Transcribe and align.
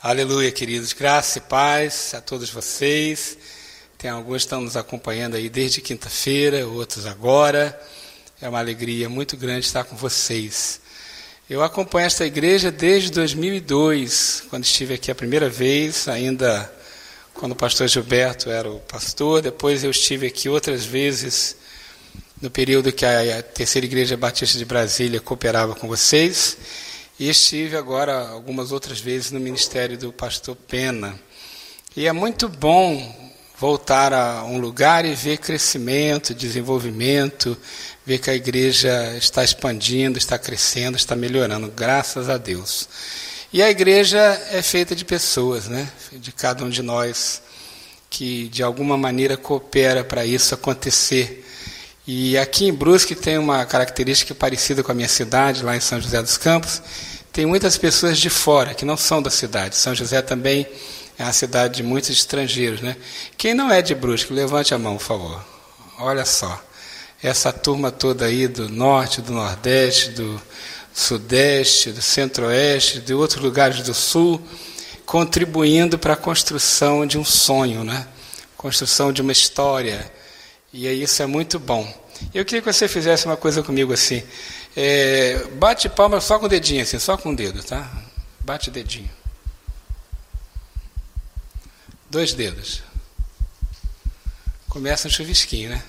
Aleluia, 0.00 0.52
queridos. 0.52 0.92
Graça 0.92 1.38
e 1.38 1.40
paz 1.40 2.14
a 2.14 2.20
todos 2.20 2.48
vocês. 2.50 3.36
Tem 3.98 4.08
alguns 4.08 4.36
que 4.36 4.46
estão 4.46 4.60
nos 4.60 4.76
acompanhando 4.76 5.34
aí 5.34 5.48
desde 5.48 5.80
quinta-feira, 5.80 6.64
outros 6.68 7.04
agora. 7.04 7.76
É 8.40 8.48
uma 8.48 8.60
alegria 8.60 9.08
muito 9.08 9.36
grande 9.36 9.66
estar 9.66 9.82
com 9.82 9.96
vocês. 9.96 10.80
Eu 11.50 11.64
acompanho 11.64 12.06
esta 12.06 12.24
igreja 12.24 12.70
desde 12.70 13.10
2002, 13.10 14.44
quando 14.48 14.62
estive 14.62 14.94
aqui 14.94 15.10
a 15.10 15.16
primeira 15.16 15.50
vez, 15.50 16.06
ainda 16.06 16.72
quando 17.34 17.52
o 17.52 17.56
pastor 17.56 17.88
Gilberto 17.88 18.50
era 18.50 18.70
o 18.70 18.78
pastor. 18.78 19.42
Depois 19.42 19.82
eu 19.82 19.90
estive 19.90 20.28
aqui 20.28 20.48
outras 20.48 20.84
vezes 20.84 21.56
no 22.40 22.48
período 22.48 22.92
que 22.92 23.04
a 23.04 23.42
Terceira 23.42 23.84
Igreja 23.84 24.16
Batista 24.16 24.58
de 24.58 24.64
Brasília 24.64 25.20
cooperava 25.20 25.74
com 25.74 25.88
vocês. 25.88 26.56
E 27.18 27.28
estive 27.28 27.76
agora 27.76 28.28
algumas 28.28 28.70
outras 28.70 29.00
vezes 29.00 29.32
no 29.32 29.40
ministério 29.40 29.98
do 29.98 30.12
pastor 30.12 30.54
Pena. 30.54 31.18
E 31.96 32.06
é 32.06 32.12
muito 32.12 32.48
bom 32.48 33.32
voltar 33.58 34.12
a 34.12 34.44
um 34.44 34.58
lugar 34.58 35.04
e 35.04 35.16
ver 35.16 35.38
crescimento, 35.38 36.32
desenvolvimento, 36.32 37.58
ver 38.06 38.18
que 38.18 38.30
a 38.30 38.34
igreja 38.34 39.16
está 39.16 39.42
expandindo, 39.42 40.16
está 40.16 40.38
crescendo, 40.38 40.96
está 40.96 41.16
melhorando, 41.16 41.68
graças 41.74 42.28
a 42.28 42.38
Deus. 42.38 42.88
E 43.52 43.64
a 43.64 43.68
igreja 43.68 44.20
é 44.52 44.62
feita 44.62 44.94
de 44.94 45.04
pessoas, 45.04 45.66
né? 45.66 45.90
De 46.12 46.30
cada 46.30 46.64
um 46.64 46.70
de 46.70 46.82
nós 46.82 47.42
que 48.08 48.48
de 48.48 48.62
alguma 48.62 48.96
maneira 48.96 49.36
coopera 49.36 50.04
para 50.04 50.24
isso 50.24 50.54
acontecer. 50.54 51.44
E 52.10 52.38
aqui 52.38 52.64
em 52.64 52.72
Brusque 52.72 53.14
tem 53.14 53.36
uma 53.36 53.66
característica 53.66 54.34
parecida 54.34 54.82
com 54.82 54.90
a 54.90 54.94
minha 54.94 55.06
cidade, 55.06 55.62
lá 55.62 55.76
em 55.76 55.80
São 55.80 56.00
José 56.00 56.22
dos 56.22 56.38
Campos. 56.38 56.80
Tem 57.30 57.44
muitas 57.44 57.76
pessoas 57.76 58.16
de 58.16 58.30
fora 58.30 58.72
que 58.72 58.86
não 58.86 58.96
são 58.96 59.20
da 59.20 59.28
cidade. 59.28 59.76
São 59.76 59.94
José 59.94 60.22
também 60.22 60.66
é 61.18 61.24
uma 61.24 61.34
cidade 61.34 61.76
de 61.76 61.82
muitos 61.82 62.08
estrangeiros, 62.08 62.80
né? 62.80 62.96
Quem 63.36 63.52
não 63.52 63.70
é 63.70 63.82
de 63.82 63.94
Brusque, 63.94 64.32
levante 64.32 64.72
a 64.72 64.78
mão, 64.78 64.96
por 64.96 65.04
favor. 65.04 65.44
Olha 65.98 66.24
só. 66.24 66.58
Essa 67.22 67.52
turma 67.52 67.90
toda 67.90 68.24
aí 68.24 68.48
do 68.48 68.70
norte, 68.70 69.20
do 69.20 69.34
nordeste, 69.34 70.08
do 70.12 70.40
sudeste, 70.94 71.92
do 71.92 72.00
centro-oeste, 72.00 73.00
de 73.00 73.12
outros 73.12 73.42
lugares 73.44 73.82
do 73.82 73.92
sul, 73.92 74.40
contribuindo 75.04 75.98
para 75.98 76.14
a 76.14 76.16
construção 76.16 77.06
de 77.06 77.18
um 77.18 77.24
sonho, 77.24 77.84
né? 77.84 78.06
Construção 78.56 79.12
de 79.12 79.20
uma 79.20 79.32
história 79.32 80.10
e 80.72 80.86
isso 80.86 81.22
é 81.22 81.26
muito 81.26 81.58
bom. 81.58 81.86
Eu 82.34 82.44
queria 82.44 82.60
que 82.60 82.72
você 82.72 82.88
fizesse 82.88 83.24
uma 83.26 83.36
coisa 83.36 83.62
comigo 83.62 83.92
assim. 83.92 84.22
É, 84.76 85.44
bate 85.54 85.88
palma 85.88 86.20
só 86.20 86.38
com 86.38 86.46
o 86.46 86.48
dedinho, 86.48 86.82
assim, 86.82 86.98
só 86.98 87.16
com 87.16 87.32
o 87.32 87.36
dedo, 87.36 87.62
tá? 87.62 87.90
Bate 88.40 88.68
o 88.68 88.72
dedinho. 88.72 89.10
Dois 92.10 92.32
dedos. 92.32 92.82
Começa 94.68 95.08
um 95.08 95.10
chuvisquinho, 95.10 95.70
né? 95.70 95.82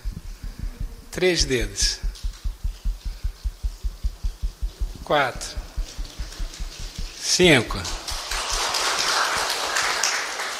Três 1.11 1.43
dedos. 1.43 1.99
Quatro. 5.03 5.57
Cinco. 7.21 7.81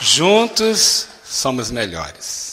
Juntos 0.02 1.08
somos 1.25 1.72
melhores 1.72 2.48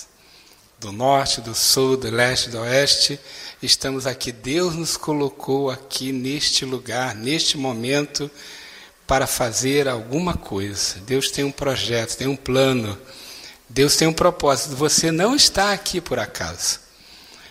do 0.86 0.92
norte, 0.92 1.40
do 1.40 1.52
sul, 1.52 1.96
do 1.96 2.08
leste, 2.08 2.48
do 2.48 2.60
oeste. 2.60 3.18
Estamos 3.60 4.06
aqui. 4.06 4.30
Deus 4.30 4.76
nos 4.76 4.96
colocou 4.96 5.68
aqui 5.68 6.12
neste 6.12 6.64
lugar, 6.64 7.12
neste 7.12 7.58
momento, 7.58 8.30
para 9.04 9.26
fazer 9.26 9.88
alguma 9.88 10.34
coisa. 10.34 11.00
Deus 11.00 11.30
tem 11.30 11.44
um 11.44 11.50
projeto, 11.50 12.16
tem 12.16 12.28
um 12.28 12.36
plano. 12.36 12.96
Deus 13.68 13.96
tem 13.96 14.06
um 14.06 14.12
propósito. 14.12 14.76
Você 14.76 15.10
não 15.10 15.34
está 15.34 15.72
aqui 15.72 16.00
por 16.00 16.20
acaso. 16.20 16.78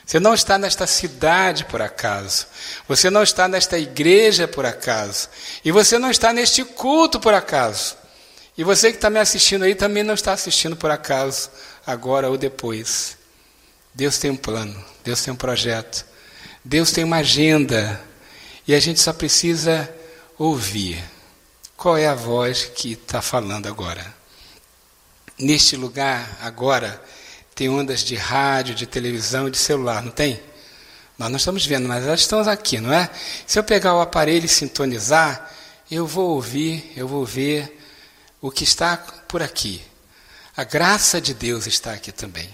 Você 0.05 0.17
não 0.17 0.33
está 0.33 0.57
nesta 0.57 0.87
cidade 0.87 1.65
por 1.65 1.81
acaso. 1.81 2.47
Você 2.87 3.09
não 3.09 3.21
está 3.21 3.49
nesta 3.49 3.77
igreja 3.77 4.47
por 4.47 4.65
acaso. 4.65 5.27
E 5.63 5.71
você 5.71 5.99
não 5.99 6.09
está 6.09 6.31
neste 6.31 6.63
culto 6.63 7.19
por 7.19 7.33
acaso. 7.33 7.97
E 8.57 8.63
você 8.63 8.91
que 8.91 8.97
está 8.97 9.09
me 9.09 9.19
assistindo 9.19 9.65
aí 9.65 9.75
também 9.75 10.03
não 10.03 10.13
está 10.13 10.31
assistindo 10.31 10.77
por 10.77 10.89
acaso, 10.89 11.49
agora 11.85 12.29
ou 12.29 12.37
depois. 12.37 13.14
Deus 13.95 14.17
tem 14.17 14.29
um 14.29 14.35
plano, 14.35 14.83
Deus 15.05 15.21
tem 15.21 15.33
um 15.33 15.37
projeto, 15.37 16.05
Deus 16.63 16.91
tem 16.91 17.05
uma 17.05 17.17
agenda 17.17 18.01
e 18.67 18.75
a 18.75 18.79
gente 18.79 18.99
só 18.99 19.13
precisa 19.13 19.89
ouvir. 20.37 21.01
Qual 21.77 21.97
é 21.97 22.05
a 22.05 22.13
voz 22.13 22.65
que 22.65 22.91
está 22.91 23.21
falando 23.21 23.67
agora? 23.67 24.13
Neste 25.39 25.77
lugar, 25.77 26.37
agora, 26.41 27.01
tem 27.53 27.69
ondas 27.69 28.03
de 28.03 28.15
rádio, 28.15 28.75
de 28.75 28.85
televisão, 28.85 29.49
de 29.49 29.57
celular, 29.57 30.03
não 30.03 30.11
tem? 30.11 30.41
Nós 31.17 31.29
não 31.29 31.37
estamos 31.37 31.65
vendo, 31.65 31.87
mas 31.87 32.05
elas 32.05 32.19
estão 32.19 32.41
aqui, 32.41 32.81
não 32.81 32.91
é? 32.91 33.09
Se 33.47 33.57
eu 33.57 33.63
pegar 33.63 33.95
o 33.95 34.01
aparelho 34.01 34.45
e 34.45 34.49
sintonizar, 34.49 35.49
eu 35.89 36.05
vou 36.05 36.31
ouvir, 36.31 36.91
eu 36.97 37.07
vou 37.07 37.25
ver 37.25 37.81
o 38.41 38.51
que 38.51 38.65
está 38.65 38.97
por 38.97 39.41
aqui. 39.41 39.81
A 40.57 40.65
graça 40.65 41.21
de 41.21 41.33
Deus 41.33 41.65
está 41.65 41.93
aqui 41.93 42.11
também. 42.11 42.49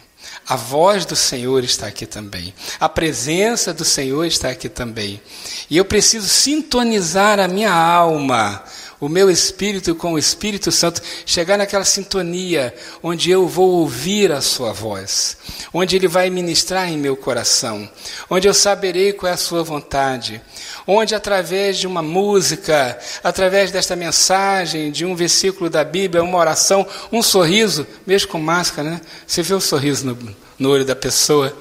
A 0.47 0.55
voz 0.55 1.05
do 1.05 1.15
Senhor 1.15 1.63
está 1.63 1.87
aqui 1.87 2.05
também. 2.05 2.53
A 2.79 2.89
presença 2.89 3.73
do 3.73 3.85
Senhor 3.85 4.25
está 4.25 4.49
aqui 4.49 4.67
também. 4.67 5.21
E 5.69 5.77
eu 5.77 5.85
preciso 5.85 6.27
sintonizar 6.27 7.39
a 7.39 7.47
minha 7.47 7.71
alma, 7.71 8.63
o 9.01 9.09
meu 9.09 9.31
espírito 9.31 9.95
com 9.95 10.13
o 10.13 10.19
Espírito 10.19 10.71
Santo, 10.71 11.01
chegar 11.25 11.57
naquela 11.57 11.83
sintonia 11.83 12.71
onde 13.01 13.31
eu 13.31 13.47
vou 13.47 13.71
ouvir 13.71 14.31
a 14.31 14.41
Sua 14.41 14.71
voz, 14.71 15.35
onde 15.73 15.95
Ele 15.95 16.07
vai 16.07 16.29
ministrar 16.29 16.87
em 16.87 16.99
meu 16.99 17.17
coração, 17.17 17.89
onde 18.29 18.47
eu 18.47 18.53
saberei 18.53 19.11
qual 19.11 19.31
é 19.31 19.33
a 19.33 19.37
Sua 19.37 19.63
vontade, 19.63 20.39
onde 20.85 21.15
através 21.15 21.79
de 21.79 21.87
uma 21.87 22.03
música, 22.03 22.97
através 23.23 23.71
desta 23.71 23.95
mensagem, 23.95 24.91
de 24.91 25.03
um 25.03 25.15
versículo 25.15 25.67
da 25.67 25.83
Bíblia, 25.83 26.23
uma 26.23 26.37
oração, 26.37 26.87
um 27.11 27.23
sorriso, 27.23 27.87
mesmo 28.05 28.29
com 28.29 28.39
máscara, 28.39 28.91
né? 28.91 29.01
Você 29.25 29.41
vê 29.41 29.55
o 29.55 29.59
sorriso 29.59 30.05
no, 30.05 30.35
no 30.59 30.69
olho 30.69 30.85
da 30.85 30.95
pessoa. 30.95 31.57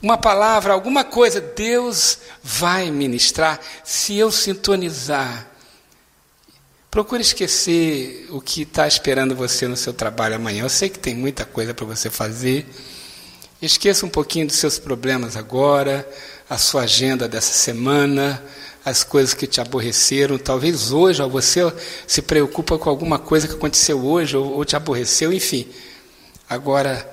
Uma 0.00 0.16
palavra, 0.16 0.72
alguma 0.72 1.04
coisa, 1.04 1.42
Deus 1.42 2.18
vai 2.42 2.90
ministrar 2.90 3.60
se 3.84 4.16
eu 4.16 4.30
sintonizar. 4.30 5.47
Procure 6.90 7.20
esquecer 7.20 8.26
o 8.30 8.40
que 8.40 8.62
está 8.62 8.88
esperando 8.88 9.36
você 9.36 9.68
no 9.68 9.76
seu 9.76 9.92
trabalho 9.92 10.36
amanhã. 10.36 10.62
Eu 10.62 10.70
sei 10.70 10.88
que 10.88 10.98
tem 10.98 11.14
muita 11.14 11.44
coisa 11.44 11.74
para 11.74 11.84
você 11.84 12.08
fazer. 12.08 12.66
Esqueça 13.60 14.06
um 14.06 14.08
pouquinho 14.08 14.46
dos 14.46 14.56
seus 14.56 14.78
problemas 14.78 15.36
agora, 15.36 16.08
a 16.48 16.56
sua 16.56 16.82
agenda 16.82 17.28
dessa 17.28 17.52
semana, 17.52 18.42
as 18.84 19.04
coisas 19.04 19.34
que 19.34 19.46
te 19.46 19.60
aborreceram. 19.60 20.38
Talvez 20.38 20.90
hoje 20.90 21.22
você 21.24 21.60
se 22.06 22.22
preocupa 22.22 22.78
com 22.78 22.88
alguma 22.88 23.18
coisa 23.18 23.46
que 23.46 23.54
aconteceu 23.54 24.02
hoje 24.02 24.36
ou, 24.36 24.54
ou 24.54 24.64
te 24.64 24.74
aborreceu, 24.74 25.30
enfim. 25.30 25.68
Agora, 26.48 27.06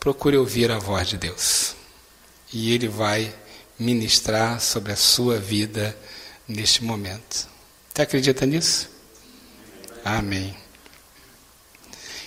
procure 0.00 0.38
ouvir 0.38 0.70
a 0.70 0.78
voz 0.78 1.06
de 1.06 1.18
Deus. 1.18 1.74
E 2.50 2.72
Ele 2.72 2.88
vai 2.88 3.30
ministrar 3.78 4.58
sobre 4.58 4.92
a 4.92 4.96
sua 4.96 5.38
vida 5.38 5.94
neste 6.48 6.82
momento. 6.82 7.46
Você 7.92 8.02
acredita 8.02 8.46
nisso? 8.46 8.97
Amém. 10.04 10.56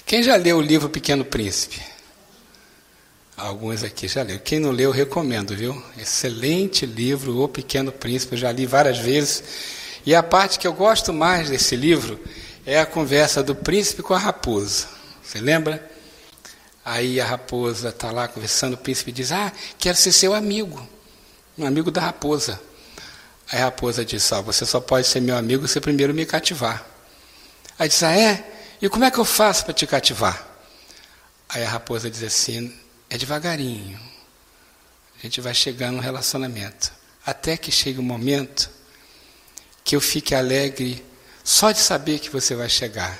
Quem 0.05 0.21
já 0.21 0.35
leu 0.35 0.57
o 0.57 0.61
livro 0.61 0.89
Pequeno 0.89 1.23
Príncipe? 1.23 1.81
Alguns 3.37 3.83
aqui 3.83 4.07
já 4.07 4.21
leu. 4.21 4.39
Quem 4.39 4.59
não 4.59 4.69
leu, 4.69 4.91
recomendo, 4.91 5.55
viu? 5.55 5.81
Excelente 5.97 6.85
livro, 6.85 7.41
O 7.41 7.47
Pequeno 7.47 7.91
Príncipe, 7.91 8.33
eu 8.35 8.39
já 8.39 8.51
li 8.51 8.65
várias 8.65 8.99
vezes. 8.99 9.43
E 10.05 10.13
a 10.13 10.21
parte 10.21 10.59
que 10.59 10.67
eu 10.67 10.73
gosto 10.73 11.11
mais 11.13 11.49
desse 11.49 11.75
livro 11.75 12.19
é 12.65 12.79
a 12.79 12.85
conversa 12.85 13.41
do 13.41 13.55
príncipe 13.55 14.03
com 14.03 14.13
a 14.13 14.17
raposa. 14.19 14.87
Você 15.23 15.39
lembra? 15.39 15.89
Aí 16.83 17.21
a 17.21 17.25
raposa 17.25 17.89
está 17.89 18.11
lá 18.11 18.27
conversando, 18.27 18.73
o 18.73 18.77
príncipe 18.77 19.11
diz: 19.11 19.31
Ah, 19.31 19.51
quero 19.79 19.97
ser 19.97 20.11
seu 20.11 20.33
amigo, 20.33 20.87
um 21.57 21.65
amigo 21.65 21.89
da 21.89 22.01
raposa. 22.01 22.59
Aí 23.51 23.59
a 23.59 23.65
raposa 23.65 24.03
diz: 24.03 24.31
Ah, 24.33 24.41
você 24.41 24.65
só 24.65 24.79
pode 24.79 25.07
ser 25.07 25.19
meu 25.19 25.37
amigo 25.37 25.67
se 25.67 25.79
primeiro 25.79 26.13
me 26.13 26.25
cativar. 26.25 26.90
Aí 27.81 27.89
diz: 27.89 28.03
Ah, 28.03 28.15
é? 28.15 28.47
E 28.79 28.87
como 28.87 29.05
é 29.05 29.09
que 29.09 29.17
eu 29.17 29.25
faço 29.25 29.65
para 29.65 29.73
te 29.73 29.87
cativar? 29.87 30.47
Aí 31.49 31.63
a 31.63 31.67
raposa 31.67 32.11
diz 32.11 32.21
assim: 32.21 32.71
é 33.09 33.17
devagarinho. 33.17 33.99
A 35.17 35.23
gente 35.23 35.41
vai 35.41 35.55
chegando 35.55 35.95
no 35.95 36.01
relacionamento. 36.01 36.93
Até 37.25 37.57
que 37.57 37.71
chegue 37.71 37.97
o 37.97 38.03
um 38.03 38.05
momento 38.05 38.69
que 39.83 39.95
eu 39.95 40.01
fique 40.01 40.35
alegre 40.35 41.03
só 41.43 41.71
de 41.71 41.79
saber 41.79 42.19
que 42.19 42.29
você 42.29 42.53
vai 42.53 42.69
chegar. 42.69 43.17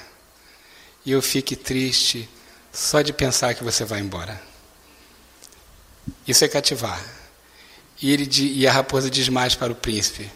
E 1.04 1.12
eu 1.12 1.24
fique 1.24 1.56
triste 1.56 2.30
só 2.72 3.02
de 3.02 3.12
pensar 3.12 3.56
que 3.56 3.64
você 3.64 3.84
vai 3.84 4.00
embora. 4.00 4.40
Isso 6.28 6.46
é 6.46 6.48
cativar. 6.48 7.04
E, 8.00 8.12
ele, 8.12 8.30
e 8.54 8.68
a 8.68 8.72
raposa 8.72 9.10
diz 9.10 9.28
mais 9.28 9.56
para 9.56 9.74
o 9.74 9.76
príncipe: 9.76 10.32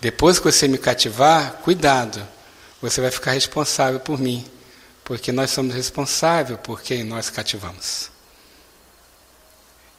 Depois 0.00 0.40
que 0.40 0.50
você 0.50 0.66
me 0.66 0.76
cativar, 0.76 1.52
cuidado. 1.62 2.33
Você 2.84 3.00
vai 3.00 3.10
ficar 3.10 3.32
responsável 3.32 3.98
por 3.98 4.20
mim, 4.20 4.44
porque 5.04 5.32
nós 5.32 5.50
somos 5.50 5.74
responsáveis 5.74 6.58
por 6.62 6.82
quem 6.82 7.02
nós 7.02 7.30
cativamos. 7.30 8.10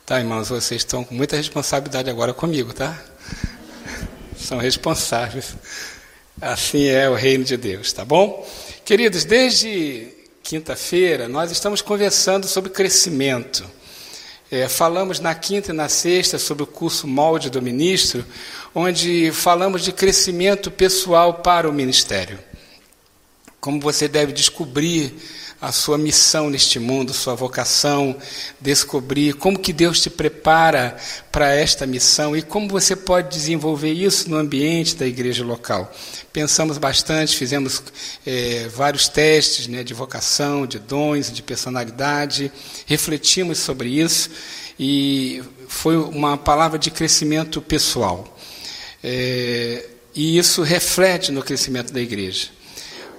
Tá, 0.05 0.19
irmãos, 0.19 0.49
vocês 0.49 0.81
estão 0.81 1.03
com 1.03 1.15
muita 1.15 1.35
responsabilidade 1.35 2.11
agora 2.11 2.31
comigo, 2.31 2.73
tá? 2.73 2.95
São 4.37 4.59
responsáveis. 4.59 5.55
Assim 6.39 6.85
é 6.85 7.09
o 7.09 7.15
reino 7.15 7.43
de 7.43 7.57
Deus, 7.57 7.91
tá 7.91 8.05
bom? 8.05 8.47
Queridos, 8.83 9.25
desde 9.25 10.13
quinta-feira 10.43 11.27
nós 11.27 11.49
estamos 11.49 11.81
conversando 11.81 12.47
sobre 12.47 12.69
crescimento. 12.69 13.65
É, 14.51 14.69
falamos 14.69 15.19
na 15.19 15.33
quinta 15.33 15.71
e 15.71 15.73
na 15.73 15.89
sexta 15.89 16.37
sobre 16.37 16.61
o 16.61 16.67
curso 16.67 17.07
Molde 17.07 17.49
do 17.49 17.63
Ministro, 17.63 18.23
onde 18.75 19.31
falamos 19.31 19.83
de 19.83 19.91
crescimento 19.91 20.69
pessoal 20.69 21.35
para 21.35 21.67
o 21.67 21.73
ministério. 21.73 22.37
Como 23.59 23.79
você 23.79 24.07
deve 24.07 24.31
descobrir 24.31 25.15
a 25.61 25.71
sua 25.71 25.97
missão 25.97 26.49
neste 26.49 26.79
mundo, 26.79 27.13
sua 27.13 27.33
vocação, 27.33 28.15
descobrir 28.59 29.33
como 29.33 29.57
que 29.57 29.73
Deus 29.73 29.99
te 29.99 30.09
prepara 30.09 30.95
para 31.31 31.53
esta 31.55 31.87
missão 31.87 32.35
e 32.35 32.41
como 32.41 32.67
você 32.67 32.95
pode 32.95 33.29
desenvolver 33.29 33.91
isso 33.91 34.29
no 34.29 34.37
ambiente 34.37 34.95
da 34.95 35.07
igreja 35.07 35.43
local. 35.43 35.91
Pensamos 36.31 36.77
bastante, 36.77 37.35
fizemos 37.35 37.81
é, 38.25 38.67
vários 38.67 39.07
testes 39.07 39.67
né, 39.67 39.83
de 39.83 39.93
vocação, 39.93 40.67
de 40.67 40.77
dons, 40.77 41.31
de 41.31 41.41
personalidade, 41.41 42.51
refletimos 42.85 43.57
sobre 43.57 43.89
isso 43.89 44.29
e 44.77 45.41
foi 45.67 45.97
uma 45.97 46.37
palavra 46.37 46.77
de 46.77 46.91
crescimento 46.91 47.61
pessoal. 47.61 48.37
É, 49.03 49.85
e 50.13 50.37
isso 50.37 50.61
reflete 50.61 51.31
no 51.31 51.41
crescimento 51.41 51.91
da 51.91 52.01
igreja. 52.01 52.54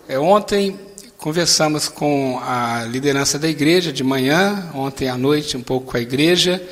É, 0.09 0.17
ontem 0.21 0.79
conversamos 1.19 1.89
com 1.89 2.39
a 2.41 2.85
liderança 2.85 3.41
da 3.41 3.49
igreja 3.49 3.93
de 3.93 4.05
manhã, 4.05 4.71
ontem 4.73 5.09
à 5.09 5.19
noite 5.19 5.57
um 5.57 5.63
pouco 5.63 5.91
com 5.91 5.97
a 5.97 6.01
igreja, 6.01 6.63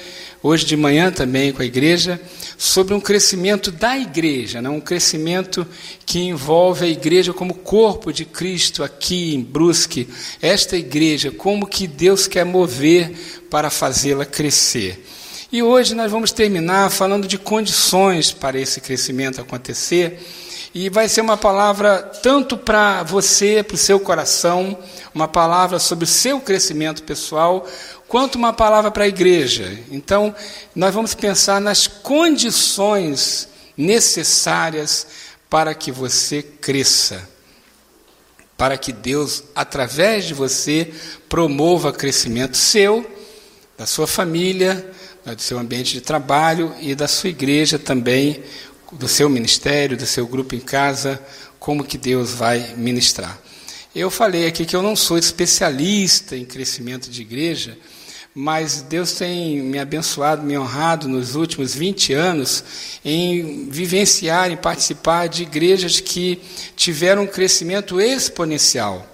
hoje 0.40 0.64
de 0.64 0.76
manhã 0.76 1.10
também 1.10 1.50
com 1.50 1.60
a 1.60 1.64
igreja, 1.64 2.20
sobre 2.56 2.94
um 2.94 3.00
crescimento 3.00 3.72
da 3.72 3.98
igreja, 3.98 4.62
né? 4.62 4.68
um 4.68 4.80
crescimento 4.80 5.66
que 6.06 6.20
envolve 6.20 6.84
a 6.84 6.88
igreja 6.88 7.32
como 7.32 7.54
corpo 7.54 8.12
de 8.12 8.24
Cristo 8.24 8.84
aqui 8.84 9.34
em 9.34 9.42
Brusque, 9.42 10.08
esta 10.40 10.76
igreja, 10.76 11.32
como 11.32 11.66
que 11.66 11.88
Deus 11.88 12.28
quer 12.28 12.44
mover 12.44 13.10
para 13.50 13.68
fazê-la 13.68 14.24
crescer. 14.24 15.04
E 15.50 15.60
hoje 15.60 15.92
nós 15.92 16.08
vamos 16.08 16.30
terminar 16.30 16.88
falando 16.88 17.26
de 17.26 17.36
condições 17.36 18.30
para 18.30 18.60
esse 18.60 18.80
crescimento 18.80 19.40
acontecer 19.40 20.20
e 20.74 20.88
vai 20.88 21.08
ser 21.08 21.20
uma 21.20 21.36
palavra 21.36 22.02
tanto 22.20 22.56
para 22.56 23.04
você, 23.04 23.62
para 23.62 23.76
o 23.76 23.78
seu 23.78 24.00
coração, 24.00 24.76
uma 25.14 25.28
palavra 25.28 25.78
sobre 25.78 26.04
o 26.04 26.08
seu 26.08 26.40
crescimento 26.40 27.04
pessoal, 27.04 27.64
quanto 28.08 28.34
uma 28.34 28.52
palavra 28.52 28.90
para 28.90 29.04
a 29.04 29.08
igreja. 29.08 29.78
Então, 29.88 30.34
nós 30.74 30.92
vamos 30.92 31.14
pensar 31.14 31.60
nas 31.60 31.86
condições 31.86 33.48
necessárias 33.76 35.06
para 35.48 35.74
que 35.74 35.92
você 35.92 36.42
cresça. 36.42 37.28
Para 38.56 38.76
que 38.76 38.92
Deus, 38.92 39.44
através 39.54 40.24
de 40.24 40.34
você, 40.34 40.92
promova 41.28 41.92
crescimento 41.92 42.56
seu, 42.56 43.08
da 43.78 43.86
sua 43.86 44.08
família, 44.08 44.90
do 45.24 45.40
seu 45.40 45.58
ambiente 45.58 45.92
de 45.92 46.00
trabalho 46.00 46.74
e 46.80 46.94
da 46.94 47.08
sua 47.08 47.30
igreja 47.30 47.78
também, 47.78 48.42
do 48.98 49.08
seu 49.08 49.28
ministério, 49.28 49.96
do 49.96 50.06
seu 50.06 50.26
grupo 50.26 50.54
em 50.54 50.60
casa, 50.60 51.20
como 51.58 51.84
que 51.84 51.98
Deus 51.98 52.32
vai 52.32 52.74
ministrar. 52.76 53.38
Eu 53.94 54.10
falei 54.10 54.46
aqui 54.46 54.64
que 54.64 54.74
eu 54.74 54.82
não 54.82 54.96
sou 54.96 55.16
especialista 55.16 56.36
em 56.36 56.44
crescimento 56.44 57.08
de 57.08 57.22
igreja, 57.22 57.78
mas 58.34 58.82
Deus 58.82 59.12
tem 59.12 59.60
me 59.60 59.78
abençoado, 59.78 60.42
me 60.42 60.58
honrado 60.58 61.06
nos 61.06 61.36
últimos 61.36 61.74
20 61.74 62.12
anos 62.12 62.64
em 63.04 63.68
vivenciar, 63.70 64.50
em 64.50 64.56
participar 64.56 65.28
de 65.28 65.44
igrejas 65.44 66.00
que 66.00 66.40
tiveram 66.74 67.22
um 67.22 67.26
crescimento 67.26 68.00
exponencial. 68.00 69.08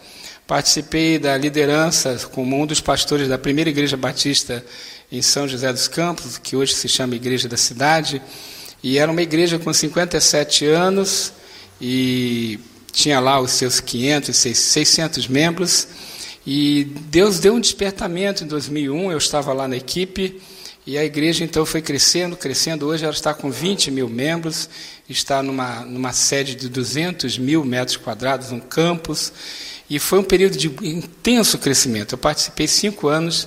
Participei 0.47 1.19
da 1.19 1.37
liderança 1.37 2.19
como 2.33 2.59
um 2.59 2.67
dos 2.67 2.81
pastores 2.81 3.29
da 3.29 3.39
primeira 3.39 3.69
igreja 3.69 3.97
batista 3.97 4.65
em 5.13 5.21
São 5.21 5.47
José 5.47 5.71
dos 5.73 5.89
Campos, 5.89 6.39
que 6.39 6.57
hoje 6.57 6.75
se 6.75 6.89
chama 6.89 7.15
Igreja 7.15 7.49
da 7.49 7.57
Cidade. 7.57 8.23
E 8.83 8.99
era 8.99 9.11
uma 9.11 9.23
igreja 9.23 9.59
com 9.59 9.73
57 9.73 10.65
anos 10.67 11.33
e 11.81 12.59
tinha 12.93 13.21
lá 13.21 13.41
os 13.41 13.53
seus 13.53 13.81
500, 13.81 14.37
600 14.37 15.29
membros. 15.29 15.89
E 16.47 16.85
Deus 17.11 17.39
deu 17.39 17.55
um 17.55 17.61
despertamento 17.61 18.45
em 18.45 18.47
2001, 18.47 19.13
eu 19.13 19.19
estava 19.19 19.53
lá 19.53 19.69
na 19.69 19.77
equipe, 19.77 20.41
e 20.87 20.97
a 20.97 21.05
igreja 21.05 21.45
então 21.45 21.67
foi 21.67 21.83
crescendo, 21.83 22.37
crescendo. 22.37 22.87
Hoje 22.87 23.05
ela 23.05 23.13
está 23.13 23.35
com 23.35 23.51
20 23.51 23.91
mil 23.91 24.09
membros, 24.09 24.69
está 25.09 25.43
numa, 25.43 25.81
numa 25.81 26.13
sede 26.13 26.55
de 26.55 26.69
200 26.69 27.39
mil 27.39 27.65
metros 27.65 27.99
quadrados, 27.99 28.51
um 28.51 28.61
campus, 28.61 29.33
e 29.89 29.99
foi 29.99 30.19
um 30.19 30.25
período 30.25 30.57
de 30.57 30.69
intenso 30.83 31.59
crescimento. 31.59 32.15
Eu 32.15 32.19
participei 32.19 32.67
cinco 32.67 33.09
anos, 33.09 33.47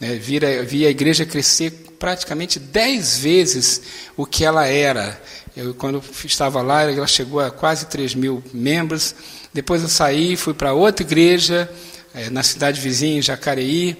né, 0.00 0.14
vi, 0.14 0.38
a, 0.38 0.62
vi 0.62 0.86
a 0.86 0.90
igreja 0.90 1.26
crescer 1.26 1.89
praticamente 2.00 2.58
dez 2.58 3.18
vezes 3.18 3.82
o 4.16 4.24
que 4.24 4.42
ela 4.42 4.66
era. 4.66 5.20
Eu, 5.54 5.74
quando 5.74 6.02
estava 6.24 6.62
lá, 6.62 6.90
ela 6.90 7.06
chegou 7.06 7.40
a 7.40 7.50
quase 7.50 7.86
3 7.86 8.14
mil 8.14 8.42
membros. 8.54 9.14
Depois 9.52 9.82
eu 9.82 9.88
saí, 9.88 10.34
fui 10.34 10.54
para 10.54 10.72
outra 10.72 11.04
igreja, 11.04 11.70
é, 12.14 12.30
na 12.30 12.42
cidade 12.42 12.80
vizinha, 12.80 13.18
em 13.18 13.22
Jacareí, 13.22 13.96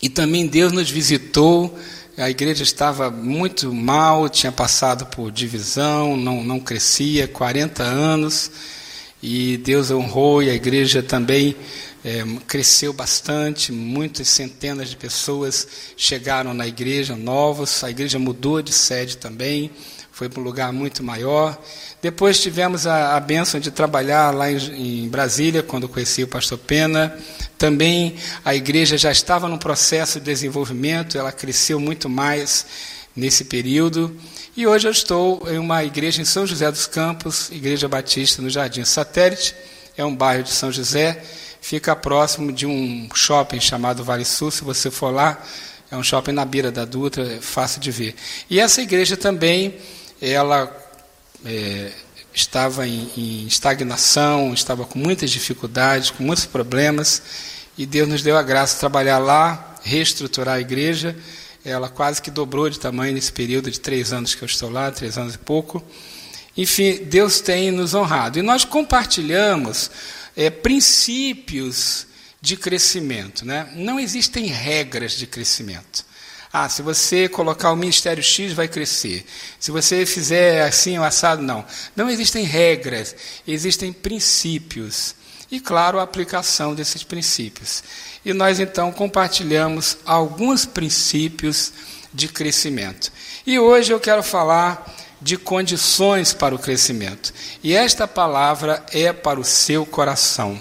e 0.00 0.08
também 0.08 0.46
Deus 0.46 0.72
nos 0.72 0.88
visitou. 0.88 1.76
A 2.16 2.30
igreja 2.30 2.62
estava 2.62 3.10
muito 3.10 3.72
mal, 3.74 4.28
tinha 4.28 4.52
passado 4.52 5.06
por 5.06 5.32
divisão, 5.32 6.16
não, 6.16 6.44
não 6.44 6.60
crescia, 6.60 7.26
40 7.26 7.82
anos, 7.82 8.50
e 9.20 9.56
Deus 9.56 9.90
honrou, 9.90 10.42
e 10.42 10.50
a 10.50 10.54
igreja 10.54 11.02
também 11.02 11.56
é, 12.04 12.24
cresceu 12.46 12.92
bastante, 12.92 13.70
muitas 13.72 14.28
centenas 14.28 14.90
de 14.90 14.96
pessoas 14.96 15.66
chegaram 15.96 16.52
na 16.52 16.66
igreja, 16.66 17.14
novos, 17.14 17.82
a 17.84 17.90
igreja 17.90 18.18
mudou 18.18 18.60
de 18.60 18.72
sede 18.72 19.16
também, 19.16 19.70
foi 20.10 20.28
para 20.28 20.40
um 20.40 20.44
lugar 20.44 20.72
muito 20.72 21.02
maior. 21.02 21.58
Depois 22.02 22.40
tivemos 22.40 22.86
a, 22.86 23.16
a 23.16 23.20
bênção 23.20 23.58
de 23.58 23.70
trabalhar 23.70 24.34
lá 24.34 24.50
em, 24.50 25.04
em 25.04 25.08
Brasília, 25.08 25.62
quando 25.62 25.88
conheci 25.88 26.22
o 26.22 26.28
pastor 26.28 26.58
Pena. 26.58 27.16
Também 27.56 28.16
a 28.44 28.54
igreja 28.54 28.98
já 28.98 29.10
estava 29.10 29.48
num 29.48 29.56
processo 29.56 30.18
de 30.18 30.26
desenvolvimento, 30.26 31.16
ela 31.16 31.32
cresceu 31.32 31.80
muito 31.80 32.08
mais 32.08 32.66
nesse 33.16 33.44
período. 33.44 34.14
E 34.54 34.66
hoje 34.66 34.86
eu 34.86 34.92
estou 34.92 35.48
em 35.50 35.58
uma 35.58 35.82
igreja 35.82 36.20
em 36.20 36.26
São 36.26 36.46
José 36.46 36.70
dos 36.70 36.86
Campos, 36.86 37.50
Igreja 37.50 37.88
Batista 37.88 38.42
no 38.42 38.50
Jardim 38.50 38.84
Satélite, 38.84 39.54
é 39.96 40.04
um 40.04 40.14
bairro 40.14 40.42
de 40.42 40.50
São 40.50 40.70
José, 40.70 41.22
fica 41.62 41.94
próximo 41.94 42.52
de 42.52 42.66
um 42.66 43.08
shopping 43.14 43.60
chamado 43.60 44.04
Vale 44.04 44.24
Sul. 44.24 44.50
Se 44.50 44.64
você 44.64 44.90
for 44.90 45.14
lá, 45.14 45.40
é 45.90 45.96
um 45.96 46.02
shopping 46.02 46.32
na 46.32 46.44
beira 46.44 46.72
da 46.72 46.84
Dutra, 46.84 47.36
é 47.36 47.40
fácil 47.40 47.80
de 47.80 47.90
ver. 47.90 48.16
E 48.50 48.58
essa 48.60 48.82
igreja 48.82 49.16
também, 49.16 49.76
ela 50.20 50.70
é, 51.46 51.92
estava 52.34 52.86
em, 52.86 53.08
em 53.16 53.46
estagnação, 53.46 54.52
estava 54.52 54.84
com 54.84 54.98
muitas 54.98 55.30
dificuldades, 55.30 56.10
com 56.10 56.24
muitos 56.24 56.44
problemas, 56.44 57.22
e 57.78 57.86
Deus 57.86 58.08
nos 58.08 58.22
deu 58.22 58.36
a 58.36 58.42
graça 58.42 58.74
de 58.74 58.80
trabalhar 58.80 59.18
lá, 59.18 59.76
reestruturar 59.82 60.56
a 60.56 60.60
igreja. 60.60 61.16
Ela 61.64 61.88
quase 61.88 62.20
que 62.20 62.30
dobrou 62.30 62.68
de 62.68 62.78
tamanho 62.78 63.14
nesse 63.14 63.32
período 63.32 63.70
de 63.70 63.78
três 63.78 64.12
anos 64.12 64.34
que 64.34 64.42
eu 64.42 64.46
estou 64.46 64.68
lá, 64.68 64.90
três 64.90 65.16
anos 65.16 65.36
e 65.36 65.38
pouco. 65.38 65.82
Enfim, 66.56 67.04
Deus 67.04 67.40
tem 67.40 67.70
nos 67.70 67.94
honrado. 67.94 68.38
E 68.38 68.42
nós 68.42 68.64
compartilhamos 68.64 69.90
é, 70.36 70.50
princípios 70.50 72.06
de 72.40 72.56
crescimento. 72.56 73.44
Né? 73.46 73.70
Não 73.74 73.98
existem 73.98 74.46
regras 74.46 75.12
de 75.12 75.26
crescimento. 75.26 76.04
Ah, 76.52 76.68
se 76.68 76.82
você 76.82 77.30
colocar 77.30 77.72
o 77.72 77.76
Ministério 77.76 78.22
X, 78.22 78.52
vai 78.52 78.68
crescer. 78.68 79.24
Se 79.58 79.70
você 79.70 80.04
fizer 80.04 80.62
assim 80.64 80.98
ou 80.98 81.04
assado, 81.04 81.40
não. 81.40 81.64
Não 81.96 82.10
existem 82.10 82.44
regras, 82.44 83.16
existem 83.48 83.90
princípios. 83.90 85.14
E, 85.50 85.58
claro, 85.60 85.98
a 85.98 86.02
aplicação 86.02 86.74
desses 86.74 87.02
princípios. 87.02 87.82
E 88.22 88.34
nós, 88.34 88.60
então, 88.60 88.92
compartilhamos 88.92 89.96
alguns 90.04 90.66
princípios 90.66 91.72
de 92.12 92.28
crescimento. 92.28 93.10
E 93.46 93.58
hoje 93.58 93.90
eu 93.90 93.98
quero 93.98 94.22
falar 94.22 94.94
de 95.22 95.36
condições 95.36 96.32
para 96.32 96.54
o 96.54 96.58
crescimento. 96.58 97.32
E 97.62 97.74
esta 97.74 98.08
palavra 98.08 98.84
é 98.92 99.12
para 99.12 99.38
o 99.38 99.44
seu 99.44 99.86
coração. 99.86 100.60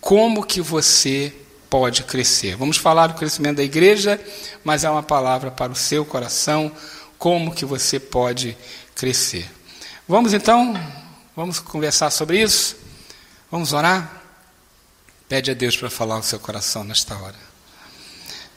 Como 0.00 0.44
que 0.44 0.60
você 0.60 1.34
pode 1.70 2.04
crescer? 2.04 2.56
Vamos 2.56 2.76
falar 2.76 3.08
do 3.08 3.14
crescimento 3.14 3.56
da 3.56 3.64
igreja, 3.64 4.20
mas 4.62 4.84
é 4.84 4.90
uma 4.90 5.02
palavra 5.02 5.50
para 5.50 5.72
o 5.72 5.76
seu 5.76 6.04
coração, 6.04 6.70
como 7.18 7.54
que 7.54 7.64
você 7.64 7.98
pode 7.98 8.56
crescer. 8.94 9.50
Vamos 10.06 10.32
então, 10.32 10.74
vamos 11.34 11.58
conversar 11.58 12.10
sobre 12.10 12.40
isso? 12.40 12.76
Vamos 13.50 13.72
orar? 13.72 14.22
Pede 15.28 15.50
a 15.50 15.54
Deus 15.54 15.76
para 15.76 15.90
falar 15.90 16.18
o 16.18 16.22
seu 16.22 16.38
coração 16.38 16.84
nesta 16.84 17.16
hora. 17.16 17.46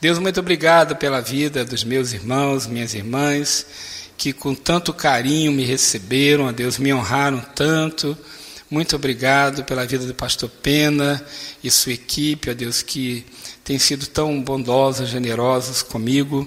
Deus, 0.01 0.19
muito 0.19 0.39
obrigado 0.39 0.95
pela 0.95 1.19
vida 1.19 1.65
dos 1.65 1.83
meus 1.83 2.13
irmãos, 2.13 2.67
minhas 2.67 2.93
irmãs, 2.93 3.65
que 4.19 4.33
com 4.33 4.53
tanto 4.53 4.93
carinho 4.93 5.49
me 5.49 5.63
receberam, 5.63 6.45
a 6.45 6.51
Deus, 6.51 6.77
me 6.77 6.93
honraram 6.93 7.39
tanto. 7.55 8.17
Muito 8.69 8.93
obrigado 8.97 9.63
pela 9.63 9.85
vida 9.85 10.05
do 10.05 10.13
pastor 10.13 10.49
Pena 10.61 11.25
e 11.63 11.71
sua 11.71 11.93
equipe, 11.93 12.49
a 12.49 12.53
Deus, 12.53 12.81
que 12.81 13.25
tem 13.63 13.79
sido 13.79 14.05
tão 14.07 14.41
bondosos, 14.41 15.07
generosos 15.07 15.81
comigo. 15.81 16.45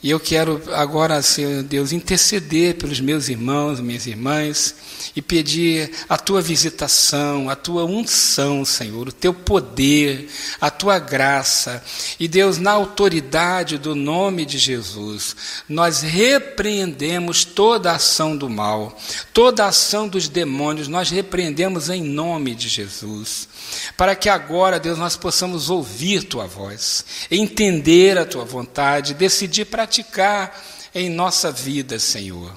E 0.00 0.10
eu 0.10 0.20
quero 0.20 0.62
agora, 0.72 1.20
Senhor 1.22 1.60
Deus, 1.64 1.90
interceder 1.90 2.76
pelos 2.76 3.00
meus 3.00 3.28
irmãos, 3.28 3.80
minhas 3.80 4.06
irmãs, 4.06 4.76
e 5.16 5.20
pedir 5.20 5.90
a 6.08 6.16
tua 6.16 6.40
visitação, 6.40 7.50
a 7.50 7.56
tua 7.56 7.84
unção, 7.84 8.64
Senhor, 8.64 9.08
o 9.08 9.12
teu 9.12 9.34
poder, 9.34 10.28
a 10.60 10.70
tua 10.70 11.00
graça. 11.00 11.82
E 12.20 12.28
Deus, 12.28 12.58
na 12.58 12.70
autoridade 12.70 13.76
do 13.76 13.96
nome 13.96 14.46
de 14.46 14.56
Jesus, 14.56 15.34
nós 15.68 16.00
repreendemos 16.00 17.44
toda 17.44 17.90
a 17.90 17.96
ação 17.96 18.36
do 18.36 18.48
mal, 18.48 18.96
toda 19.34 19.64
a 19.64 19.68
ação 19.68 20.06
dos 20.06 20.28
demônios, 20.28 20.86
nós 20.86 21.10
repreendemos 21.10 21.90
em 21.90 22.04
nome 22.04 22.54
de 22.54 22.68
Jesus 22.68 23.48
para 23.96 24.14
que 24.14 24.28
agora, 24.28 24.78
Deus, 24.80 24.98
nós 24.98 25.16
possamos 25.16 25.70
ouvir 25.70 26.24
tua 26.24 26.46
voz, 26.46 27.04
entender 27.30 28.18
a 28.18 28.24
tua 28.24 28.44
vontade, 28.44 29.14
decidir 29.14 29.66
praticar 29.66 30.64
em 30.94 31.10
nossa 31.10 31.50
vida, 31.52 31.98
Senhor. 31.98 32.56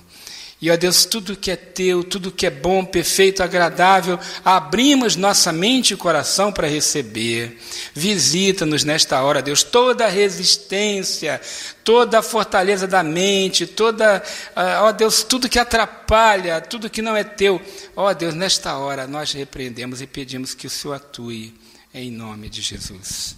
E, 0.61 0.69
ó 0.69 0.77
Deus, 0.77 1.05
tudo 1.05 1.35
que 1.35 1.49
é 1.49 1.55
teu, 1.55 2.03
tudo 2.03 2.31
que 2.31 2.45
é 2.45 2.51
bom, 2.51 2.85
perfeito, 2.85 3.41
agradável, 3.41 4.19
abrimos 4.45 5.15
nossa 5.15 5.51
mente 5.51 5.95
e 5.95 5.97
coração 5.97 6.51
para 6.51 6.67
receber. 6.67 7.59
Visita-nos 7.95 8.83
nesta 8.83 9.23
hora, 9.23 9.41
Deus, 9.41 9.63
toda 9.63 10.05
a 10.05 10.07
resistência, 10.07 11.41
toda 11.83 12.19
a 12.19 12.21
fortaleza 12.21 12.87
da 12.87 13.01
mente, 13.01 13.65
toda, 13.65 14.21
ah, 14.55 14.83
ó 14.83 14.91
Deus, 14.91 15.23
tudo 15.23 15.49
que 15.49 15.57
atrapalha, 15.57 16.61
tudo 16.61 16.91
que 16.91 17.01
não 17.01 17.15
é 17.15 17.23
teu. 17.23 17.59
Ó 17.95 18.13
Deus, 18.13 18.35
nesta 18.35 18.77
hora 18.77 19.07
nós 19.07 19.31
repreendemos 19.31 19.99
e 19.99 20.05
pedimos 20.05 20.53
que 20.53 20.67
o 20.67 20.69
Senhor 20.69 20.93
atue 20.93 21.55
em 21.91 22.11
nome 22.11 22.49
de 22.49 22.61
Jesus. 22.61 23.35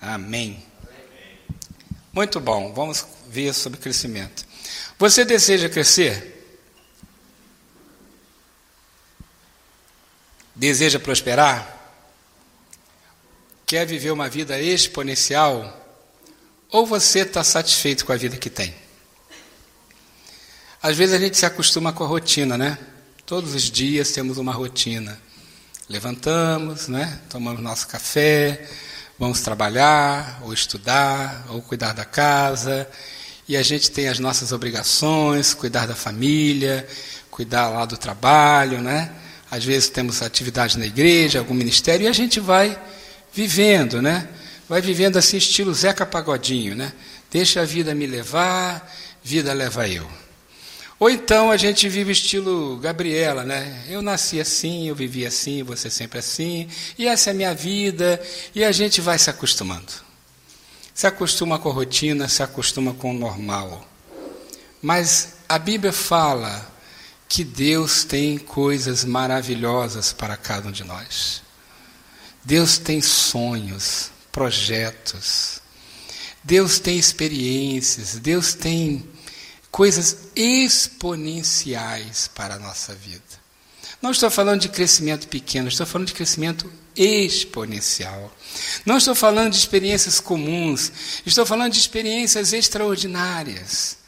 Amém. 0.00 0.60
Muito 2.12 2.40
bom, 2.40 2.72
vamos 2.74 3.06
ver 3.28 3.54
sobre 3.54 3.78
crescimento. 3.78 4.44
Você 4.98 5.24
deseja 5.24 5.68
crescer? 5.68 6.35
Deseja 10.56 10.98
prosperar? 10.98 11.74
Quer 13.66 13.86
viver 13.86 14.10
uma 14.10 14.26
vida 14.26 14.58
exponencial? 14.58 15.86
Ou 16.70 16.86
você 16.86 17.20
está 17.20 17.44
satisfeito 17.44 18.06
com 18.06 18.12
a 18.12 18.16
vida 18.16 18.38
que 18.38 18.48
tem? 18.48 18.74
Às 20.82 20.96
vezes 20.96 21.14
a 21.14 21.18
gente 21.18 21.36
se 21.36 21.44
acostuma 21.44 21.92
com 21.92 22.04
a 22.04 22.06
rotina, 22.06 22.56
né? 22.56 22.78
Todos 23.26 23.54
os 23.54 23.64
dias 23.64 24.12
temos 24.12 24.38
uma 24.38 24.52
rotina. 24.52 25.20
Levantamos, 25.90 26.88
né? 26.88 27.20
Tomamos 27.28 27.60
nosso 27.60 27.86
café, 27.86 28.66
vamos 29.18 29.42
trabalhar, 29.42 30.40
ou 30.42 30.54
estudar, 30.54 31.44
ou 31.50 31.60
cuidar 31.60 31.92
da 31.92 32.06
casa, 32.06 32.88
e 33.46 33.58
a 33.58 33.62
gente 33.62 33.90
tem 33.90 34.08
as 34.08 34.18
nossas 34.18 34.52
obrigações, 34.52 35.52
cuidar 35.52 35.86
da 35.86 35.94
família, 35.94 36.88
cuidar 37.30 37.68
lá 37.68 37.84
do 37.84 37.98
trabalho, 37.98 38.80
né? 38.80 39.12
Às 39.50 39.64
vezes 39.64 39.88
temos 39.88 40.22
atividade 40.22 40.78
na 40.78 40.86
igreja, 40.86 41.38
algum 41.38 41.54
ministério, 41.54 42.04
e 42.04 42.08
a 42.08 42.12
gente 42.12 42.40
vai 42.40 42.78
vivendo, 43.32 44.02
né? 44.02 44.28
Vai 44.68 44.80
vivendo 44.80 45.16
assim, 45.16 45.36
estilo 45.36 45.72
Zeca 45.72 46.04
Pagodinho, 46.04 46.74
né? 46.74 46.92
Deixa 47.30 47.60
a 47.60 47.64
vida 47.64 47.94
me 47.94 48.06
levar, 48.06 48.92
vida 49.22 49.52
leva 49.52 49.88
eu. 49.88 50.08
Ou 50.98 51.10
então 51.10 51.50
a 51.50 51.56
gente 51.56 51.88
vive 51.88 52.12
estilo 52.12 52.78
Gabriela, 52.78 53.44
né? 53.44 53.84
Eu 53.88 54.00
nasci 54.00 54.40
assim, 54.40 54.88
eu 54.88 54.94
vivi 54.94 55.26
assim, 55.26 55.62
você 55.62 55.90
sempre 55.90 56.18
assim, 56.18 56.68
e 56.98 57.06
essa 57.06 57.30
é 57.30 57.32
a 57.32 57.34
minha 57.34 57.54
vida, 57.54 58.20
e 58.54 58.64
a 58.64 58.72
gente 58.72 59.00
vai 59.00 59.18
se 59.18 59.28
acostumando. 59.28 59.92
Se 60.94 61.06
acostuma 61.06 61.58
com 61.58 61.68
a 61.68 61.72
rotina, 61.72 62.26
se 62.26 62.42
acostuma 62.42 62.94
com 62.94 63.10
o 63.10 63.18
normal. 63.18 63.86
Mas 64.80 65.34
a 65.46 65.58
Bíblia 65.58 65.92
fala 65.92 66.74
que 67.28 67.44
Deus 67.44 68.04
tem 68.04 68.38
coisas 68.38 69.04
maravilhosas 69.04 70.12
para 70.12 70.36
cada 70.36 70.68
um 70.68 70.72
de 70.72 70.84
nós. 70.84 71.42
Deus 72.44 72.78
tem 72.78 73.02
sonhos, 73.02 74.10
projetos. 74.30 75.60
Deus 76.44 76.78
tem 76.78 76.96
experiências, 76.96 78.18
Deus 78.20 78.54
tem 78.54 79.08
coisas 79.68 80.28
exponenciais 80.36 82.30
para 82.32 82.54
a 82.54 82.58
nossa 82.58 82.94
vida. 82.94 83.20
Não 84.00 84.12
estou 84.12 84.30
falando 84.30 84.60
de 84.60 84.68
crescimento 84.68 85.26
pequeno, 85.26 85.68
estou 85.68 85.86
falando 85.86 86.06
de 86.06 86.14
crescimento 86.14 86.70
exponencial. 86.94 88.32
Não 88.84 88.98
estou 88.98 89.14
falando 89.14 89.50
de 89.50 89.58
experiências 89.58 90.20
comuns, 90.20 90.92
estou 91.26 91.44
falando 91.44 91.72
de 91.72 91.78
experiências 91.78 92.52
extraordinárias, 92.52 93.98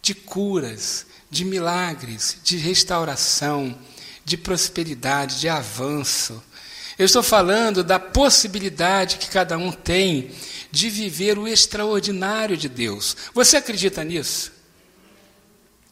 de 0.00 0.14
curas, 0.14 1.04
de 1.34 1.44
milagres, 1.44 2.38
de 2.44 2.56
restauração, 2.56 3.76
de 4.24 4.36
prosperidade, 4.36 5.40
de 5.40 5.48
avanço. 5.48 6.40
Eu 6.96 7.04
estou 7.04 7.24
falando 7.24 7.82
da 7.82 7.98
possibilidade 7.98 9.18
que 9.18 9.28
cada 9.28 9.58
um 9.58 9.72
tem 9.72 10.30
de 10.70 10.88
viver 10.88 11.36
o 11.36 11.48
extraordinário 11.48 12.56
de 12.56 12.68
Deus. 12.68 13.16
Você 13.34 13.56
acredita 13.56 14.04
nisso? 14.04 14.52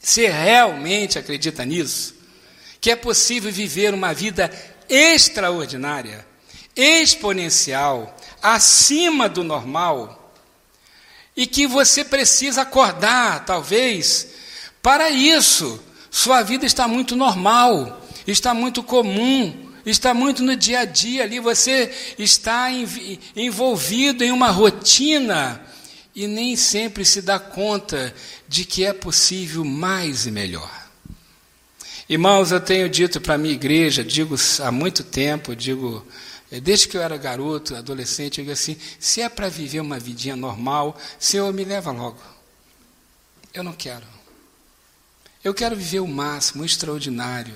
Você 0.00 0.28
realmente 0.28 1.18
acredita 1.18 1.64
nisso? 1.64 2.14
Que 2.80 2.92
é 2.92 2.96
possível 2.96 3.50
viver 3.50 3.92
uma 3.92 4.14
vida 4.14 4.48
extraordinária, 4.88 6.24
exponencial, 6.76 8.16
acima 8.40 9.28
do 9.28 9.42
normal, 9.42 10.32
e 11.34 11.48
que 11.48 11.66
você 11.66 12.04
precisa 12.04 12.62
acordar, 12.62 13.44
talvez, 13.44 14.28
para 14.82 15.10
isso, 15.10 15.80
sua 16.10 16.42
vida 16.42 16.66
está 16.66 16.88
muito 16.88 17.14
normal, 17.14 18.04
está 18.26 18.52
muito 18.52 18.82
comum, 18.82 19.70
está 19.86 20.12
muito 20.12 20.42
no 20.42 20.56
dia 20.56 20.80
a 20.80 20.84
dia 20.84 21.22
ali, 21.22 21.38
você 21.38 21.90
está 22.18 22.68
envolvido 23.36 24.24
em 24.24 24.32
uma 24.32 24.50
rotina 24.50 25.64
e 26.14 26.26
nem 26.26 26.56
sempre 26.56 27.04
se 27.04 27.22
dá 27.22 27.38
conta 27.38 28.14
de 28.48 28.64
que 28.64 28.84
é 28.84 28.92
possível 28.92 29.64
mais 29.64 30.26
e 30.26 30.30
melhor. 30.30 30.70
Irmãos, 32.08 32.52
eu 32.52 32.60
tenho 32.60 32.88
dito 32.88 33.20
para 33.20 33.34
a 33.34 33.38
minha 33.38 33.54
igreja, 33.54 34.04
digo 34.04 34.34
há 34.60 34.70
muito 34.70 35.02
tempo, 35.02 35.56
digo 35.56 36.06
eh, 36.50 36.60
desde 36.60 36.88
que 36.88 36.96
eu 36.96 37.02
era 37.02 37.16
garoto, 37.16 37.74
adolescente, 37.74 38.38
eu 38.38 38.44
digo 38.44 38.52
assim: 38.52 38.76
se 38.98 39.22
é 39.22 39.28
para 39.28 39.48
viver 39.48 39.80
uma 39.80 39.98
vidinha 39.98 40.36
normal, 40.36 40.98
Senhor, 41.18 41.50
me 41.54 41.64
leva 41.64 41.90
logo. 41.90 42.20
Eu 43.54 43.62
não 43.62 43.72
quero. 43.72 44.11
Eu 45.44 45.52
quero 45.52 45.76
viver 45.76 46.00
o 46.00 46.08
máximo, 46.08 46.62
o 46.62 46.66
extraordinário. 46.66 47.54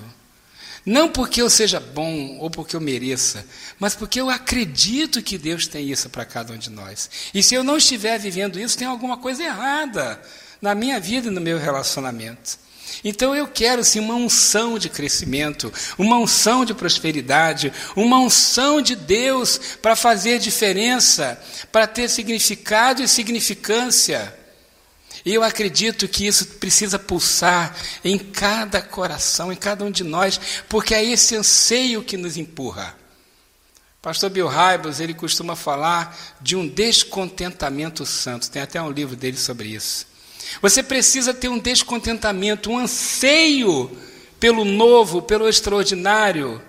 Não 0.84 1.08
porque 1.08 1.42
eu 1.42 1.50
seja 1.50 1.80
bom 1.80 2.38
ou 2.38 2.48
porque 2.48 2.76
eu 2.76 2.80
mereça, 2.80 3.44
mas 3.78 3.96
porque 3.96 4.20
eu 4.20 4.30
acredito 4.30 5.20
que 5.20 5.36
Deus 5.36 5.66
tem 5.66 5.90
isso 5.90 6.08
para 6.08 6.24
cada 6.24 6.52
um 6.52 6.56
de 6.56 6.70
nós. 6.70 7.10
E 7.34 7.42
se 7.42 7.56
eu 7.56 7.64
não 7.64 7.76
estiver 7.76 8.18
vivendo 8.18 8.60
isso, 8.60 8.78
tem 8.78 8.86
alguma 8.86 9.16
coisa 9.16 9.42
errada 9.42 10.20
na 10.62 10.76
minha 10.76 11.00
vida 11.00 11.26
e 11.26 11.32
no 11.32 11.40
meu 11.40 11.58
relacionamento. 11.58 12.58
Então 13.04 13.34
eu 13.34 13.48
quero 13.48 13.82
sim 13.82 13.98
uma 13.98 14.14
unção 14.14 14.78
de 14.78 14.88
crescimento, 14.88 15.72
uma 15.98 16.18
unção 16.18 16.64
de 16.64 16.72
prosperidade, 16.72 17.72
uma 17.96 18.20
unção 18.20 18.80
de 18.80 18.94
Deus 18.94 19.58
para 19.82 19.96
fazer 19.96 20.38
diferença, 20.38 21.40
para 21.72 21.86
ter 21.86 22.08
significado 22.08 23.02
e 23.02 23.08
significância. 23.08 24.32
E 25.26 25.34
eu 25.34 25.42
acredito 25.42 26.06
que 26.06 26.24
isso 26.24 26.46
precisa 26.46 27.00
pulsar 27.00 27.76
em 28.04 28.16
cada 28.16 28.80
coração, 28.80 29.52
em 29.52 29.56
cada 29.56 29.84
um 29.84 29.90
de 29.90 30.04
nós, 30.04 30.40
porque 30.68 30.94
é 30.94 31.04
esse 31.04 31.34
anseio 31.34 32.04
que 32.04 32.16
nos 32.16 32.36
empurra. 32.36 32.96
Pastor 34.00 34.30
Bill 34.30 34.46
Hybels, 34.46 35.00
ele 35.00 35.12
costuma 35.12 35.56
falar 35.56 36.16
de 36.40 36.54
um 36.54 36.68
descontentamento 36.68 38.06
santo. 38.06 38.48
Tem 38.48 38.62
até 38.62 38.80
um 38.80 38.92
livro 38.92 39.16
dele 39.16 39.36
sobre 39.36 39.66
isso. 39.66 40.06
Você 40.62 40.80
precisa 40.80 41.34
ter 41.34 41.48
um 41.48 41.58
descontentamento, 41.58 42.70
um 42.70 42.78
anseio 42.78 43.90
pelo 44.38 44.64
novo, 44.64 45.20
pelo 45.20 45.48
extraordinário, 45.48 46.62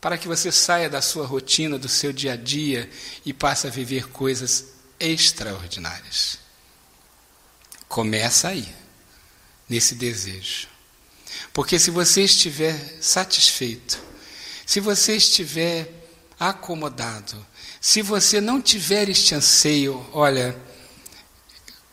para 0.00 0.16
que 0.16 0.26
você 0.26 0.50
saia 0.50 0.88
da 0.88 1.02
sua 1.02 1.26
rotina, 1.26 1.78
do 1.78 1.86
seu 1.88 2.14
dia 2.14 2.32
a 2.32 2.36
dia 2.36 2.88
e 3.26 3.34
passe 3.34 3.66
a 3.66 3.70
viver 3.70 4.08
coisas 4.08 4.68
extraordinárias. 4.98 6.47
Começa 7.88 8.48
aí, 8.48 8.68
nesse 9.68 9.94
desejo. 9.94 10.68
Porque 11.52 11.78
se 11.78 11.90
você 11.90 12.22
estiver 12.22 12.76
satisfeito, 13.00 13.98
se 14.66 14.80
você 14.80 15.16
estiver 15.16 15.90
acomodado, 16.38 17.44
se 17.80 18.02
você 18.02 18.40
não 18.40 18.60
tiver 18.60 19.08
este 19.08 19.34
anseio, 19.34 20.06
olha, 20.12 20.56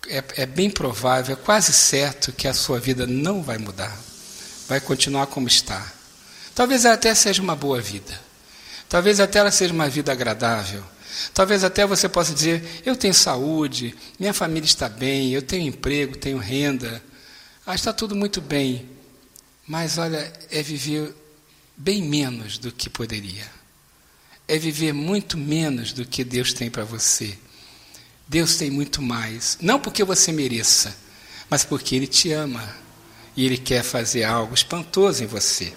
é, 0.08 0.24
é, 0.38 0.46
bem 0.46 0.70
provável, 0.70 1.34
é 1.34 1.40
quase 1.40 1.74
certo 1.74 2.32
que 2.32 2.48
a 2.48 2.54
sua 2.54 2.80
vida 2.80 3.08
não 3.08 3.42
vai 3.42 3.58
mudar, 3.58 3.98
vai 4.68 4.80
continuar 4.80 5.28
como 5.28 5.48
está. 5.48 5.94
Talvez 6.54 6.86
até 6.86 7.14
seja 7.16 7.42
uma 7.42 7.56
boa 7.56 7.82
vida, 7.82 8.20
talvez 8.88 9.20
até 9.20 9.40
ela 9.40 9.52
seja 9.52 9.74
uma 9.74 9.90
vida 9.90 10.12
agradável, 10.12 10.84
talvez 11.34 11.64
até 11.64 11.86
você 11.86 12.08
possa 12.08 12.34
dizer: 12.34 12.82
eu 12.86 12.96
tenho 12.96 13.14
saúde, 13.14 13.96
minha 14.20 14.34
família 14.34 14.66
está 14.66 14.90
bem, 14.90 15.32
eu 15.32 15.42
tenho 15.42 15.68
emprego, 15.68 16.18
tenho 16.18 16.38
renda, 16.38 17.04
ah, 17.66 17.76
está 17.76 17.92
tudo 17.94 18.16
muito 18.16 18.42
bem, 18.42 18.90
mas 19.68 19.98
olha, 19.98 20.32
é 20.50 20.62
viver 20.62 21.14
bem 21.78 22.02
menos 22.02 22.58
do 22.58 22.72
que 22.72 22.90
poderia 22.90 23.56
é 24.48 24.58
viver 24.58 24.94
muito 24.94 25.38
menos 25.38 25.92
do 25.92 26.06
que 26.06 26.24
Deus 26.24 26.54
tem 26.54 26.70
para 26.70 26.84
você. 26.84 27.38
Deus 28.28 28.56
tem 28.56 28.70
muito 28.70 29.02
mais. 29.02 29.58
Não 29.62 29.80
porque 29.80 30.04
você 30.04 30.32
mereça, 30.32 30.96
mas 31.50 31.64
porque 31.64 31.96
Ele 31.96 32.08
te 32.08 32.32
ama. 32.32 32.68
E 33.36 33.46
Ele 33.46 33.58
quer 33.58 33.84
fazer 33.84 34.24
algo 34.24 34.54
espantoso 34.54 35.24
em 35.24 35.28
você. 35.28 35.74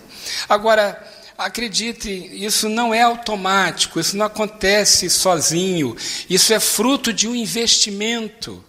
Agora, 0.48 0.96
acredite, 1.38 2.10
isso 2.10 2.68
não 2.68 2.92
é 2.92 3.02
automático, 3.02 4.00
isso 4.00 4.16
não 4.16 4.26
acontece 4.26 5.08
sozinho. 5.08 5.96
Isso 6.28 6.52
é 6.52 6.58
fruto 6.58 7.12
de 7.12 7.28
um 7.28 7.34
investimento, 7.34 8.62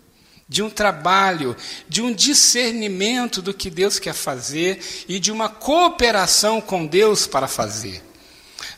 de 0.47 0.61
um 0.61 0.69
trabalho, 0.69 1.57
de 1.87 1.99
um 2.01 2.13
discernimento 2.13 3.41
do 3.41 3.55
que 3.55 3.71
Deus 3.71 3.97
quer 3.97 4.13
fazer 4.13 4.79
e 5.07 5.19
de 5.19 5.31
uma 5.31 5.49
cooperação 5.49 6.61
com 6.61 6.85
Deus 6.85 7.25
para 7.25 7.47
fazer. 7.47 8.03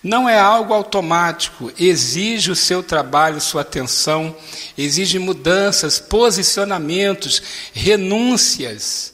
Não 0.02 0.28
é 0.28 0.40
algo 0.40 0.74
automático, 0.74 1.72
exige 1.78 2.50
o 2.50 2.56
seu 2.56 2.82
trabalho, 2.82 3.42
sua 3.42 3.62
atenção, 3.62 4.36
exige 4.78 5.20
mudanças, 5.20 6.00
posicionamentos, 6.00 7.42
renúncias. 7.74 9.14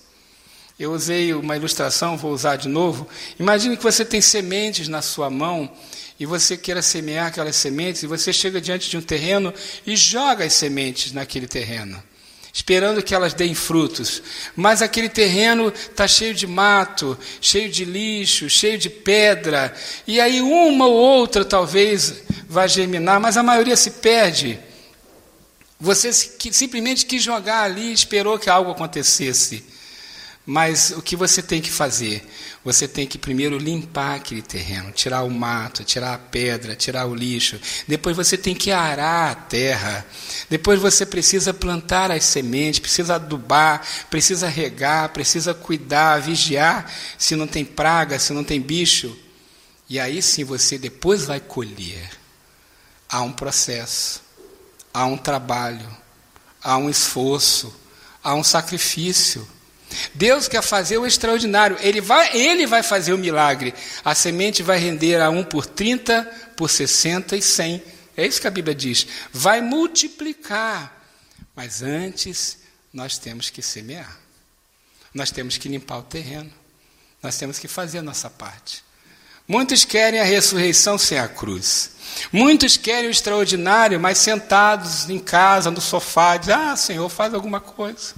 Eu 0.80 0.92
usei 0.92 1.34
uma 1.34 1.56
ilustração, 1.56 2.18
vou 2.18 2.32
usar 2.32 2.56
de 2.56 2.68
novo. 2.68 3.08
Imagine 3.40 3.76
que 3.76 3.84
você 3.84 4.06
tem 4.06 4.22
sementes 4.22 4.88
na 4.88 5.02
sua 5.02 5.30
mão 5.30 5.70
e 6.20 6.26
você 6.26 6.56
queira 6.56 6.82
semear 6.82 7.28
aquelas 7.28 7.56
sementes 7.56 8.04
e 8.04 8.08
você 8.08 8.32
chega 8.32 8.62
diante 8.62 8.90
de 8.90 8.98
um 8.98 9.02
terreno 9.02 9.54
e 9.86 9.96
joga 9.96 10.46
as 10.46 10.54
sementes 10.54 11.12
naquele 11.12 11.48
terreno 11.48 12.02
esperando 12.58 13.04
que 13.04 13.14
elas 13.14 13.36
deem 13.36 13.54
frutos. 13.54 14.24
Mas 14.56 14.82
aquele 14.82 15.10
terreno 15.10 15.68
está 15.70 16.08
cheio 16.08 16.34
de 16.34 16.48
mato, 16.48 17.16
cheio 17.40 17.70
de 17.70 17.86
lixo, 17.86 18.50
cheio 18.50 18.80
de 18.80 18.90
pedra, 18.90 19.72
e 20.08 20.20
aí 20.20 20.42
uma 20.42 20.88
ou 20.88 20.96
outra 20.96 21.46
talvez 21.46 22.16
vai 22.50 22.68
germinar, 22.68 23.20
mas 23.20 23.38
a 23.38 23.44
maioria 23.44 23.78
se 23.78 23.92
perde. 23.92 24.60
Você 25.80 26.12
simplesmente 26.12 27.06
quis 27.06 27.22
jogar 27.22 27.62
ali 27.62 27.90
e 27.90 27.94
esperou 27.94 28.40
que 28.40 28.50
algo 28.50 28.72
acontecesse. 28.72 29.64
Mas 30.50 30.92
o 30.92 31.01
que 31.01 31.13
você 31.13 31.42
tem 31.42 31.62
que 31.62 31.70
fazer? 31.70 32.25
Você 32.63 32.88
tem 32.88 33.06
que 33.06 33.18
primeiro 33.18 33.58
limpar 33.58 34.16
aquele 34.16 34.42
terreno, 34.42 34.94
tirar 34.94 35.24
o 35.24 35.30
mato, 35.30 35.84
tirar 35.84 36.13
a 36.13 36.18
pedra, 36.18 36.74
tirar 36.74 37.06
o 37.06 37.13
lixo. 37.13 37.60
Depois 37.86 38.16
você 38.16 38.38
tem 38.38 38.56
que 38.56 38.72
arar 38.72 39.32
a 39.32 39.36
terra. 39.36 40.06
Depois 40.50 40.80
você 40.80 41.06
precisa 41.06 41.54
plantar 41.54 42.12
as 42.12 42.24
sementes, 42.24 42.80
precisa 42.80 43.16
adubar, 43.16 43.86
precisa 44.10 44.48
regar, 44.48 45.10
precisa 45.10 45.54
cuidar, 45.54 46.22
vigiar 46.22 46.89
se 47.18 47.36
não 47.36 47.46
tem 47.46 47.66
praga, 47.66 48.18
se 48.18 48.32
não 48.32 48.46
tem 48.46 48.62
bicho. 48.62 49.20
E 49.89 50.00
aí 50.00 50.22
sim 50.22 50.46
você 50.46 50.77
depois 50.77 51.25
vai 51.25 51.42
colher. 51.42 52.10
Há 53.10 53.22
um 53.22 53.34
processo, 53.34 54.22
há 54.93 55.06
um 55.06 55.17
trabalho, 55.17 55.89
há 56.63 56.78
um 56.78 56.89
esforço, 56.89 57.76
há 58.24 58.34
um 58.34 58.45
sacrifício. 58.45 59.45
Deus 60.13 60.47
quer 60.47 60.62
fazer 60.62 60.97
o 60.97 61.06
extraordinário. 61.06 61.78
Ele 61.80 62.02
vai, 62.02 62.36
ele 62.36 62.65
vai 62.65 62.84
fazer 62.84 63.13
o 63.13 63.17
milagre. 63.17 63.73
A 64.04 64.13
semente 64.13 64.62
vai 64.62 64.78
render 64.78 65.21
a 65.21 65.30
um 65.30 65.43
por 65.43 65.65
30, 65.65 66.23
por 66.56 66.69
60 66.69 67.36
e 67.36 67.41
100. 67.41 67.84
É 68.15 68.26
isso 68.26 68.41
que 68.41 68.47
a 68.47 68.52
Bíblia 68.52 68.76
diz. 68.76 69.08
Vai 69.32 69.62
multiplicar. 69.62 70.93
Mas 71.56 71.82
antes, 71.82 72.58
nós 72.91 73.17
temos 73.17 73.50
que 73.50 73.62
semear. 73.62 74.17
Nós 75.13 75.32
temos 75.32 75.58
que 75.58 75.69
limpar 75.69 76.00
o 76.00 76.04
terreno. 76.04 76.52
Nós 77.21 77.38
temos 77.38 77.60
que 77.60 77.67
fazer 77.67 78.00
a 78.00 78.04
nossa 78.04 78.30
parte. 78.30 78.84
Muitos 79.47 79.86
querem 79.86 80.19
a 80.19 80.23
ressurreição 80.23 80.97
sem 80.97 81.17
a 81.17 81.28
cruz. 81.28 81.91
Muitos 82.32 82.76
querem 82.76 83.08
o 83.08 83.12
extraordinário, 83.12 84.00
mas 84.00 84.17
sentados 84.17 85.10
em 85.10 85.19
casa, 85.19 85.71
no 85.71 85.80
sofá, 85.80 86.36
dizem: 86.36 86.56
Ah, 86.56 86.76
Senhor, 86.76 87.08
faz 87.08 87.34
alguma 87.34 87.62
coisa. 87.62 88.13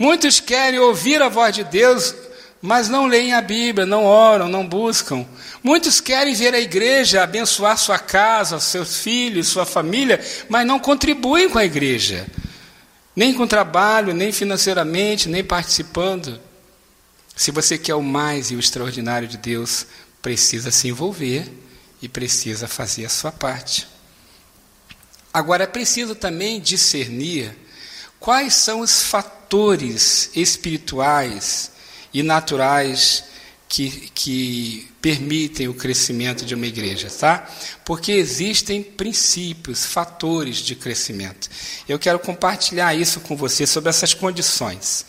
Muitos 0.00 0.40
querem 0.40 0.80
ouvir 0.80 1.20
a 1.20 1.28
voz 1.28 1.54
de 1.54 1.62
Deus, 1.62 2.14
mas 2.62 2.88
não 2.88 3.06
leem 3.06 3.34
a 3.34 3.42
Bíblia, 3.42 3.84
não 3.84 4.06
oram, 4.06 4.48
não 4.48 4.66
buscam. 4.66 5.26
Muitos 5.62 6.00
querem 6.00 6.32
ver 6.32 6.54
a 6.54 6.58
igreja 6.58 7.22
abençoar 7.22 7.76
sua 7.76 7.98
casa, 7.98 8.58
seus 8.60 8.96
filhos, 8.96 9.48
sua 9.48 9.66
família, 9.66 10.18
mas 10.48 10.66
não 10.66 10.78
contribuem 10.78 11.50
com 11.50 11.58
a 11.58 11.66
igreja, 11.66 12.26
nem 13.14 13.34
com 13.34 13.46
trabalho, 13.46 14.14
nem 14.14 14.32
financeiramente, 14.32 15.28
nem 15.28 15.44
participando. 15.44 16.40
Se 17.36 17.50
você 17.50 17.76
quer 17.76 17.94
o 17.94 18.02
mais 18.02 18.50
e 18.50 18.56
o 18.56 18.58
extraordinário 18.58 19.28
de 19.28 19.36
Deus, 19.36 19.84
precisa 20.22 20.70
se 20.70 20.88
envolver 20.88 21.46
e 22.00 22.08
precisa 22.08 22.66
fazer 22.66 23.04
a 23.04 23.10
sua 23.10 23.32
parte. 23.32 23.86
Agora 25.30 25.64
é 25.64 25.66
preciso 25.66 26.14
também 26.14 26.58
discernir 26.58 27.54
quais 28.18 28.54
são 28.54 28.80
os 28.80 29.02
fatores 29.02 29.39
fatores 29.50 30.30
espirituais 30.36 31.72
e 32.14 32.22
naturais 32.22 33.24
que, 33.68 34.08
que 34.14 34.88
permitem 35.02 35.66
o 35.66 35.74
crescimento 35.74 36.44
de 36.44 36.54
uma 36.54 36.68
igreja, 36.68 37.10
tá? 37.10 37.50
Porque 37.84 38.12
existem 38.12 38.80
princípios, 38.80 39.84
fatores 39.84 40.58
de 40.58 40.76
crescimento. 40.76 41.50
Eu 41.88 41.98
quero 41.98 42.20
compartilhar 42.20 42.94
isso 42.94 43.18
com 43.18 43.34
você 43.34 43.66
sobre 43.66 43.90
essas 43.90 44.14
condições. 44.14 45.04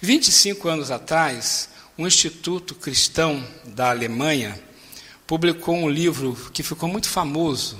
25 0.00 0.68
anos 0.68 0.90
atrás, 0.90 1.68
um 1.96 2.08
instituto 2.08 2.74
cristão 2.74 3.46
da 3.66 3.90
Alemanha 3.90 4.60
publicou 5.28 5.76
um 5.76 5.88
livro 5.88 6.34
que 6.52 6.64
ficou 6.64 6.88
muito 6.88 7.08
famoso 7.08 7.78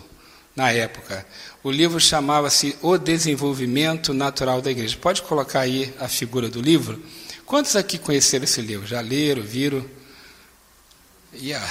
na 0.56 0.72
época. 0.72 1.24
O 1.62 1.70
livro 1.70 2.00
chamava-se 2.00 2.74
O 2.80 2.96
Desenvolvimento 2.96 4.14
Natural 4.14 4.62
da 4.62 4.70
Igreja. 4.70 4.96
Pode 4.96 5.20
colocar 5.20 5.60
aí 5.60 5.92
a 6.00 6.08
figura 6.08 6.48
do 6.48 6.62
livro? 6.62 7.00
Quantos 7.44 7.76
aqui 7.76 7.98
conheceram 7.98 8.44
esse 8.44 8.62
livro? 8.62 8.86
Já 8.86 9.00
leram, 9.02 9.42
viram? 9.42 9.84
Yeah. 11.34 11.64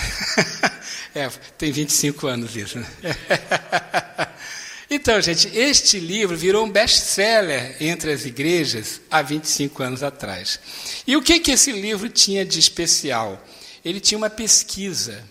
é, 1.16 1.28
tem 1.58 1.72
25 1.72 2.28
anos 2.28 2.56
isso. 2.56 2.78
Né? 2.78 2.88
então, 4.90 5.20
gente, 5.20 5.50
este 5.58 6.00
livro 6.00 6.38
virou 6.38 6.64
um 6.66 6.70
best-seller 6.70 7.76
entre 7.80 8.14
as 8.14 8.26
igrejas 8.26 9.02
há 9.10 9.24
25 9.24 9.82
anos 9.82 10.04
atrás. 10.04 10.60
E 11.08 11.18
o 11.18 11.22
que, 11.22 11.40
que 11.40 11.52
esse 11.52 11.72
livro 11.72 12.08
tinha 12.08 12.46
de 12.46 12.60
especial? 12.60 13.44
Ele 13.84 14.00
tinha 14.00 14.18
uma 14.18 14.30
pesquisa, 14.30 15.24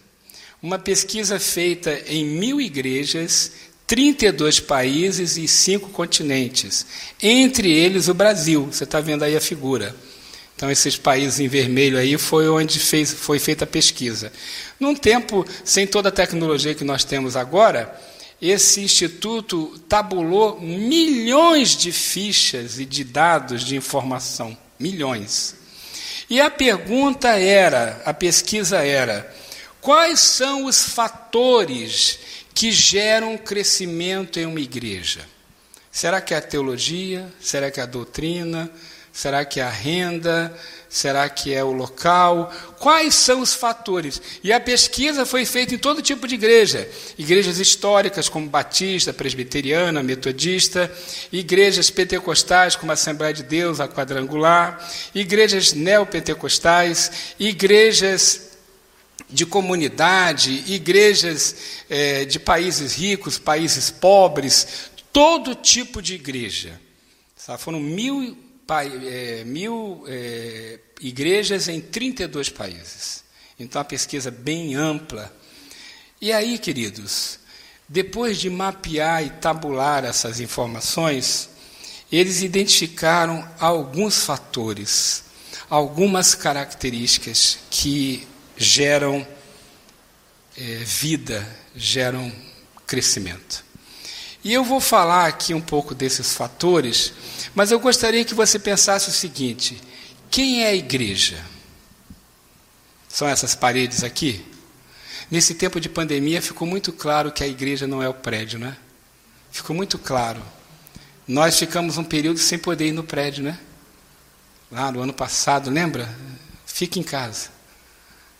uma 0.64 0.78
pesquisa 0.78 1.38
feita 1.38 2.04
em 2.06 2.24
mil 2.24 2.58
igrejas 2.58 3.52
32 3.86 4.60
países 4.60 5.36
e 5.36 5.46
cinco 5.46 5.90
continentes, 5.90 6.86
entre 7.22 7.70
eles 7.70 8.08
o 8.08 8.14
Brasil. 8.14 8.68
Você 8.72 8.84
está 8.84 8.98
vendo 8.98 9.24
aí 9.24 9.36
a 9.36 9.42
figura. 9.42 9.94
Então, 10.56 10.70
esses 10.70 10.96
países 10.96 11.38
em 11.38 11.48
vermelho 11.48 11.98
aí 11.98 12.16
foi 12.16 12.48
onde 12.48 12.78
fez, 12.78 13.12
foi 13.12 13.38
feita 13.38 13.64
a 13.64 13.66
pesquisa. 13.66 14.32
Num 14.80 14.94
tempo 14.94 15.44
sem 15.62 15.86
toda 15.86 16.08
a 16.08 16.12
tecnologia 16.12 16.74
que 16.74 16.82
nós 16.82 17.04
temos 17.04 17.36
agora, 17.36 17.94
esse 18.40 18.80
instituto 18.80 19.78
tabulou 19.86 20.58
milhões 20.62 21.76
de 21.76 21.92
fichas 21.92 22.78
e 22.78 22.86
de 22.86 23.04
dados 23.04 23.62
de 23.64 23.76
informação. 23.76 24.56
Milhões. 24.80 25.56
E 26.30 26.40
a 26.40 26.48
pergunta 26.48 27.28
era, 27.38 28.00
a 28.06 28.14
pesquisa 28.14 28.78
era, 28.78 29.30
quais 29.84 30.18
são 30.18 30.64
os 30.64 30.82
fatores 30.82 32.18
que 32.54 32.72
geram 32.72 33.36
crescimento 33.36 34.40
em 34.40 34.46
uma 34.46 34.58
igreja? 34.58 35.20
Será 35.92 36.22
que 36.22 36.32
é 36.32 36.38
a 36.38 36.40
teologia? 36.40 37.30
Será 37.38 37.70
que 37.70 37.78
é 37.78 37.82
a 37.82 37.86
doutrina? 37.86 38.70
Será 39.12 39.44
que 39.44 39.60
é 39.60 39.62
a 39.62 39.68
renda? 39.68 40.56
Será 40.88 41.28
que 41.28 41.52
é 41.52 41.62
o 41.62 41.70
local? 41.70 42.50
Quais 42.78 43.14
são 43.14 43.40
os 43.40 43.52
fatores? 43.52 44.22
E 44.42 44.54
a 44.54 44.58
pesquisa 44.58 45.26
foi 45.26 45.44
feita 45.44 45.74
em 45.74 45.78
todo 45.78 46.00
tipo 46.00 46.26
de 46.26 46.34
igreja: 46.34 46.88
igrejas 47.18 47.58
históricas, 47.58 48.26
como 48.26 48.48
Batista, 48.48 49.12
Presbiteriana, 49.12 50.02
Metodista, 50.02 50.90
igrejas 51.30 51.90
pentecostais, 51.90 52.74
como 52.74 52.90
a 52.90 52.94
Assembleia 52.94 53.34
de 53.34 53.42
Deus, 53.42 53.80
a 53.80 53.86
Quadrangular, 53.86 54.82
igrejas 55.14 55.74
neopentecostais, 55.74 57.34
igrejas 57.38 58.53
de 59.34 59.44
comunidade, 59.44 60.62
igrejas 60.72 61.56
é, 61.90 62.24
de 62.24 62.38
países 62.38 62.94
ricos, 62.94 63.36
países 63.36 63.90
pobres, 63.90 64.90
todo 65.12 65.56
tipo 65.56 66.00
de 66.00 66.14
igreja. 66.14 66.80
Foram 67.58 67.80
mil, 67.80 68.38
é, 69.04 69.42
mil 69.44 70.04
é, 70.06 70.78
igrejas 71.00 71.68
em 71.68 71.80
32 71.80 72.48
países. 72.48 73.24
Então, 73.58 73.82
a 73.82 73.84
pesquisa 73.84 74.30
bem 74.30 74.76
ampla. 74.76 75.34
E 76.20 76.32
aí, 76.32 76.56
queridos, 76.56 77.40
depois 77.88 78.38
de 78.38 78.48
mapear 78.48 79.24
e 79.24 79.30
tabular 79.30 80.04
essas 80.04 80.38
informações, 80.38 81.50
eles 82.10 82.40
identificaram 82.42 83.46
alguns 83.58 84.24
fatores, 84.24 85.24
algumas 85.68 86.34
características 86.34 87.58
que 87.68 88.26
geram 88.56 89.26
é, 90.56 90.76
vida, 90.84 91.46
geram 91.74 92.32
crescimento. 92.86 93.64
E 94.42 94.52
eu 94.52 94.62
vou 94.62 94.80
falar 94.80 95.26
aqui 95.26 95.54
um 95.54 95.60
pouco 95.60 95.94
desses 95.94 96.34
fatores, 96.34 97.12
mas 97.54 97.70
eu 97.70 97.80
gostaria 97.80 98.24
que 98.24 98.34
você 98.34 98.58
pensasse 98.58 99.08
o 99.08 99.12
seguinte: 99.12 99.80
quem 100.30 100.64
é 100.64 100.68
a 100.68 100.74
igreja? 100.74 101.42
São 103.08 103.28
essas 103.28 103.54
paredes 103.54 104.04
aqui? 104.04 104.44
Nesse 105.30 105.54
tempo 105.54 105.80
de 105.80 105.88
pandemia 105.88 106.42
ficou 106.42 106.68
muito 106.68 106.92
claro 106.92 107.32
que 107.32 107.42
a 107.42 107.48
igreja 107.48 107.86
não 107.86 108.02
é 108.02 108.08
o 108.08 108.14
prédio, 108.14 108.58
né? 108.58 108.76
Ficou 109.50 109.74
muito 109.74 109.98
claro. 109.98 110.42
Nós 111.26 111.58
ficamos 111.58 111.96
um 111.96 112.04
período 112.04 112.38
sem 112.38 112.58
poder 112.58 112.88
ir 112.88 112.92
no 112.92 113.04
prédio, 113.04 113.42
né? 113.42 113.58
Lá 114.70 114.92
no 114.92 115.00
ano 115.00 115.12
passado, 115.12 115.70
lembra? 115.70 116.12
Fique 116.66 117.00
em 117.00 117.02
casa. 117.02 117.53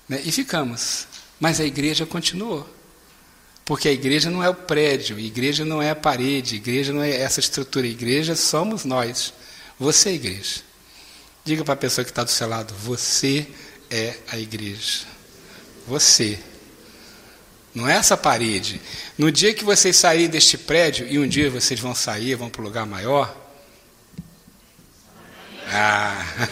Né? 0.09 0.21
E 0.25 0.33
ficamos. 0.33 1.07
Mas 1.41 1.61
a 1.61 1.65
igreja 1.65 2.07
continuou. 2.07 2.69
Porque 3.65 3.89
a 3.89 3.93
igreja 3.93 4.31
não 4.31 4.45
é 4.45 4.49
o 4.49 4.55
prédio, 4.55 5.17
a 5.17 5.21
igreja 5.21 5.65
não 5.65 5.81
é 5.81 5.91
a 5.91 5.97
parede, 5.97 6.55
a 6.55 6.59
igreja 6.59 6.93
não 6.93 7.03
é 7.03 7.11
essa 7.11 7.41
estrutura, 7.41 7.87
a 7.87 7.89
igreja 7.89 8.37
somos 8.37 8.85
nós. 8.85 9.33
Você 9.79 10.11
é 10.11 10.13
a 10.13 10.15
igreja. 10.15 10.61
Diga 11.45 11.65
para 11.65 11.75
a 11.75 11.77
pessoa 11.77 12.05
que 12.05 12.11
está 12.11 12.23
do 12.23 12.31
seu 12.31 12.47
lado: 12.47 12.75
você 12.75 13.47
é 13.91 14.17
a 14.31 14.39
igreja. 14.39 15.07
Você. 15.87 16.39
Não 17.75 17.89
é 17.89 17.97
essa 17.97 18.17
parede. 18.17 18.81
No 19.19 19.33
dia 19.33 19.53
que 19.53 19.65
vocês 19.65 19.97
saírem 19.97 20.29
deste 20.29 20.57
prédio, 20.57 21.09
e 21.09 21.19
um 21.19 21.27
dia 21.27 21.51
vocês 21.51 21.81
vão 21.81 21.95
sair, 21.95 22.37
vão 22.37 22.49
para 22.49 22.63
um 22.63 22.65
lugar 22.65 22.87
maior. 22.87 23.35
Ah, 25.67 26.49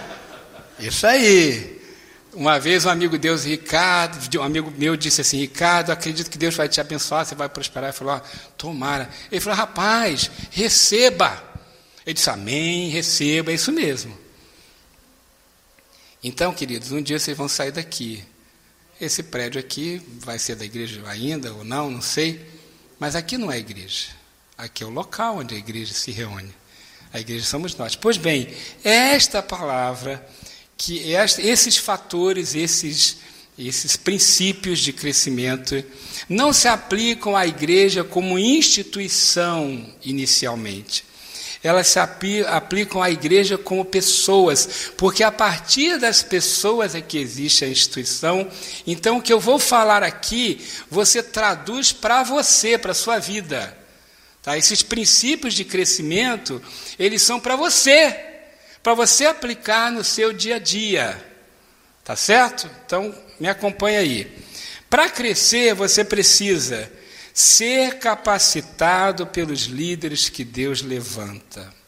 isso 0.78 1.06
aí. 1.06 1.79
Uma 2.32 2.60
vez 2.60 2.84
um 2.84 2.90
amigo 2.90 3.18
Deus, 3.18 3.44
Ricardo, 3.44 4.38
um 4.38 4.42
amigo 4.42 4.72
meu 4.76 4.96
disse 4.96 5.20
assim, 5.20 5.38
Ricardo, 5.38 5.90
acredito 5.90 6.30
que 6.30 6.38
Deus 6.38 6.54
vai 6.54 6.68
te 6.68 6.80
abençoar, 6.80 7.26
você 7.26 7.34
vai 7.34 7.48
prosperar. 7.48 7.90
Ele 7.90 7.96
falou, 7.96 8.22
tomara. 8.56 9.10
Ele 9.32 9.40
falou, 9.40 9.58
rapaz, 9.58 10.30
receba. 10.50 11.42
Ele 12.06 12.14
disse, 12.14 12.30
amém, 12.30 12.88
receba, 12.88 13.50
é 13.50 13.54
isso 13.54 13.72
mesmo. 13.72 14.16
Então, 16.22 16.52
queridos, 16.52 16.92
um 16.92 17.02
dia 17.02 17.18
vocês 17.18 17.36
vão 17.36 17.48
sair 17.48 17.72
daqui. 17.72 18.24
Esse 19.00 19.22
prédio 19.22 19.58
aqui 19.58 20.00
vai 20.20 20.38
ser 20.38 20.54
da 20.54 20.64
igreja 20.64 21.02
ainda 21.06 21.52
ou 21.54 21.64
não, 21.64 21.90
não 21.90 22.02
sei. 22.02 22.46
Mas 22.98 23.16
aqui 23.16 23.38
não 23.38 23.50
é 23.50 23.58
igreja. 23.58 24.08
Aqui 24.56 24.84
é 24.84 24.86
o 24.86 24.90
local 24.90 25.38
onde 25.38 25.54
a 25.54 25.58
igreja 25.58 25.94
se 25.94 26.10
reúne. 26.12 26.54
A 27.12 27.18
igreja 27.18 27.44
somos 27.44 27.74
nós. 27.74 27.96
Pois 27.96 28.16
bem, 28.16 28.54
esta 28.84 29.42
palavra, 29.42 30.24
que 30.82 31.12
esses 31.12 31.76
fatores, 31.76 32.54
esses, 32.54 33.18
esses 33.58 33.96
princípios 33.96 34.78
de 34.78 34.94
crescimento, 34.94 35.84
não 36.26 36.54
se 36.54 36.68
aplicam 36.68 37.36
à 37.36 37.46
igreja 37.46 38.02
como 38.02 38.38
instituição 38.38 39.86
inicialmente 40.02 41.04
elas 41.62 41.88
se 41.88 41.98
aplicam 41.98 43.02
à 43.02 43.10
igreja 43.10 43.58
como 43.58 43.84
pessoas, 43.84 44.90
porque 44.96 45.22
a 45.22 45.30
partir 45.30 45.98
das 45.98 46.22
pessoas 46.22 46.94
é 46.94 47.02
que 47.02 47.18
existe 47.18 47.66
a 47.66 47.68
instituição. 47.68 48.50
Então, 48.86 49.18
o 49.18 49.22
que 49.22 49.30
eu 49.30 49.38
vou 49.38 49.58
falar 49.58 50.02
aqui, 50.02 50.66
você 50.90 51.22
traduz 51.22 51.92
para 51.92 52.22
você, 52.22 52.78
para 52.78 52.92
a 52.92 52.94
sua 52.94 53.18
vida. 53.18 53.76
Tá? 54.42 54.56
Esses 54.56 54.82
princípios 54.82 55.52
de 55.52 55.66
crescimento, 55.66 56.62
eles 56.98 57.20
são 57.20 57.38
para 57.38 57.56
você, 57.56 58.29
para 58.82 58.94
você 58.94 59.26
aplicar 59.26 59.92
no 59.92 60.02
seu 60.02 60.32
dia 60.32 60.56
a 60.56 60.58
dia. 60.58 61.26
Tá 62.04 62.16
certo? 62.16 62.68
Então, 62.84 63.14
me 63.38 63.48
acompanha 63.48 64.00
aí. 64.00 64.30
Para 64.88 65.08
crescer, 65.08 65.74
você 65.74 66.04
precisa 66.04 66.90
ser 67.32 67.98
capacitado 67.98 69.26
pelos 69.26 69.62
líderes 69.62 70.28
que 70.28 70.44
Deus 70.44 70.82
levanta. 70.82 71.79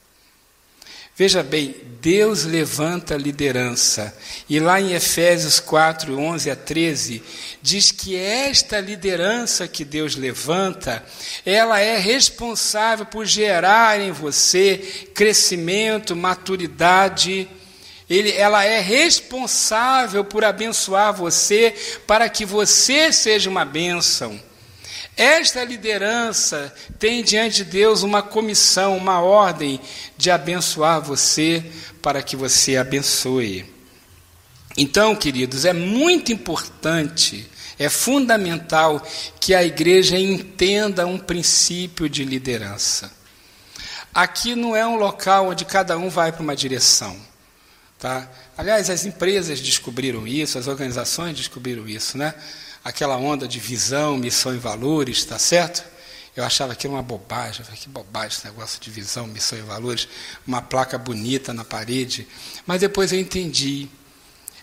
Veja 1.14 1.42
bem, 1.42 1.76
Deus 2.00 2.44
levanta 2.44 3.18
liderança. 3.18 4.16
E 4.48 4.58
lá 4.58 4.80
em 4.80 4.94
Efésios 4.94 5.60
4, 5.60 6.18
11 6.18 6.50
a 6.50 6.56
13, 6.56 7.22
diz 7.60 7.92
que 7.92 8.16
esta 8.16 8.80
liderança 8.80 9.68
que 9.68 9.84
Deus 9.84 10.16
levanta, 10.16 11.04
ela 11.44 11.78
é 11.78 11.98
responsável 11.98 13.04
por 13.04 13.26
gerar 13.26 14.00
em 14.00 14.10
você 14.10 14.78
crescimento, 15.14 16.16
maturidade. 16.16 17.46
Ele, 18.08 18.32
ela 18.32 18.64
é 18.64 18.80
responsável 18.80 20.24
por 20.24 20.42
abençoar 20.44 21.12
você 21.12 21.74
para 22.06 22.26
que 22.30 22.46
você 22.46 23.12
seja 23.12 23.50
uma 23.50 23.66
bênção. 23.66 24.40
Esta 25.16 25.62
liderança 25.62 26.74
tem 26.98 27.22
diante 27.22 27.56
de 27.56 27.64
Deus 27.64 28.02
uma 28.02 28.22
comissão, 28.22 28.96
uma 28.96 29.20
ordem 29.20 29.78
de 30.16 30.30
abençoar 30.30 31.02
você 31.02 31.64
para 32.00 32.22
que 32.22 32.34
você 32.34 32.76
abençoe. 32.76 33.66
Então, 34.76 35.14
queridos, 35.14 35.66
é 35.66 35.72
muito 35.72 36.32
importante, 36.32 37.46
é 37.78 37.90
fundamental 37.90 39.06
que 39.38 39.54
a 39.54 39.62
igreja 39.62 40.18
entenda 40.18 41.06
um 41.06 41.18
princípio 41.18 42.08
de 42.08 42.24
liderança. 42.24 43.12
Aqui 44.14 44.54
não 44.54 44.74
é 44.74 44.86
um 44.86 44.96
local 44.96 45.48
onde 45.48 45.64
cada 45.64 45.96
um 45.98 46.08
vai 46.08 46.32
para 46.32 46.42
uma 46.42 46.56
direção. 46.56 47.16
Tá? 47.98 48.28
Aliás, 48.56 48.90
as 48.90 49.04
empresas 49.04 49.60
descobriram 49.60 50.26
isso, 50.26 50.58
as 50.58 50.66
organizações 50.66 51.36
descobriram 51.36 51.86
isso, 51.86 52.18
né? 52.18 52.34
Aquela 52.84 53.16
onda 53.16 53.46
de 53.46 53.58
visão, 53.58 54.16
missão 54.16 54.54
e 54.54 54.58
valores, 54.58 55.18
está 55.18 55.38
certo? 55.38 55.84
Eu 56.34 56.44
achava 56.44 56.72
aquilo 56.72 56.94
uma 56.94 57.02
bobagem, 57.02 57.64
que 57.74 57.88
bobagem 57.88 58.38
esse 58.38 58.46
negócio 58.46 58.80
de 58.80 58.90
visão, 58.90 59.26
missão 59.26 59.58
e 59.58 59.62
valores, 59.62 60.08
uma 60.46 60.62
placa 60.62 60.96
bonita 60.96 61.52
na 61.52 61.64
parede. 61.64 62.26
Mas 62.66 62.80
depois 62.80 63.12
eu 63.12 63.20
entendi. 63.20 63.86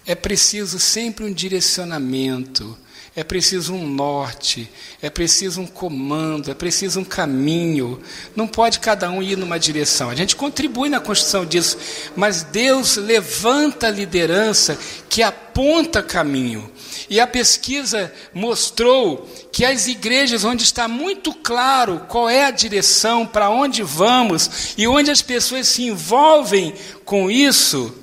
É 0.03 0.15
preciso 0.15 0.79
sempre 0.79 1.23
um 1.25 1.31
direcionamento, 1.31 2.75
é 3.15 3.23
preciso 3.23 3.75
um 3.75 3.87
norte, 3.87 4.67
é 4.99 5.11
preciso 5.11 5.61
um 5.61 5.67
comando, 5.67 6.49
é 6.49 6.55
preciso 6.55 7.01
um 7.01 7.03
caminho. 7.03 8.01
Não 8.35 8.47
pode 8.47 8.79
cada 8.79 9.11
um 9.11 9.21
ir 9.21 9.37
numa 9.37 9.59
direção. 9.59 10.09
A 10.09 10.15
gente 10.15 10.35
contribui 10.35 10.89
na 10.89 10.99
construção 10.99 11.45
disso, 11.45 11.77
mas 12.15 12.41
Deus 12.41 12.95
levanta 12.95 13.87
a 13.87 13.91
liderança 13.91 14.75
que 15.07 15.21
aponta 15.21 16.01
caminho. 16.01 16.71
E 17.09 17.19
a 17.19 17.27
pesquisa 17.27 18.13
mostrou 18.33 19.27
que 19.51 19.65
as 19.65 19.87
igrejas 19.87 20.43
onde 20.43 20.63
está 20.63 20.87
muito 20.87 21.33
claro 21.33 22.05
qual 22.07 22.29
é 22.29 22.45
a 22.45 22.51
direção, 22.51 23.25
para 23.25 23.49
onde 23.49 23.83
vamos 23.83 24.75
e 24.77 24.87
onde 24.87 25.11
as 25.11 25.21
pessoas 25.21 25.67
se 25.67 25.83
envolvem 25.83 26.73
com 27.05 27.29
isso, 27.29 27.93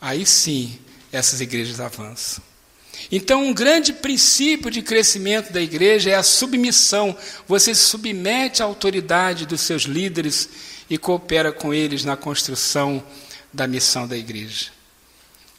aí 0.00 0.26
sim 0.26 0.78
essas 1.12 1.40
igrejas 1.40 1.80
avançam. 1.80 2.42
Então, 3.10 3.44
um 3.44 3.52
grande 3.52 3.92
princípio 3.92 4.70
de 4.70 4.82
crescimento 4.82 5.52
da 5.52 5.60
igreja 5.60 6.10
é 6.10 6.14
a 6.14 6.22
submissão. 6.22 7.16
Você 7.46 7.74
se 7.74 7.82
submete 7.82 8.62
à 8.62 8.66
autoridade 8.66 9.46
dos 9.46 9.60
seus 9.60 9.82
líderes 9.82 10.48
e 10.88 10.98
coopera 10.98 11.52
com 11.52 11.72
eles 11.72 12.04
na 12.04 12.16
construção 12.16 13.02
da 13.52 13.66
missão 13.66 14.06
da 14.06 14.16
igreja. 14.16 14.66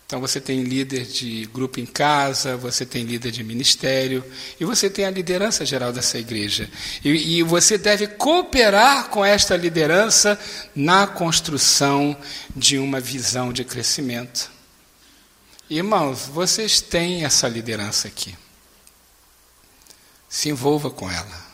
Então 0.05 0.21
você 0.21 0.39
tem 0.39 0.61
líder 0.61 1.03
de 1.03 1.47
grupo 1.51 1.79
em 1.79 1.85
casa, 1.85 2.55
você 2.55 2.85
tem 2.85 3.03
líder 3.03 3.31
de 3.31 3.43
ministério 3.43 4.23
e 4.59 4.65
você 4.65 4.87
tem 4.87 5.03
a 5.03 5.09
liderança 5.09 5.65
geral 5.65 5.91
dessa 5.91 6.19
igreja. 6.19 6.69
E, 7.03 7.39
e, 7.39 7.43
você 7.43 7.75
deve 7.75 8.05
cooperar 8.05 9.09
com 9.09 9.25
esta 9.25 9.57
liderança 9.57 10.39
na 10.75 11.07
construção 11.07 12.15
de 12.55 12.77
uma 12.77 12.99
visão 12.99 13.51
de 13.51 13.63
crescimento. 13.63 14.51
Irmãos, 15.67 16.27
vocês 16.27 16.81
têm 16.81 17.25
essa 17.25 17.47
liderança 17.47 18.07
aqui. 18.07 18.37
Se 20.29 20.49
envolva 20.49 20.91
com 20.91 21.09
ela. 21.09 21.45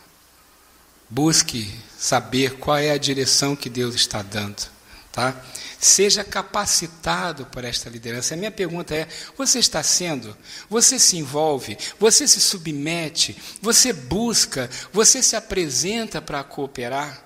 Busque 1.08 1.72
saber 1.96 2.58
qual 2.58 2.76
é 2.76 2.90
a 2.90 2.98
direção 2.98 3.56
que 3.56 3.70
Deus 3.70 3.94
está 3.94 4.20
dando 4.20 4.70
tá? 5.12 5.36
Seja 5.82 6.22
capacitado 6.22 7.44
por 7.46 7.64
esta 7.64 7.90
liderança. 7.90 8.34
A 8.34 8.36
minha 8.36 8.52
pergunta 8.52 8.94
é: 8.94 9.08
você 9.36 9.58
está 9.58 9.82
sendo? 9.82 10.38
Você 10.70 10.96
se 10.96 11.16
envolve? 11.16 11.76
Você 11.98 12.28
se 12.28 12.40
submete? 12.40 13.36
Você 13.60 13.92
busca? 13.92 14.70
Você 14.92 15.20
se 15.24 15.34
apresenta 15.34 16.22
para 16.22 16.44
cooperar? 16.44 17.20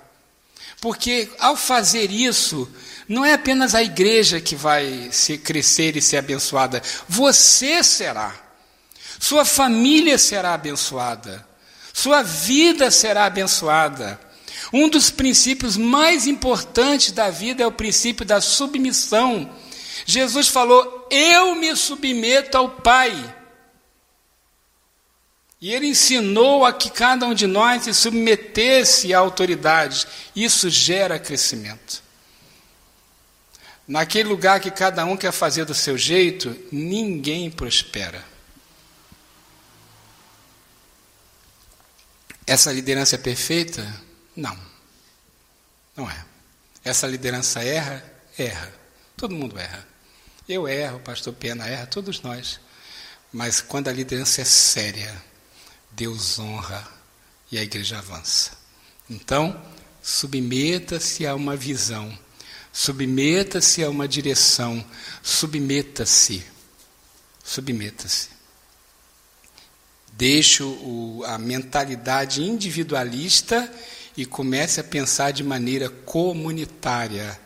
Porque 0.81 1.29
ao 1.37 1.55
fazer 1.55 2.09
isso, 2.09 2.67
não 3.07 3.23
é 3.23 3.33
apenas 3.33 3.75
a 3.75 3.83
igreja 3.83 4.41
que 4.41 4.55
vai 4.55 5.09
se 5.11 5.37
crescer 5.37 5.95
e 5.95 6.01
ser 6.01 6.17
abençoada, 6.17 6.81
você 7.07 7.83
será. 7.83 8.35
Sua 9.19 9.45
família 9.45 10.17
será 10.17 10.55
abençoada. 10.55 11.47
Sua 11.93 12.23
vida 12.23 12.89
será 12.89 13.25
abençoada. 13.25 14.19
Um 14.71 14.89
dos 14.89 15.09
princípios 15.09 15.77
mais 15.77 16.27
importantes 16.27 17.11
da 17.11 17.29
vida 17.29 17.63
é 17.63 17.67
o 17.67 17.71
princípio 17.71 18.25
da 18.25 18.41
submissão. 18.41 19.49
Jesus 20.05 20.47
falou: 20.47 21.07
Eu 21.09 21.55
me 21.55 21.75
submeto 21.75 22.57
ao 22.57 22.69
Pai. 22.69 23.35
E 25.59 25.73
ele 25.73 25.87
ensinou 25.87 26.65
a 26.65 26.71
que 26.71 26.89
cada 26.89 27.25
um 27.25 27.33
de 27.33 27.47
nós 27.47 27.83
se 27.83 27.93
submetesse 27.93 29.13
à 29.13 29.19
autoridade. 29.19 30.05
Isso 30.35 30.69
gera 30.69 31.17
crescimento. 31.17 32.03
Naquele 33.87 34.29
lugar 34.29 34.59
que 34.59 34.69
cada 34.69 35.03
um 35.05 35.17
quer 35.17 35.31
fazer 35.31 35.65
do 35.65 35.73
seu 35.73 35.97
jeito, 35.97 36.55
ninguém 36.71 37.49
prospera. 37.49 38.23
Essa 42.45 42.71
liderança 42.71 43.15
é 43.15 43.17
perfeita? 43.17 44.06
Não. 44.37 44.55
Não 45.95 46.09
é. 46.09 46.25
Essa 46.85 47.07
liderança 47.07 47.63
erra? 47.63 48.03
Erra. 48.37 48.71
Todo 49.17 49.33
mundo 49.33 49.57
erra. 49.57 49.85
Eu 50.47 50.67
erro, 50.67 50.97
o 50.97 51.01
pastor 51.01 51.33
Pena 51.33 51.67
erra, 51.67 51.87
todos 51.87 52.21
nós. 52.21 52.59
Mas 53.33 53.59
quando 53.59 53.87
a 53.87 53.91
liderança 53.91 54.41
é 54.41 54.45
séria, 54.45 55.21
Deus 55.91 56.37
honra 56.37 56.87
e 57.51 57.57
a 57.57 57.63
igreja 57.63 57.97
avança. 57.97 58.51
Então, 59.09 59.59
submeta-se 60.03 61.25
a 61.25 61.33
uma 61.33 61.55
visão, 61.55 62.17
submeta-se 62.71 63.83
a 63.83 63.89
uma 63.89 64.07
direção, 64.07 64.85
submeta-se. 65.23 66.45
Submeta-se. 67.43 68.29
Deixe 70.13 70.63
a 71.25 71.37
mentalidade 71.37 72.43
individualista 72.43 73.71
e 74.17 74.25
comece 74.25 74.79
a 74.79 74.83
pensar 74.83 75.31
de 75.31 75.43
maneira 75.43 75.89
comunitária. 75.89 77.39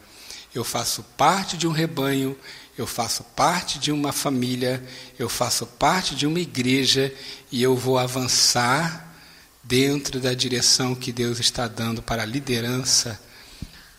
Eu 0.55 0.63
faço 0.63 1.03
parte 1.17 1.57
de 1.57 1.67
um 1.67 1.71
rebanho, 1.71 2.37
eu 2.77 2.87
faço 2.87 3.23
parte 3.35 3.77
de 3.77 3.91
uma 3.91 4.13
família, 4.13 4.81
eu 5.19 5.27
faço 5.27 5.67
parte 5.67 6.15
de 6.15 6.25
uma 6.25 6.39
igreja 6.39 7.13
e 7.51 7.61
eu 7.61 7.75
vou 7.75 7.99
avançar 7.99 9.13
dentro 9.61 10.19
da 10.19 10.33
direção 10.33 10.95
que 10.95 11.11
Deus 11.11 11.39
está 11.39 11.67
dando 11.67 12.01
para 12.01 12.23
a 12.23 12.25
liderança 12.25 13.19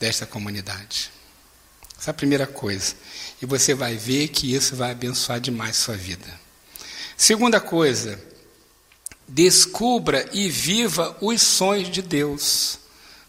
desta 0.00 0.26
comunidade. 0.26 1.10
Essa 1.98 2.10
é 2.10 2.12
a 2.12 2.14
primeira 2.14 2.46
coisa. 2.46 2.94
E 3.40 3.46
você 3.46 3.74
vai 3.74 3.96
ver 3.96 4.28
que 4.28 4.52
isso 4.52 4.74
vai 4.74 4.90
abençoar 4.90 5.40
demais 5.40 5.76
sua 5.76 5.96
vida. 5.96 6.40
Segunda 7.16 7.60
coisa, 7.60 8.18
Descubra 9.26 10.28
e 10.32 10.48
viva 10.48 11.16
os 11.20 11.40
sonhos 11.40 11.90
de 11.90 12.02
Deus 12.02 12.78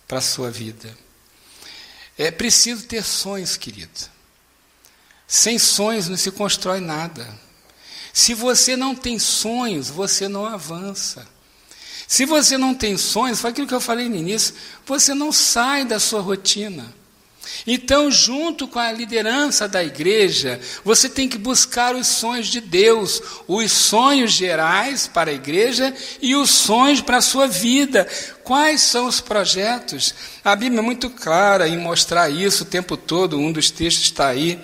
para 0.07 0.17
a 0.17 0.21
sua 0.21 0.51
vida. 0.51 0.95
É 2.17 2.29
preciso 2.29 2.85
ter 2.85 3.03
sonhos, 3.03 3.57
querido. 3.57 4.11
Sem 5.27 5.57
sonhos 5.57 6.07
não 6.07 6.17
se 6.17 6.31
constrói 6.31 6.79
nada. 6.79 7.27
Se 8.11 8.33
você 8.33 8.75
não 8.75 8.95
tem 8.95 9.17
sonhos, 9.17 9.89
você 9.89 10.27
não 10.27 10.45
avança. 10.45 11.27
Se 12.07 12.25
você 12.25 12.57
não 12.57 12.75
tem 12.75 12.97
sonhos, 12.97 13.39
foi 13.39 13.49
aquilo 13.49 13.67
que 13.67 13.73
eu 13.73 13.81
falei 13.81 14.07
no 14.07 14.15
início, 14.15 14.53
você 14.85 15.15
não 15.15 15.31
sai 15.31 15.83
da 15.85 15.99
sua 15.99 16.21
rotina. 16.21 16.93
Então, 17.65 18.09
junto 18.09 18.67
com 18.67 18.79
a 18.79 18.91
liderança 18.91 19.67
da 19.67 19.83
igreja, 19.83 20.59
você 20.83 21.09
tem 21.09 21.27
que 21.27 21.37
buscar 21.37 21.95
os 21.95 22.07
sonhos 22.07 22.47
de 22.47 22.61
Deus, 22.61 23.21
os 23.47 23.71
sonhos 23.71 24.31
gerais 24.31 25.07
para 25.07 25.31
a 25.31 25.33
igreja 25.33 25.93
e 26.21 26.35
os 26.35 26.49
sonhos 26.49 27.01
para 27.01 27.17
a 27.17 27.21
sua 27.21 27.47
vida. 27.47 28.07
Quais 28.43 28.81
são 28.81 29.07
os 29.07 29.21
projetos? 29.21 30.13
A 30.43 30.55
Bíblia 30.55 30.79
é 30.79 30.83
muito 30.83 31.09
clara 31.09 31.67
em 31.67 31.77
mostrar 31.77 32.29
isso 32.29 32.63
o 32.63 32.67
tempo 32.67 32.97
todo, 32.97 33.37
um 33.37 33.51
dos 33.51 33.69
textos 33.71 34.05
está 34.05 34.27
aí. 34.27 34.59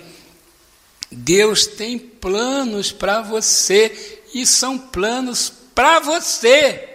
Deus 1.10 1.66
tem 1.66 1.98
planos 1.98 2.92
para 2.92 3.20
você 3.20 4.20
e 4.32 4.46
são 4.46 4.78
planos 4.78 5.52
para 5.74 6.00
você. 6.00 6.86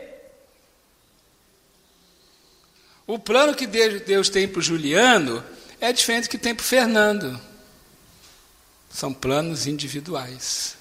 O 3.08 3.20
plano 3.20 3.54
que 3.54 3.68
Deus 3.68 4.30
tem 4.30 4.48
para 4.48 4.60
o 4.60 4.64
Juliano 4.64 5.44
é 5.80 5.92
diferente 5.92 6.26
do 6.26 6.30
que 6.30 6.38
tem 6.38 6.56
para 6.56 6.64
o 6.64 6.68
Fernando. 6.68 7.40
São 8.90 9.14
planos 9.14 9.68
individuais. 9.68 10.78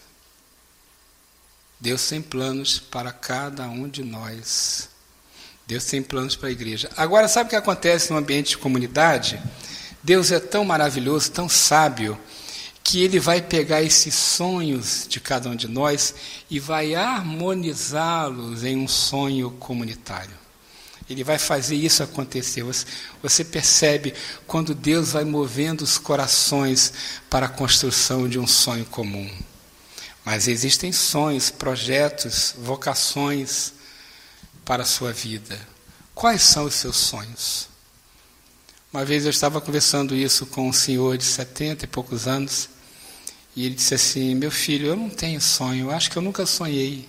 Deus 1.80 2.08
tem 2.08 2.22
planos 2.22 2.78
para 2.78 3.12
cada 3.12 3.68
um 3.68 3.88
de 3.88 4.02
nós. 4.02 4.88
Deus 5.66 5.84
tem 5.84 6.02
planos 6.02 6.36
para 6.36 6.48
a 6.48 6.52
igreja. 6.52 6.90
Agora, 6.96 7.26
sabe 7.26 7.48
o 7.48 7.50
que 7.50 7.56
acontece 7.56 8.10
no 8.10 8.18
ambiente 8.18 8.50
de 8.50 8.58
comunidade? 8.58 9.42
Deus 10.02 10.30
é 10.30 10.38
tão 10.38 10.64
maravilhoso, 10.64 11.30
tão 11.30 11.48
sábio, 11.48 12.18
que 12.82 13.02
Ele 13.02 13.18
vai 13.18 13.40
pegar 13.40 13.82
esses 13.82 14.14
sonhos 14.14 15.06
de 15.08 15.18
cada 15.18 15.48
um 15.48 15.56
de 15.56 15.66
nós 15.66 16.14
e 16.50 16.60
vai 16.60 16.94
harmonizá-los 16.94 18.62
em 18.62 18.76
um 18.76 18.86
sonho 18.86 19.50
comunitário. 19.52 20.43
Ele 21.08 21.22
vai 21.22 21.38
fazer 21.38 21.76
isso 21.76 22.02
acontecer. 22.02 22.64
Você, 23.22 23.44
percebe 23.44 24.14
quando 24.46 24.74
Deus 24.74 25.12
vai 25.12 25.24
movendo 25.24 25.82
os 25.82 25.98
corações 25.98 26.92
para 27.28 27.46
a 27.46 27.48
construção 27.48 28.28
de 28.28 28.38
um 28.38 28.46
sonho 28.46 28.86
comum. 28.86 29.30
Mas 30.24 30.48
existem 30.48 30.92
sonhos, 30.92 31.50
projetos, 31.50 32.54
vocações 32.56 33.72
para 34.64 34.82
a 34.82 34.86
sua 34.86 35.12
vida. 35.12 35.58
Quais 36.14 36.42
são 36.42 36.64
os 36.64 36.74
seus 36.74 36.96
sonhos? 36.96 37.68
Uma 38.90 39.04
vez 39.04 39.24
eu 39.24 39.30
estava 39.30 39.60
conversando 39.60 40.14
isso 40.14 40.46
com 40.46 40.68
um 40.68 40.72
senhor 40.72 41.18
de 41.18 41.24
70 41.24 41.84
e 41.84 41.88
poucos 41.88 42.26
anos, 42.28 42.68
e 43.56 43.66
ele 43.66 43.74
disse 43.74 43.94
assim: 43.94 44.34
Meu 44.36 44.52
filho, 44.52 44.86
eu 44.86 44.96
não 44.96 45.10
tenho 45.10 45.40
sonho, 45.40 45.86
eu 45.86 45.90
acho 45.90 46.08
que 46.10 46.16
eu 46.16 46.22
nunca 46.22 46.46
sonhei. 46.46 47.08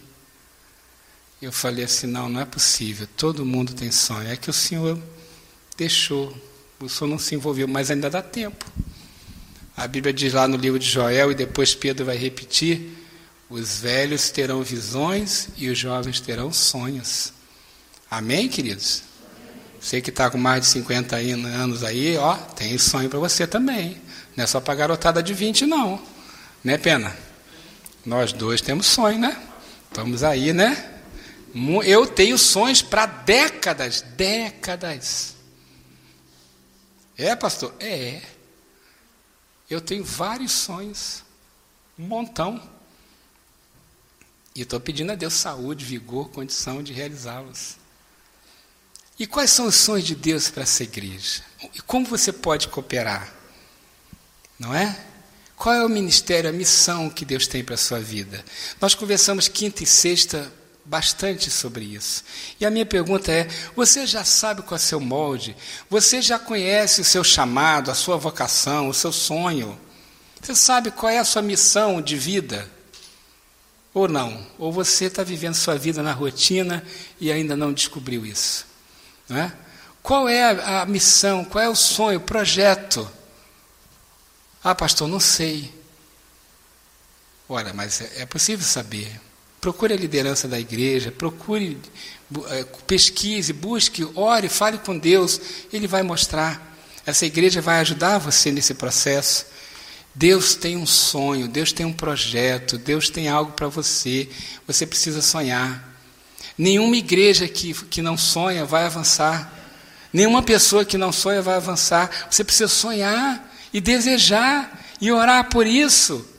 Eu 1.41 1.51
falei 1.51 1.85
assim: 1.85 2.07
não, 2.07 2.29
não 2.29 2.39
é 2.39 2.45
possível, 2.45 3.07
todo 3.17 3.45
mundo 3.45 3.73
tem 3.73 3.91
sonho. 3.91 4.27
É 4.29 4.35
que 4.37 4.49
o 4.49 4.53
Senhor 4.53 4.97
deixou, 5.77 6.35
o 6.79 6.87
Senhor 6.87 7.09
não 7.09 7.19
se 7.19 7.35
envolveu, 7.35 7.67
mas 7.67 7.91
ainda 7.91 8.09
dá 8.09 8.21
tempo. 8.21 8.65
A 9.75 9.87
Bíblia 9.87 10.13
diz 10.13 10.33
lá 10.33 10.47
no 10.47 10.55
livro 10.55 10.79
de 10.79 10.89
Joel, 10.89 11.31
e 11.31 11.35
depois 11.35 11.75
Pedro 11.75 12.05
vai 12.05 12.17
repetir: 12.17 12.97
os 13.49 13.79
velhos 13.79 14.29
terão 14.29 14.63
visões 14.63 15.49
e 15.57 15.67
os 15.69 15.77
jovens 15.77 16.21
terão 16.21 16.51
sonhos. 16.53 17.33
Amém, 18.09 18.47
queridos? 18.47 19.03
Você 19.79 20.01
que 20.01 20.09
está 20.09 20.29
com 20.29 20.37
mais 20.37 20.61
de 20.61 20.67
50 20.67 21.15
anos 21.17 21.83
aí, 21.83 22.17
ó, 22.17 22.35
tem 22.35 22.77
sonho 22.77 23.09
para 23.09 23.19
você 23.19 23.45
também. 23.45 24.01
Não 24.35 24.43
é 24.43 24.47
só 24.47 24.59
para 24.59 24.73
garotada 24.73 25.21
de 25.21 25.33
20, 25.33 25.65
não. 25.65 26.01
Né, 26.63 26.77
Pena? 26.77 27.15
Nós 28.05 28.33
dois 28.33 28.61
temos 28.61 28.87
sonho, 28.87 29.19
né? 29.19 29.37
Estamos 29.89 30.23
aí, 30.23 30.53
né? 30.53 30.94
Eu 31.85 32.05
tenho 32.05 32.37
sonhos 32.37 32.81
para 32.81 33.05
décadas, 33.05 34.01
décadas. 34.01 35.35
É, 37.17 37.33
pastor? 37.33 37.73
É. 37.79 38.21
Eu 39.69 39.79
tenho 39.79 40.03
vários 40.03 40.51
sonhos, 40.51 41.23
um 41.97 42.05
montão. 42.05 42.61
E 44.53 44.61
estou 44.61 44.81
pedindo 44.81 45.13
a 45.13 45.15
Deus 45.15 45.33
saúde, 45.33 45.85
vigor, 45.85 46.29
condição 46.29 46.83
de 46.83 46.91
realizá-los. 46.91 47.77
E 49.17 49.25
quais 49.25 49.51
são 49.51 49.65
os 49.65 49.75
sonhos 49.75 50.05
de 50.05 50.15
Deus 50.15 50.49
para 50.49 50.63
essa 50.63 50.83
igreja? 50.83 51.41
E 51.73 51.81
como 51.81 52.05
você 52.05 52.33
pode 52.33 52.67
cooperar? 52.67 53.33
Não 54.59 54.75
é? 54.75 55.05
Qual 55.55 55.73
é 55.73 55.85
o 55.85 55.89
ministério, 55.89 56.49
a 56.49 56.53
missão 56.53 57.09
que 57.09 57.23
Deus 57.23 57.47
tem 57.47 57.63
para 57.63 57.75
a 57.75 57.77
sua 57.77 58.01
vida? 58.01 58.43
Nós 58.81 58.93
conversamos 58.93 59.47
quinta 59.47 59.83
e 59.83 59.85
sexta 59.85 60.51
bastante 60.85 61.49
sobre 61.49 61.83
isso. 61.83 62.23
E 62.59 62.65
a 62.65 62.69
minha 62.69 62.85
pergunta 62.85 63.31
é: 63.31 63.47
você 63.75 64.05
já 64.05 64.23
sabe 64.23 64.61
qual 64.61 64.77
é 64.77 64.79
o 64.79 64.83
seu 64.83 64.99
molde? 64.99 65.55
Você 65.89 66.21
já 66.21 66.37
conhece 66.37 67.01
o 67.01 67.05
seu 67.05 67.23
chamado, 67.23 67.89
a 67.89 67.95
sua 67.95 68.17
vocação, 68.17 68.87
o 68.87 68.93
seu 68.93 69.11
sonho? 69.11 69.77
Você 70.41 70.55
sabe 70.55 70.91
qual 70.91 71.11
é 71.11 71.17
a 71.17 71.25
sua 71.25 71.41
missão 71.41 72.01
de 72.01 72.15
vida? 72.15 72.69
Ou 73.93 74.07
não? 74.07 74.45
Ou 74.59 74.71
você 74.71 75.05
está 75.05 75.23
vivendo 75.23 75.55
sua 75.55 75.77
vida 75.77 76.03
na 76.03 76.11
rotina 76.11 76.85
e 77.19 77.31
ainda 77.31 77.55
não 77.55 77.73
descobriu 77.73 78.25
isso? 78.25 78.67
Não 79.27 79.37
é? 79.37 79.51
Qual 80.03 80.29
é 80.29 80.43
a, 80.43 80.85
missão? 80.85 81.43
Qual 81.43 81.63
é 81.63 81.67
o 81.67 81.75
sonho, 81.75 82.19
o 82.19 82.21
projeto? 82.21 83.09
Ah, 84.63 84.75
pastor, 84.75 85.07
não 85.07 85.19
sei. 85.19 85.73
Olha, 87.49 87.73
mas 87.73 88.01
é, 88.01 88.21
é 88.21 88.25
possível 88.25 88.65
saber. 88.65 89.19
Procure 89.65 89.95
a 89.95 89.97
liderança 89.97 90.47
da 90.47 90.59
igreja, 90.59 91.11
procure, 91.11 91.75
é, 92.51 92.63
pesquise, 92.85 93.51
busque, 93.51 94.07
ore, 94.13 94.47
fale 94.47 94.77
com 94.77 94.95
Deus, 94.95 95.41
Ele 95.73 95.87
vai 95.87 96.03
mostrar. 96.03 96.77
Essa 97.03 97.25
igreja 97.25 97.61
vai 97.61 97.79
ajudar 97.79 98.19
você 98.19 98.51
nesse 98.51 98.75
processo. 98.75 99.47
Deus 100.13 100.53
tem 100.53 100.77
um 100.77 100.85
sonho, 100.85 101.47
Deus 101.47 101.73
tem 101.73 101.83
um 101.83 101.91
projeto, 101.91 102.77
Deus 102.77 103.09
tem 103.09 103.27
algo 103.27 103.53
para 103.53 103.67
você. 103.67 104.29
Você 104.67 104.85
precisa 104.85 105.19
sonhar. 105.19 105.97
Nenhuma 106.55 106.97
igreja 106.97 107.47
que, 107.47 107.73
que 107.73 108.03
não 108.03 108.15
sonha 108.15 108.65
vai 108.65 108.85
avançar. 108.85 109.51
Nenhuma 110.13 110.43
pessoa 110.43 110.85
que 110.85 110.95
não 110.95 111.11
sonha 111.11 111.41
vai 111.41 111.55
avançar. 111.55 112.27
Você 112.29 112.43
precisa 112.43 112.67
sonhar 112.67 113.51
e 113.73 113.81
desejar 113.81 114.85
e 115.01 115.11
orar 115.11 115.49
por 115.49 115.65
isso. 115.65 116.34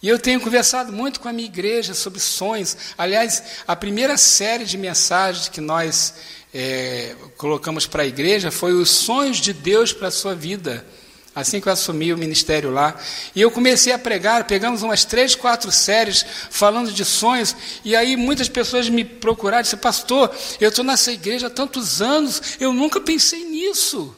E 0.00 0.08
eu 0.08 0.18
tenho 0.18 0.40
conversado 0.40 0.92
muito 0.92 1.18
com 1.18 1.28
a 1.28 1.32
minha 1.32 1.48
igreja 1.48 1.92
sobre 1.92 2.20
sonhos. 2.20 2.76
Aliás, 2.96 3.42
a 3.66 3.74
primeira 3.74 4.16
série 4.16 4.64
de 4.64 4.78
mensagens 4.78 5.48
que 5.48 5.60
nós 5.60 6.14
é, 6.54 7.16
colocamos 7.36 7.86
para 7.86 8.04
a 8.04 8.06
igreja 8.06 8.50
foi 8.50 8.72
os 8.72 8.90
sonhos 8.90 9.38
de 9.38 9.52
Deus 9.52 9.92
para 9.92 10.08
a 10.08 10.12
sua 10.12 10.36
vida. 10.36 10.86
Assim 11.34 11.60
que 11.60 11.68
eu 11.68 11.72
assumi 11.72 12.12
o 12.12 12.18
ministério 12.18 12.70
lá. 12.70 12.96
E 13.34 13.40
eu 13.40 13.50
comecei 13.50 13.92
a 13.92 13.98
pregar, 13.98 14.44
pegamos 14.44 14.82
umas 14.82 15.04
três, 15.04 15.34
quatro 15.34 15.70
séries 15.70 16.24
falando 16.50 16.90
de 16.92 17.04
sonhos, 17.04 17.54
e 17.84 17.94
aí 17.94 18.16
muitas 18.16 18.48
pessoas 18.48 18.88
me 18.88 19.04
procuraram 19.04 19.60
e 19.60 19.62
disseram, 19.62 19.80
pastor, 19.80 20.34
eu 20.60 20.68
estou 20.68 20.84
nessa 20.84 21.12
igreja 21.12 21.46
há 21.46 21.50
tantos 21.50 22.02
anos, 22.02 22.56
eu 22.58 22.72
nunca 22.72 23.00
pensei 23.00 23.44
nisso. 23.44 24.16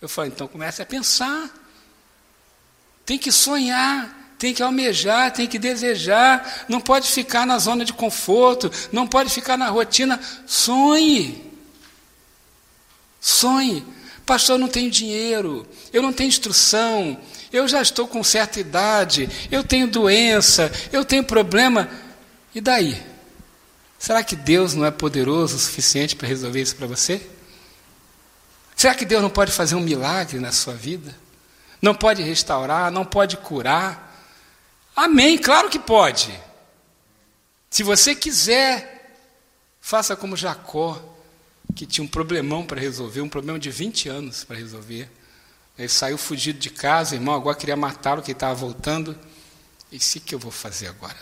Eu 0.00 0.08
falei, 0.08 0.32
então 0.32 0.48
comece 0.48 0.82
a 0.82 0.86
pensar. 0.86 1.48
Tem 3.04 3.18
que 3.18 3.30
sonhar, 3.30 4.17
tem 4.38 4.54
que 4.54 4.62
almejar, 4.62 5.32
tem 5.32 5.48
que 5.48 5.58
desejar, 5.58 6.64
não 6.68 6.80
pode 6.80 7.10
ficar 7.10 7.44
na 7.44 7.58
zona 7.58 7.84
de 7.84 7.92
conforto, 7.92 8.70
não 8.92 9.06
pode 9.06 9.30
ficar 9.30 9.58
na 9.58 9.68
rotina. 9.68 10.20
Sonhe. 10.46 11.44
Sonhe. 13.20 13.84
Pastor, 14.24 14.54
eu 14.54 14.60
não 14.60 14.68
tenho 14.68 14.90
dinheiro, 14.90 15.66
eu 15.92 16.02
não 16.02 16.12
tenho 16.12 16.28
instrução, 16.28 17.18
eu 17.52 17.66
já 17.66 17.82
estou 17.82 18.06
com 18.06 18.22
certa 18.22 18.60
idade, 18.60 19.28
eu 19.50 19.64
tenho 19.64 19.88
doença, 19.88 20.70
eu 20.92 21.04
tenho 21.04 21.24
problema. 21.24 21.90
E 22.54 22.60
daí? 22.60 23.02
Será 23.98 24.22
que 24.22 24.36
Deus 24.36 24.74
não 24.74 24.84
é 24.84 24.90
poderoso 24.90 25.56
o 25.56 25.58
suficiente 25.58 26.14
para 26.14 26.28
resolver 26.28 26.62
isso 26.62 26.76
para 26.76 26.86
você? 26.86 27.20
Será 28.76 28.94
que 28.94 29.04
Deus 29.04 29.20
não 29.20 29.30
pode 29.30 29.50
fazer 29.50 29.74
um 29.74 29.80
milagre 29.80 30.38
na 30.38 30.52
sua 30.52 30.74
vida? 30.74 31.12
Não 31.82 31.94
pode 31.94 32.22
restaurar, 32.22 32.92
não 32.92 33.04
pode 33.04 33.36
curar? 33.36 34.07
Amém, 34.98 35.38
claro 35.38 35.70
que 35.70 35.78
pode. 35.78 36.36
Se 37.70 37.84
você 37.84 38.16
quiser, 38.16 39.16
faça 39.80 40.16
como 40.16 40.36
Jacó, 40.36 41.00
que 41.76 41.86
tinha 41.86 42.04
um 42.04 42.08
problemão 42.08 42.66
para 42.66 42.80
resolver, 42.80 43.20
um 43.20 43.28
problema 43.28 43.60
de 43.60 43.70
20 43.70 44.08
anos 44.08 44.42
para 44.42 44.56
resolver. 44.56 45.08
Ele 45.78 45.88
saiu 45.88 46.18
fugido 46.18 46.58
de 46.58 46.68
casa, 46.68 47.14
irmão, 47.14 47.32
agora 47.32 47.56
queria 47.56 47.76
matá-lo, 47.76 48.22
que 48.22 48.32
estava 48.32 48.56
voltando. 48.56 49.16
E 49.92 49.98
o 49.98 50.00
que 50.00 50.34
eu 50.34 50.38
vou 50.40 50.50
fazer 50.50 50.88
agora? 50.88 51.16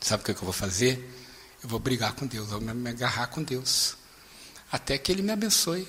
Sabe 0.00 0.22
o 0.22 0.26
que 0.26 0.32
eu 0.32 0.34
vou 0.34 0.52
fazer? 0.52 1.08
Eu 1.62 1.68
vou 1.68 1.78
brigar 1.78 2.14
com 2.14 2.26
Deus, 2.26 2.50
eu 2.50 2.58
vou 2.58 2.74
me 2.74 2.90
agarrar 2.90 3.28
com 3.28 3.44
Deus. 3.44 3.96
Até 4.72 4.98
que 4.98 5.12
Ele 5.12 5.22
me 5.22 5.30
abençoe. 5.30 5.86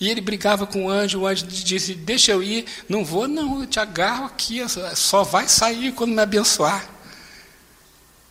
E 0.00 0.08
ele 0.08 0.22
brigava 0.22 0.66
com 0.66 0.86
o 0.86 0.90
anjo, 0.90 1.20
o 1.20 1.26
anjo 1.26 1.46
disse: 1.46 1.94
Deixa 1.94 2.32
eu 2.32 2.42
ir, 2.42 2.64
não 2.88 3.04
vou, 3.04 3.28
não, 3.28 3.60
eu 3.60 3.66
te 3.66 3.78
agarro 3.78 4.24
aqui, 4.24 4.62
só 4.94 5.22
vai 5.22 5.46
sair 5.46 5.92
quando 5.92 6.12
me 6.12 6.22
abençoar. 6.22 6.88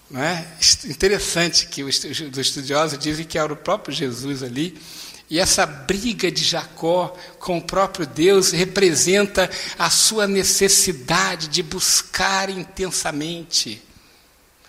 Não 0.10 0.20
é? 0.20 0.48
Interessante 0.86 1.68
que 1.68 1.84
os 1.84 2.04
estudiosos 2.04 2.98
dizem 2.98 3.24
que 3.24 3.38
era 3.38 3.54
o 3.54 3.56
próprio 3.56 3.94
Jesus 3.94 4.42
ali. 4.42 4.82
E 5.30 5.40
essa 5.40 5.64
briga 5.64 6.32
de 6.32 6.44
Jacó 6.44 7.16
com 7.38 7.60
o 7.60 7.62
próprio 7.62 8.08
Deus 8.08 8.50
representa 8.50 9.48
a 9.78 9.92
sua 9.92 10.26
necessidade 10.26 11.48
de 11.50 11.62
buscar 11.62 12.50
intensamente, 12.50 13.80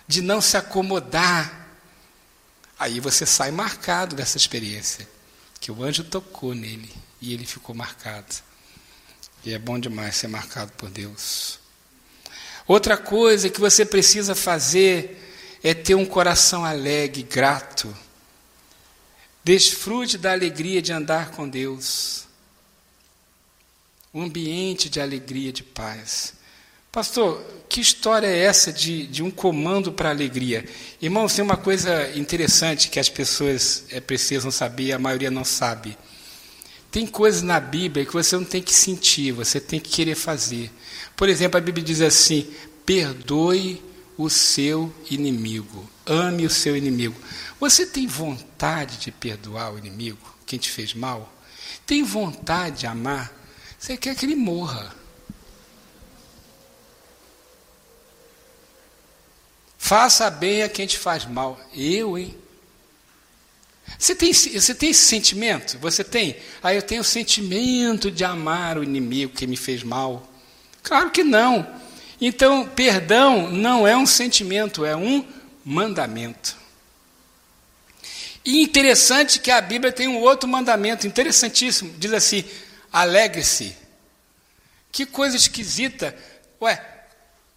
de 0.07 0.21
não 0.21 0.39
se 0.39 0.55
acomodar. 0.55 1.67
Aí 2.77 2.99
você 2.99 3.25
sai 3.25 3.49
marcado 3.49 4.15
dessa 4.15 4.37
experiência 4.37 5.07
que 5.61 5.71
o 5.71 5.83
anjo 5.83 6.03
tocou 6.03 6.55
nele 6.55 6.91
e 7.21 7.33
ele 7.33 7.45
ficou 7.45 7.75
marcado. 7.75 8.35
E 9.45 9.53
é 9.53 9.59
bom 9.59 9.79
demais 9.79 10.15
ser 10.15 10.27
marcado 10.27 10.71
por 10.73 10.89
Deus. 10.89 11.59
Outra 12.67 12.97
coisa 12.97 13.49
que 13.49 13.59
você 13.59 13.85
precisa 13.85 14.33
fazer 14.33 15.59
é 15.63 15.75
ter 15.75 15.93
um 15.93 16.05
coração 16.05 16.65
alegre, 16.65 17.21
grato. 17.21 17.95
Desfrute 19.43 20.17
da 20.17 20.31
alegria 20.31 20.81
de 20.81 20.91
andar 20.91 21.31
com 21.31 21.47
Deus. 21.47 22.25
Um 24.11 24.23
ambiente 24.23 24.89
de 24.89 24.99
alegria, 24.99 25.53
de 25.53 25.63
paz. 25.63 26.33
Pastor, 26.91 27.41
que 27.69 27.79
história 27.79 28.27
é 28.27 28.39
essa 28.39 28.69
de, 28.73 29.07
de 29.07 29.23
um 29.23 29.31
comando 29.31 29.93
para 29.93 30.09
a 30.09 30.11
alegria? 30.11 30.65
Irmãos, 31.01 31.33
tem 31.33 31.41
uma 31.41 31.55
coisa 31.55 32.11
interessante 32.17 32.89
que 32.89 32.99
as 32.99 33.07
pessoas 33.07 33.85
é, 33.89 34.01
precisam 34.01 34.51
saber, 34.51 34.91
a 34.91 34.99
maioria 34.99 35.31
não 35.31 35.45
sabe. 35.45 35.97
Tem 36.91 37.07
coisas 37.07 37.41
na 37.43 37.61
Bíblia 37.61 38.05
que 38.05 38.11
você 38.11 38.35
não 38.35 38.43
tem 38.43 38.61
que 38.61 38.73
sentir, 38.73 39.31
você 39.31 39.57
tem 39.61 39.79
que 39.79 39.89
querer 39.89 40.15
fazer. 40.15 40.69
Por 41.15 41.29
exemplo, 41.29 41.57
a 41.57 41.61
Bíblia 41.61 41.81
diz 41.81 42.01
assim: 42.01 42.45
perdoe 42.85 43.81
o 44.17 44.29
seu 44.29 44.93
inimigo, 45.09 45.89
ame 46.05 46.45
o 46.45 46.49
seu 46.49 46.75
inimigo. 46.75 47.15
Você 47.57 47.85
tem 47.85 48.05
vontade 48.05 48.97
de 48.97 49.13
perdoar 49.13 49.73
o 49.73 49.77
inimigo, 49.77 50.19
quem 50.45 50.59
te 50.59 50.69
fez 50.69 50.93
mal? 50.93 51.33
Tem 51.85 52.03
vontade 52.03 52.81
de 52.81 52.85
amar? 52.85 53.31
Você 53.79 53.95
quer 53.95 54.13
que 54.13 54.25
ele 54.25 54.35
morra. 54.35 54.99
Faça 59.83 60.29
bem 60.29 60.61
a 60.61 60.69
quem 60.69 60.85
te 60.85 60.95
faz 60.95 61.25
mal. 61.25 61.59
Eu, 61.73 62.15
hein? 62.15 62.37
Você 63.97 64.13
tem, 64.13 64.31
você 64.31 64.75
tem 64.75 64.91
esse 64.91 65.01
sentimento? 65.01 65.79
Você 65.79 66.03
tem? 66.03 66.37
Ah, 66.61 66.71
eu 66.71 66.83
tenho 66.83 67.01
o 67.01 67.03
sentimento 67.03 68.11
de 68.11 68.23
amar 68.23 68.77
o 68.77 68.83
inimigo 68.83 69.33
que 69.33 69.47
me 69.47 69.57
fez 69.57 69.81
mal. 69.81 70.31
Claro 70.83 71.09
que 71.09 71.23
não. 71.23 71.67
Então, 72.21 72.67
perdão 72.67 73.49
não 73.49 73.87
é 73.87 73.97
um 73.97 74.05
sentimento, 74.05 74.85
é 74.85 74.95
um 74.95 75.27
mandamento. 75.65 76.55
E 78.45 78.61
interessante 78.61 79.39
que 79.39 79.49
a 79.49 79.59
Bíblia 79.59 79.91
tem 79.91 80.07
um 80.07 80.19
outro 80.19 80.47
mandamento, 80.47 81.07
interessantíssimo. 81.07 81.91
Diz 81.97 82.13
assim: 82.13 82.45
alegre-se. 82.93 83.75
Que 84.91 85.07
coisa 85.07 85.35
esquisita. 85.35 86.15
Ué, 86.61 86.79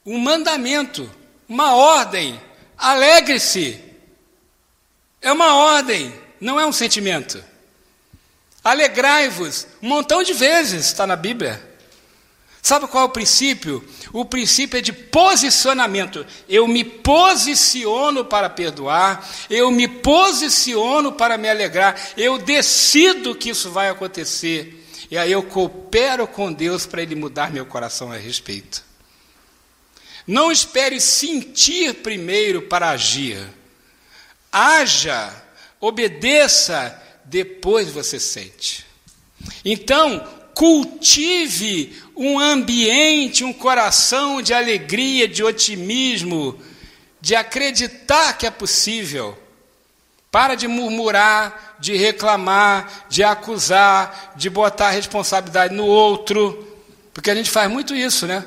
um 0.07 0.19
mandamento 0.19 1.09
uma 1.55 1.73
ordem. 1.77 2.41
Alegre-se. 2.77 3.81
É 5.23 5.31
uma 5.31 5.55
ordem, 5.55 6.13
não 6.41 6.59
é 6.59 6.67
um 6.67 6.73
sentimento. 6.73 7.43
Alegrai-vos, 8.63 9.67
um 9.81 9.89
montão 9.89 10.23
de 10.23 10.33
vezes 10.33 10.87
está 10.87 11.07
na 11.07 11.15
Bíblia. 11.15 11.63
Sabe 12.61 12.89
qual 12.89 13.05
é 13.05 13.07
o 13.07 13.11
princípio? 13.11 13.87
O 14.13 14.25
princípio 14.25 14.79
é 14.79 14.81
de 14.81 14.93
posicionamento. 14.93 16.27
Eu 16.49 16.67
me 16.67 16.83
posiciono 16.83 18.25
para 18.25 18.51
perdoar, 18.51 19.27
eu 19.49 19.71
me 19.71 19.87
posiciono 19.87 21.13
para 21.13 21.39
me 21.39 21.49
alegrar, 21.49 21.95
eu 22.17 22.37
decido 22.37 23.35
que 23.35 23.51
isso 23.51 23.71
vai 23.71 23.89
acontecer. 23.89 24.85
E 25.11 25.17
aí 25.17 25.31
eu 25.31 25.43
coopero 25.43 26.27
com 26.27 26.53
Deus 26.53 26.85
para 26.85 27.03
Ele 27.03 27.15
mudar 27.15 27.53
meu 27.53 27.65
coração 27.65 28.11
a 28.11 28.17
respeito. 28.17 28.84
Não 30.27 30.51
espere 30.51 31.01
sentir 31.01 31.95
primeiro 31.95 32.63
para 32.63 32.91
agir. 32.91 33.39
Haja, 34.51 35.35
obedeça, 35.81 37.01
depois 37.25 37.91
você 37.91 38.19
sente. 38.19 38.87
Então, 39.65 40.27
cultive 40.55 42.01
um 42.17 42.39
ambiente, 42.39 43.45
um 43.45 43.53
coração 43.53 44.41
de 44.41 44.55
alegria, 44.55 45.27
de 45.27 45.43
otimismo, 45.43 46.59
de 47.21 47.35
acreditar 47.35 48.39
que 48.39 48.47
é 48.47 48.51
possível. 48.51 49.39
Para 50.31 50.55
de 50.55 50.67
murmurar, 50.67 51.77
de 51.79 51.97
reclamar, 51.97 53.07
de 53.09 53.23
acusar, 53.23 54.33
de 54.37 54.49
botar 54.51 54.89
a 54.89 54.93
responsabilidade 54.93 55.75
no 55.75 55.87
outro, 55.87 56.77
porque 57.13 57.31
a 57.31 57.35
gente 57.35 57.51
faz 57.51 57.71
muito 57.71 57.95
isso, 57.95 58.27
né? 58.27 58.45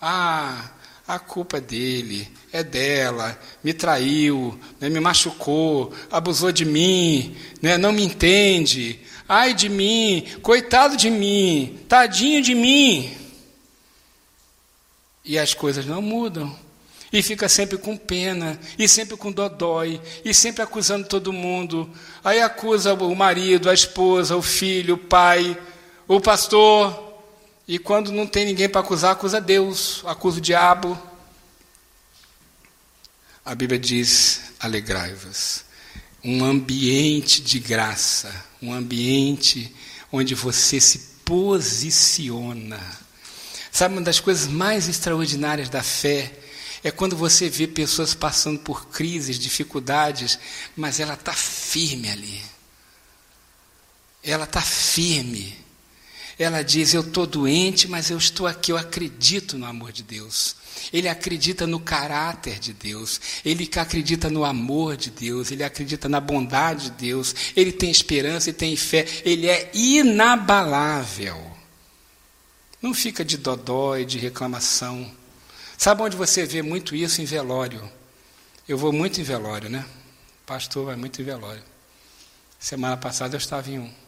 Ah, 0.00 0.70
a 1.14 1.18
culpa 1.18 1.58
é 1.58 1.60
dele, 1.60 2.28
é 2.52 2.62
dela, 2.62 3.36
me 3.64 3.74
traiu, 3.74 4.58
né, 4.78 4.88
me 4.88 5.00
machucou, 5.00 5.92
abusou 6.08 6.52
de 6.52 6.64
mim, 6.64 7.36
né, 7.60 7.76
não 7.76 7.92
me 7.92 8.04
entende, 8.04 9.00
ai 9.28 9.52
de 9.52 9.68
mim, 9.68 10.24
coitado 10.40 10.96
de 10.96 11.10
mim, 11.10 11.80
tadinho 11.88 12.40
de 12.40 12.54
mim. 12.54 13.12
E 15.24 15.36
as 15.36 15.52
coisas 15.52 15.84
não 15.84 16.00
mudam. 16.00 16.56
E 17.12 17.22
fica 17.22 17.48
sempre 17.48 17.76
com 17.76 17.96
pena, 17.96 18.56
e 18.78 18.86
sempre 18.86 19.16
com 19.16 19.32
dodói, 19.32 20.00
e 20.24 20.32
sempre 20.32 20.62
acusando 20.62 21.08
todo 21.08 21.32
mundo. 21.32 21.90
Aí 22.22 22.40
acusa 22.40 22.94
o 22.94 23.16
marido, 23.16 23.68
a 23.68 23.74
esposa, 23.74 24.36
o 24.36 24.42
filho, 24.42 24.94
o 24.94 24.98
pai, 24.98 25.58
o 26.06 26.20
pastor. 26.20 27.09
E 27.70 27.78
quando 27.78 28.10
não 28.10 28.26
tem 28.26 28.46
ninguém 28.46 28.68
para 28.68 28.80
acusar, 28.80 29.12
acusa 29.12 29.40
Deus, 29.40 30.02
acusa 30.04 30.38
o 30.38 30.40
diabo. 30.40 31.00
A 33.44 33.54
Bíblia 33.54 33.78
diz: 33.78 34.40
alegrai-vos. 34.58 35.62
Um 36.24 36.44
ambiente 36.44 37.40
de 37.40 37.60
graça, 37.60 38.44
um 38.60 38.74
ambiente 38.74 39.72
onde 40.10 40.34
você 40.34 40.80
se 40.80 40.98
posiciona. 41.24 42.80
Sabe, 43.70 43.94
uma 43.94 44.02
das 44.02 44.18
coisas 44.18 44.48
mais 44.48 44.88
extraordinárias 44.88 45.68
da 45.68 45.80
fé 45.80 46.40
é 46.82 46.90
quando 46.90 47.14
você 47.14 47.48
vê 47.48 47.68
pessoas 47.68 48.14
passando 48.14 48.58
por 48.58 48.88
crises, 48.88 49.38
dificuldades, 49.38 50.40
mas 50.76 50.98
ela 50.98 51.14
está 51.14 51.32
firme 51.32 52.10
ali. 52.10 52.42
Ela 54.24 54.42
está 54.42 54.60
firme. 54.60 55.69
Ela 56.40 56.62
diz: 56.62 56.94
Eu 56.94 57.02
estou 57.02 57.26
doente, 57.26 57.86
mas 57.86 58.08
eu 58.08 58.16
estou 58.16 58.46
aqui, 58.46 58.72
eu 58.72 58.78
acredito 58.78 59.58
no 59.58 59.66
amor 59.66 59.92
de 59.92 60.02
Deus. 60.02 60.56
Ele 60.90 61.06
acredita 61.06 61.66
no 61.66 61.78
caráter 61.78 62.58
de 62.58 62.72
Deus, 62.72 63.20
ele 63.44 63.68
acredita 63.76 64.30
no 64.30 64.42
amor 64.42 64.96
de 64.96 65.10
Deus, 65.10 65.50
ele 65.50 65.62
acredita 65.62 66.08
na 66.08 66.18
bondade 66.18 66.84
de 66.84 66.92
Deus, 66.92 67.34
ele 67.54 67.70
tem 67.70 67.90
esperança 67.90 68.48
e 68.48 68.54
tem 68.54 68.74
fé, 68.74 69.06
ele 69.22 69.46
é 69.48 69.70
inabalável. 69.74 71.38
Não 72.80 72.94
fica 72.94 73.22
de 73.22 73.36
dodó 73.36 73.98
e 73.98 74.06
de 74.06 74.18
reclamação. 74.18 75.12
Sabe 75.76 76.00
onde 76.00 76.16
você 76.16 76.46
vê 76.46 76.62
muito 76.62 76.96
isso? 76.96 77.20
Em 77.20 77.26
velório. 77.26 77.86
Eu 78.66 78.78
vou 78.78 78.94
muito 78.94 79.20
em 79.20 79.24
velório, 79.24 79.68
né? 79.68 79.84
O 80.42 80.46
pastor 80.46 80.86
vai 80.86 80.96
muito 80.96 81.20
em 81.20 81.24
velório. 81.24 81.62
Semana 82.58 82.96
passada 82.96 83.34
eu 83.34 83.38
estava 83.38 83.70
em 83.70 83.78
um. 83.78 83.99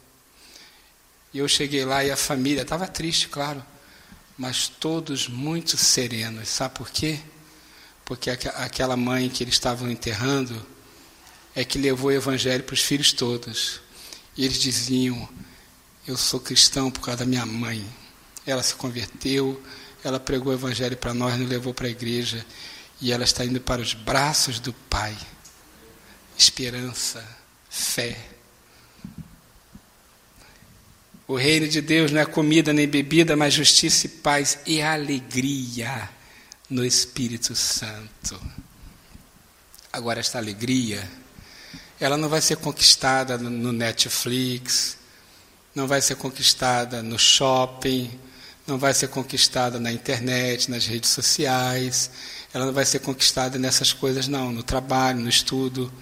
E 1.33 1.39
eu 1.39 1.49
cheguei 1.49 1.85
lá 1.85 2.05
e 2.05 2.11
a 2.11 2.17
família 2.17 2.63
estava 2.63 2.87
triste, 2.87 3.29
claro, 3.29 3.65
mas 4.37 4.69
todos 4.69 5.29
muito 5.29 5.77
serenos. 5.77 6.49
Sabe 6.49 6.75
por 6.75 6.91
quê? 6.91 7.19
Porque 8.05 8.31
aquela 8.31 8.97
mãe 8.97 9.29
que 9.29 9.43
eles 9.43 9.55
estavam 9.55 9.91
enterrando 9.91 10.65
é 11.55 11.65
que 11.65 11.79
levou 11.79 12.11
o 12.11 12.13
evangelho 12.13 12.65
para 12.65 12.75
os 12.75 12.81
filhos 12.83 13.13
todos. 13.13 13.81
E 14.37 14.45
eles 14.45 14.59
diziam: 14.59 15.29
Eu 16.07 16.17
sou 16.17 16.41
cristão 16.41 16.91
por 16.91 17.01
causa 17.01 17.19
da 17.19 17.27
minha 17.27 17.47
mãe. 17.47 17.85
Ela 18.47 18.63
se 18.63 18.75
converteu, 18.75 19.63
ela 20.03 20.19
pregou 20.19 20.53
o 20.53 20.57
Evangelho 20.57 20.97
para 20.97 21.15
nós, 21.15 21.39
nos 21.39 21.49
levou 21.49 21.73
para 21.73 21.87
a 21.87 21.91
igreja. 21.91 22.45
E 23.01 23.13
ela 23.13 23.25
está 23.25 23.45
indo 23.45 23.61
para 23.61 23.81
os 23.81 23.95
braços 23.95 24.59
do 24.59 24.73
Pai. 24.73 25.17
Esperança, 26.37 27.25
fé. 27.69 28.32
O 31.27 31.37
reino 31.37 31.69
de 31.69 31.81
Deus 31.81 32.11
não 32.11 32.21
é 32.21 32.27
comida 32.27 32.73
nem 32.73 32.89
bebida, 32.89 33.37
mas 33.37 33.55
justiça 33.55 34.07
e 34.07 34.09
paz 34.09 34.59
e 34.67 34.83
alegria 34.83 36.09
no 36.69 36.85
Espírito 36.85 37.55
Santo. 37.55 38.41
Agora, 39.93 40.21
esta 40.21 40.39
alegria, 40.39 41.09
ela 42.01 42.17
não 42.17 42.29
vai 42.29 42.41
ser 42.41 42.57
conquistada 42.57 43.39
no 43.39 43.73
Netflix, 43.73 44.97
não 45.75 45.87
vai 45.87 46.01
ser 46.01 46.17
conquistada 46.17 47.03
no 47.03 47.19
shopping, 47.19 48.11
não 48.67 48.79
vai 48.79 48.95
ser 48.95 49.09
conquistada 49.09 49.79
na 49.79 49.93
internet, 49.93 50.71
nas 50.71 50.87
redes 50.87 51.11
sociais, 51.11 52.11
ela 52.53 52.67
não 52.67 52.73
vai 52.73 52.85
ser 52.85 53.01
conquistada 53.01 53.59
nessas 53.59 53.93
coisas, 53.93 54.29
não, 54.29 54.53
no 54.53 54.63
trabalho, 54.63 55.21
no 55.21 55.29
estudo. 55.29 55.93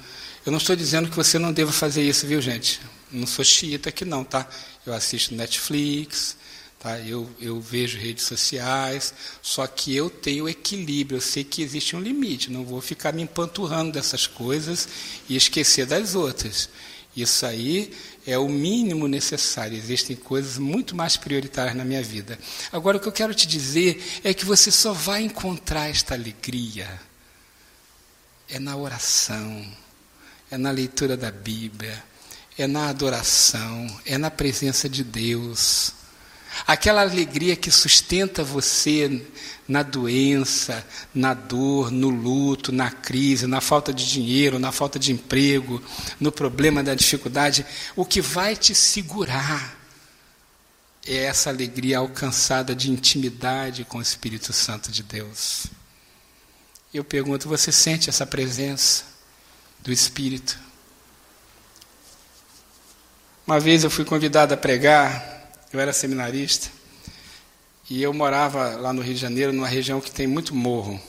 Eu 0.44 0.52
não 0.52 0.58
estou 0.58 0.74
dizendo 0.74 1.08
que 1.08 1.16
você 1.16 1.38
não 1.38 1.52
deva 1.52 1.72
fazer 1.72 2.02
isso, 2.02 2.26
viu, 2.26 2.40
gente? 2.40 2.80
Não 3.10 3.26
sou 3.26 3.44
xiita 3.44 3.88
aqui, 3.88 4.04
não, 4.04 4.24
tá? 4.24 4.48
Eu 4.86 4.94
assisto 4.94 5.34
Netflix, 5.34 6.36
tá? 6.78 6.98
eu, 7.00 7.28
eu 7.40 7.60
vejo 7.60 7.98
redes 7.98 8.24
sociais, 8.24 9.12
só 9.42 9.66
que 9.66 9.94
eu 9.94 10.08
tenho 10.08 10.48
equilíbrio, 10.48 11.18
eu 11.18 11.20
sei 11.20 11.44
que 11.44 11.62
existe 11.62 11.94
um 11.94 12.00
limite, 12.00 12.50
não 12.50 12.64
vou 12.64 12.80
ficar 12.80 13.12
me 13.12 13.22
empanturrando 13.22 13.92
dessas 13.92 14.26
coisas 14.26 14.88
e 15.28 15.36
esquecer 15.36 15.86
das 15.86 16.14
outras. 16.14 16.68
Isso 17.16 17.44
aí 17.44 17.92
é 18.24 18.38
o 18.38 18.48
mínimo 18.48 19.08
necessário. 19.08 19.76
Existem 19.76 20.14
coisas 20.14 20.58
muito 20.58 20.94
mais 20.94 21.16
prioritárias 21.16 21.74
na 21.74 21.84
minha 21.84 22.02
vida. 22.02 22.38
Agora, 22.70 22.96
o 22.96 23.00
que 23.00 23.08
eu 23.08 23.12
quero 23.12 23.34
te 23.34 23.48
dizer 23.48 24.20
é 24.22 24.32
que 24.32 24.44
você 24.44 24.70
só 24.70 24.92
vai 24.92 25.22
encontrar 25.22 25.88
esta 25.88 26.14
alegria 26.14 26.88
é 28.50 28.58
na 28.58 28.76
oração, 28.76 29.64
é 30.50 30.58
na 30.58 30.70
leitura 30.70 31.16
da 31.16 31.30
Bíblia, 31.30 32.02
é 32.62 32.66
na 32.66 32.88
adoração, 32.88 33.86
é 34.04 34.18
na 34.18 34.30
presença 34.30 34.88
de 34.88 35.02
Deus. 35.02 35.92
Aquela 36.66 37.02
alegria 37.02 37.56
que 37.56 37.70
sustenta 37.70 38.42
você 38.42 39.24
na 39.66 39.82
doença, 39.82 40.84
na 41.14 41.32
dor, 41.32 41.90
no 41.90 42.08
luto, 42.08 42.72
na 42.72 42.90
crise, 42.90 43.46
na 43.46 43.60
falta 43.60 43.92
de 43.92 44.10
dinheiro, 44.10 44.58
na 44.58 44.72
falta 44.72 44.98
de 44.98 45.12
emprego, 45.12 45.82
no 46.18 46.32
problema 46.32 46.82
da 46.82 46.94
dificuldade, 46.94 47.64
o 47.94 48.04
que 48.04 48.20
vai 48.20 48.56
te 48.56 48.74
segurar 48.74 49.78
é 51.06 51.24
essa 51.24 51.50
alegria 51.50 51.98
alcançada 51.98 52.74
de 52.74 52.90
intimidade 52.90 53.84
com 53.84 53.98
o 53.98 54.02
Espírito 54.02 54.52
Santo 54.52 54.92
de 54.92 55.02
Deus. 55.02 55.66
Eu 56.92 57.04
pergunto: 57.04 57.48
você 57.48 57.72
sente 57.72 58.10
essa 58.10 58.26
presença 58.26 59.04
do 59.80 59.90
Espírito? 59.90 60.69
Uma 63.50 63.58
vez 63.58 63.82
eu 63.82 63.90
fui 63.90 64.04
convidado 64.04 64.54
a 64.54 64.56
pregar, 64.56 65.50
eu 65.72 65.80
era 65.80 65.92
seminarista, 65.92 66.68
e 67.90 68.00
eu 68.00 68.14
morava 68.14 68.76
lá 68.76 68.92
no 68.92 69.02
Rio 69.02 69.14
de 69.14 69.20
Janeiro, 69.20 69.52
numa 69.52 69.66
região 69.66 70.00
que 70.00 70.08
tem 70.08 70.24
muito 70.24 70.54
morro, 70.54 71.00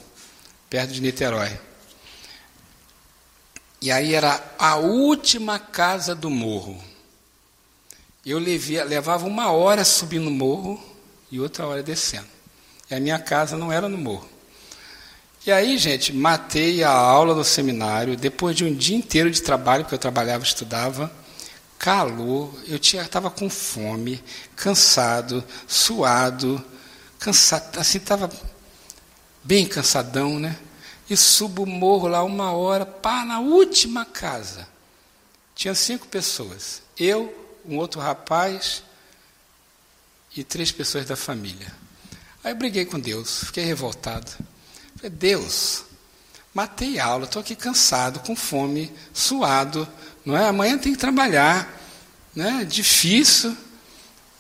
perto 0.68 0.92
de 0.92 1.02
Niterói. 1.02 1.52
E 3.80 3.92
aí 3.92 4.16
era 4.16 4.44
a 4.58 4.78
última 4.78 5.60
casa 5.60 6.16
do 6.16 6.32
morro. 6.32 6.84
Eu 8.26 8.40
levia, 8.40 8.84
levava 8.86 9.28
uma 9.28 9.52
hora 9.52 9.86
subindo 9.86 10.26
o 10.26 10.32
morro 10.32 10.84
e 11.32 11.40
outra 11.40 11.68
hora 11.68 11.84
descendo. 11.84 12.26
E 12.90 12.96
a 12.96 13.00
minha 13.00 13.20
casa 13.20 13.56
não 13.56 13.72
era 13.72 13.88
no 13.88 14.00
morro. 14.00 14.28
E 15.46 15.52
aí, 15.52 15.78
gente, 15.78 16.12
matei 16.12 16.84
a 16.84 16.90
aula 16.90 17.36
do 17.36 17.44
seminário, 17.44 18.18
depois 18.18 18.56
de 18.56 18.66
um 18.66 18.74
dia 18.74 18.98
inteiro 18.98 19.30
de 19.30 19.44
trabalho, 19.44 19.84
porque 19.84 19.94
eu 19.94 20.00
trabalhava, 20.00 20.44
estudava, 20.44 21.21
calor, 21.82 22.54
eu 22.68 22.78
estava 22.78 23.32
com 23.32 23.50
fome, 23.50 24.24
cansado, 24.56 25.44
suado, 25.68 26.64
cansado, 27.18 27.80
assim, 27.80 27.98
estava 27.98 28.30
bem 29.44 29.66
cansadão, 29.66 30.40
né? 30.40 30.60
E 31.10 31.18
subo 31.18 31.64
o 31.64 31.68
morro 31.68 32.08
lá 32.08 32.22
uma 32.24 32.52
hora, 32.52 32.86
pá, 32.86 33.26
na 33.26 33.40
última 33.40 34.06
casa. 34.06 34.68
Tinha 35.56 35.74
cinco 35.74 36.08
pessoas. 36.08 36.84
Eu, 36.96 37.34
um 37.66 37.78
outro 37.78 38.00
rapaz 38.00 38.84
e 40.36 40.44
três 40.44 40.72
pessoas 40.72 41.04
da 41.08 41.16
família. 41.16 41.74
Aí 42.44 42.52
eu 42.52 42.56
briguei 42.58 42.86
com 42.86 43.00
Deus, 43.00 43.46
fiquei 43.46 43.66
revoltado. 43.66 44.32
Falei, 44.98 45.10
Deus, 45.10 45.84
matei 46.54 47.00
a 47.00 47.06
aula, 47.06 47.26
estou 47.26 47.40
aqui 47.40 47.56
cansado, 47.56 48.20
com 48.20 48.36
fome, 48.36 48.94
suado, 49.12 49.88
não 50.26 50.38
é? 50.38 50.48
Amanhã 50.48 50.78
tem 50.78 50.94
que 50.94 51.00
trabalhar, 51.00 51.82
né? 52.36 52.66
Difícil. 52.68 53.56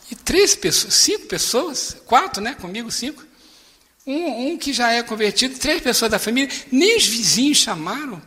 E 0.09 0.15
três 0.15 0.55
pessoas, 0.55 0.93
cinco 0.93 1.27
pessoas, 1.27 1.97
quatro, 2.05 2.41
né? 2.41 2.53
Comigo, 2.55 2.91
cinco. 2.91 3.23
Um, 4.05 4.51
um 4.51 4.57
que 4.57 4.73
já 4.73 4.91
é 4.91 5.03
convertido, 5.03 5.57
três 5.57 5.81
pessoas 5.81 6.11
da 6.11 6.19
família, 6.19 6.53
nem 6.71 6.97
os 6.97 7.05
vizinhos 7.05 7.57
chamaram. 7.57 8.21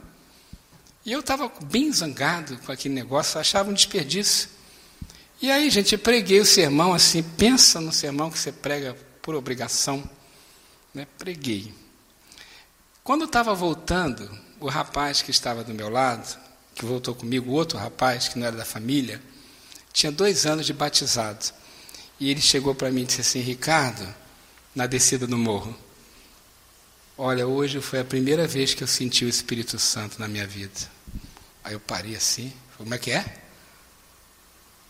E 1.04 1.12
eu 1.12 1.20
estava 1.20 1.52
bem 1.64 1.92
zangado 1.92 2.58
com 2.64 2.72
aquele 2.72 2.94
negócio, 2.94 3.38
achava 3.38 3.70
um 3.70 3.74
desperdício. 3.74 4.48
E 5.42 5.50
aí, 5.50 5.68
gente, 5.68 5.92
eu 5.92 5.98
preguei 5.98 6.40
o 6.40 6.46
sermão 6.46 6.94
assim, 6.94 7.22
pensa 7.22 7.80
no 7.80 7.92
sermão 7.92 8.30
que 8.30 8.38
você 8.38 8.50
prega 8.50 8.96
por 9.20 9.34
obrigação. 9.34 10.02
Né? 10.94 11.06
Preguei. 11.18 11.74
Quando 13.02 13.22
eu 13.22 13.26
estava 13.26 13.54
voltando, 13.54 14.30
o 14.58 14.68
rapaz 14.68 15.20
que 15.20 15.30
estava 15.30 15.62
do 15.62 15.74
meu 15.74 15.90
lado, 15.90 16.38
que 16.74 16.84
voltou 16.84 17.14
comigo, 17.14 17.52
outro 17.52 17.78
rapaz 17.78 18.28
que 18.28 18.38
não 18.38 18.46
era 18.46 18.56
da 18.56 18.64
família, 18.64 19.22
tinha 19.92 20.10
dois 20.10 20.44
anos 20.44 20.66
de 20.66 20.72
batizado. 20.72 21.46
E 22.18 22.30
ele 22.30 22.40
chegou 22.40 22.74
para 22.74 22.90
mim 22.90 23.02
e 23.02 23.06
disse 23.06 23.20
assim: 23.20 23.40
Ricardo, 23.40 24.06
na 24.74 24.86
descida 24.86 25.26
do 25.26 25.38
morro, 25.38 25.76
olha, 27.16 27.46
hoje 27.46 27.80
foi 27.80 28.00
a 28.00 28.04
primeira 28.04 28.46
vez 28.46 28.74
que 28.74 28.82
eu 28.82 28.88
senti 28.88 29.24
o 29.24 29.28
Espírito 29.28 29.78
Santo 29.78 30.18
na 30.18 30.28
minha 30.28 30.46
vida. 30.46 30.92
Aí 31.62 31.72
eu 31.72 31.80
parei 31.80 32.14
assim, 32.14 32.52
como 32.76 32.94
é 32.94 32.98
que 32.98 33.10
é? 33.10 33.24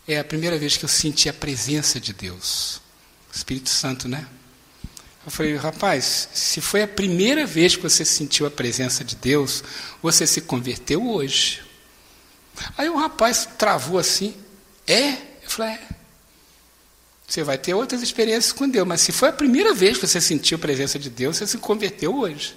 É 0.07 0.19
a 0.19 0.23
primeira 0.23 0.57
vez 0.57 0.77
que 0.77 0.85
eu 0.85 0.89
senti 0.89 1.29
a 1.29 1.33
presença 1.33 1.99
de 1.99 2.13
Deus. 2.13 2.81
Espírito 3.33 3.69
Santo, 3.69 4.07
né? 4.07 4.27
Eu 5.25 5.31
falei, 5.31 5.55
rapaz, 5.55 6.29
se 6.33 6.61
foi 6.61 6.83
a 6.83 6.87
primeira 6.87 7.47
vez 7.47 7.75
que 7.75 7.81
você 7.81 8.05
sentiu 8.05 8.45
a 8.45 8.51
presença 8.51 9.03
de 9.03 9.15
Deus, 9.15 9.63
você 10.01 10.27
se 10.27 10.41
converteu 10.41 11.07
hoje. 11.09 11.64
Aí 12.77 12.89
o 12.89 12.97
rapaz 12.97 13.47
travou 13.57 13.99
assim, 13.99 14.35
é? 14.87 15.11
Eu 15.43 15.49
falei, 15.49 15.73
é. 15.73 15.95
Você 17.27 17.43
vai 17.43 17.57
ter 17.57 17.73
outras 17.73 18.01
experiências 18.01 18.53
com 18.53 18.69
Deus, 18.69 18.87
mas 18.87 19.01
se 19.01 19.11
foi 19.11 19.29
a 19.29 19.33
primeira 19.33 19.73
vez 19.73 19.97
que 19.97 20.07
você 20.07 20.21
sentiu 20.21 20.57
a 20.57 20.61
presença 20.61 20.99
de 20.99 21.09
Deus, 21.09 21.37
você 21.37 21.47
se 21.47 21.57
converteu 21.57 22.15
hoje. 22.15 22.55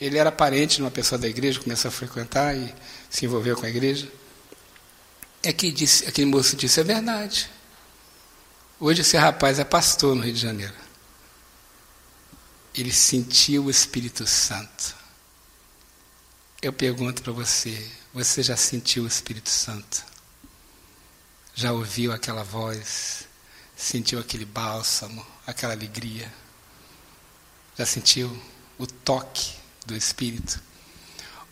Ele 0.00 0.18
era 0.18 0.32
parente 0.32 0.76
de 0.76 0.82
uma 0.82 0.90
pessoa 0.90 1.18
da 1.18 1.28
igreja, 1.28 1.60
começou 1.60 1.88
a 1.88 1.92
frequentar 1.92 2.56
e 2.56 2.74
se 3.08 3.24
envolveu 3.24 3.56
com 3.56 3.66
a 3.66 3.68
igreja. 3.68 4.10
É 5.42 5.52
que 5.52 5.70
disse, 5.70 6.06
aquele 6.06 6.26
moço 6.30 6.56
disse, 6.56 6.80
é 6.80 6.84
verdade. 6.84 7.48
Hoje 8.80 9.00
esse 9.00 9.16
rapaz 9.16 9.58
é 9.58 9.64
pastor 9.64 10.14
no 10.14 10.22
Rio 10.22 10.32
de 10.32 10.40
Janeiro. 10.40 10.74
Ele 12.74 12.92
sentiu 12.92 13.64
o 13.64 13.70
Espírito 13.70 14.26
Santo. 14.26 14.94
Eu 16.62 16.72
pergunto 16.72 17.22
para 17.22 17.32
você, 17.32 17.88
você 18.12 18.42
já 18.42 18.56
sentiu 18.56 19.04
o 19.04 19.06
Espírito 19.06 19.50
Santo? 19.50 20.04
Já 21.54 21.72
ouviu 21.72 22.12
aquela 22.12 22.42
voz? 22.42 23.26
Sentiu 23.76 24.18
aquele 24.18 24.44
bálsamo, 24.44 25.24
aquela 25.46 25.72
alegria? 25.72 26.32
Já 27.76 27.86
sentiu 27.86 28.36
o 28.78 28.86
toque 28.86 29.54
do 29.86 29.96
Espírito? 29.96 30.60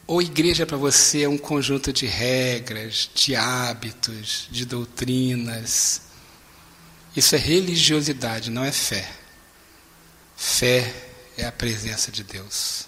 Ou 0.07 0.23
igreja 0.23 0.65
para 0.65 0.77
você 0.77 1.23
é 1.23 1.29
um 1.29 1.37
conjunto 1.37 1.93
de 1.93 2.07
regras, 2.07 3.11
de 3.13 3.35
hábitos, 3.35 4.47
de 4.51 4.65
doutrinas. 4.65 6.03
Isso 7.17 7.35
é 7.35 7.39
religiosidade, 7.39 8.51
não 8.51 8.65
é 8.65 8.71
fé. 8.71 9.11
Fé 10.37 10.95
é 11.37 11.45
a 11.45 11.53
presença 11.53 12.13
de 12.13 12.23
Deus. 12.23 12.87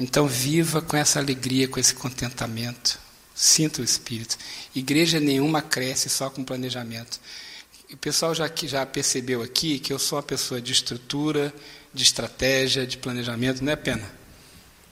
Então 0.00 0.26
viva 0.26 0.80
com 0.80 0.96
essa 0.96 1.18
alegria, 1.18 1.68
com 1.68 1.78
esse 1.78 1.94
contentamento. 1.94 2.98
Sinta 3.34 3.82
o 3.82 3.84
Espírito. 3.84 4.38
Igreja 4.74 5.20
nenhuma 5.20 5.60
cresce 5.60 6.08
só 6.08 6.30
com 6.30 6.42
planejamento. 6.42 7.20
O 7.92 7.96
pessoal 7.98 8.34
já, 8.34 8.50
já 8.64 8.86
percebeu 8.86 9.42
aqui 9.42 9.78
que 9.78 9.92
eu 9.92 9.98
sou 9.98 10.16
uma 10.16 10.22
pessoa 10.22 10.60
de 10.60 10.72
estrutura, 10.72 11.52
de 11.92 12.02
estratégia, 12.02 12.86
de 12.86 12.96
planejamento, 12.96 13.62
não 13.62 13.72
é 13.72 13.76
pena? 13.76 14.10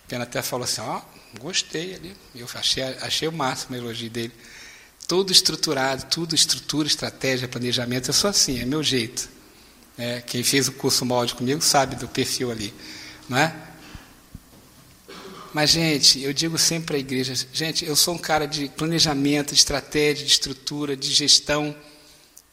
Pena 0.07 0.25
até 0.25 0.43
falou 0.43 0.65
assim, 0.65 0.81
ó, 0.83 0.99
oh, 0.99 1.39
gostei 1.41 1.95
ali. 1.95 2.15
Eu 2.35 2.47
achei, 2.55 2.83
achei 2.83 3.29
o 3.29 3.33
máximo 3.33 3.77
o 3.77 3.79
elogio 3.79 4.11
dele. 4.11 4.33
Tudo 5.07 5.33
estruturado, 5.33 6.05
tudo 6.07 6.35
estrutura, 6.35 6.87
estratégia, 6.87 7.49
planejamento. 7.49 8.09
Eu 8.09 8.15
sou 8.15 8.29
assim, 8.29 8.61
é 8.61 8.67
meu 8.67 8.83
jeito. 8.83 9.29
É, 9.97 10.21
quem 10.21 10.43
fez 10.43 10.69
o 10.69 10.73
curso 10.73 11.05
molde 11.07 11.35
comigo 11.35 11.63
sabe 11.63 11.97
do 11.97 12.09
perfil 12.09 12.51
ali. 12.51 12.75
Não 13.29 13.39
é? 13.39 13.68
Mas, 15.59 15.71
gente, 15.71 16.23
eu 16.23 16.33
digo 16.33 16.57
sempre 16.57 16.99
a 16.99 17.01
igreja, 17.01 17.35
gente, 17.53 17.85
eu 17.85 17.97
sou 17.97 18.15
um 18.15 18.19
cara 18.19 18.47
de 18.47 18.69
planejamento, 18.69 19.49
de 19.49 19.59
estratégia, 19.59 20.25
de 20.25 20.31
estrutura, 20.31 20.97
de 20.97 21.13
gestão. 21.13 21.75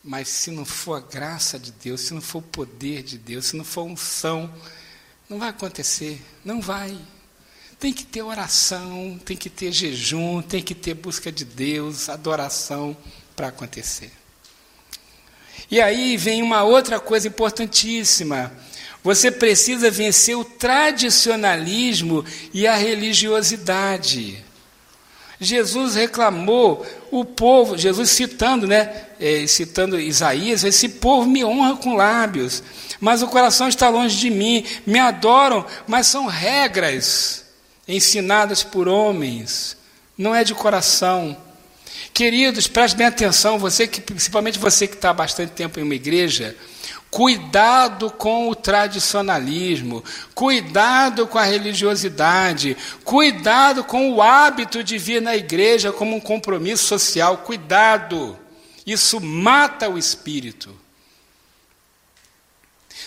Mas 0.04 0.28
se 0.28 0.50
não 0.50 0.66
for 0.66 0.96
a 0.96 1.00
graça 1.02 1.60
de 1.60 1.72
Deus, 1.72 2.02
se 2.02 2.16
não 2.16 2.20
for 2.22 2.40
o 2.40 2.42
poder 2.42 3.04
de 3.04 3.20
Deus, 3.20 3.46
se 3.46 3.56
não 3.56 3.64
for 3.64 3.84
unção, 3.84 4.52
não 5.30 5.38
vai 5.38 5.50
acontecer. 5.50 6.20
Não 6.44 6.60
vai. 6.60 6.98
Tem 7.80 7.94
que 7.94 8.04
ter 8.04 8.24
oração, 8.24 9.22
tem 9.24 9.38
que 9.38 9.52
ter 9.52 9.72
jejum, 9.72 10.42
tem 10.42 10.64
que 10.64 10.74
ter 10.74 10.96
busca 10.96 11.32
de 11.32 11.46
Deus, 11.46 12.10
adoração 12.10 12.98
para 13.36 13.50
acontecer. 13.50 14.12
E 15.70 15.80
aí 15.80 16.18
vem 16.18 16.42
uma 16.42 16.64
outra 16.64 17.00
coisa 17.00 17.28
importantíssima. 17.28 18.52
Você 19.06 19.30
precisa 19.30 19.92
vencer 19.92 20.36
o 20.36 20.44
tradicionalismo 20.44 22.26
e 22.52 22.66
a 22.66 22.74
religiosidade. 22.74 24.44
Jesus 25.40 25.94
reclamou 25.94 26.84
o 27.12 27.24
povo, 27.24 27.78
Jesus 27.78 28.10
citando, 28.10 28.66
né, 28.66 29.06
é, 29.20 29.46
citando 29.46 30.00
Isaías, 30.00 30.64
esse 30.64 30.90
povo 30.90 31.30
me 31.30 31.46
honra 31.46 31.76
com 31.76 31.94
lábios, 31.94 32.64
mas 33.00 33.22
o 33.22 33.28
coração 33.28 33.68
está 33.68 33.90
longe 33.90 34.18
de 34.18 34.32
mim, 34.32 34.66
me 34.88 34.98
adoram, 34.98 35.64
mas 35.86 36.08
são 36.08 36.26
regras 36.26 37.46
ensinadas 37.88 38.64
por 38.64 38.88
homens, 38.88 39.78
não 40.18 40.34
é 40.34 40.44
de 40.44 40.56
coração. 40.56 41.38
Queridos, 42.14 42.68
preste 42.68 42.96
bem 42.96 43.08
atenção, 43.08 43.60
você 43.60 43.88
que, 43.88 44.00
principalmente 44.00 44.58
você 44.58 44.88
que 44.88 44.96
está 44.96 45.10
há 45.10 45.14
bastante 45.14 45.52
tempo 45.52 45.80
em 45.80 45.84
uma 45.84 45.96
igreja, 45.96 46.56
cuidado 47.10 48.12
com 48.12 48.50
o 48.50 48.56
tradicionalismo, 48.56 50.04
cuidado 50.34 51.28
com 51.28 51.38
a 51.38 51.44
religiosidade, 51.44 52.76
cuidado 53.04 53.84
com 53.84 54.12
o 54.12 54.22
hábito 54.22 54.84
de 54.84 54.98
vir 54.98 55.22
na 55.22 55.36
igreja 55.36 55.92
como 55.92 56.16
um 56.16 56.20
compromisso 56.20 56.86
social, 56.86 57.38
cuidado. 57.38 58.38
Isso 58.86 59.20
mata 59.22 59.90
o 59.90 59.98
espírito. 59.98 60.85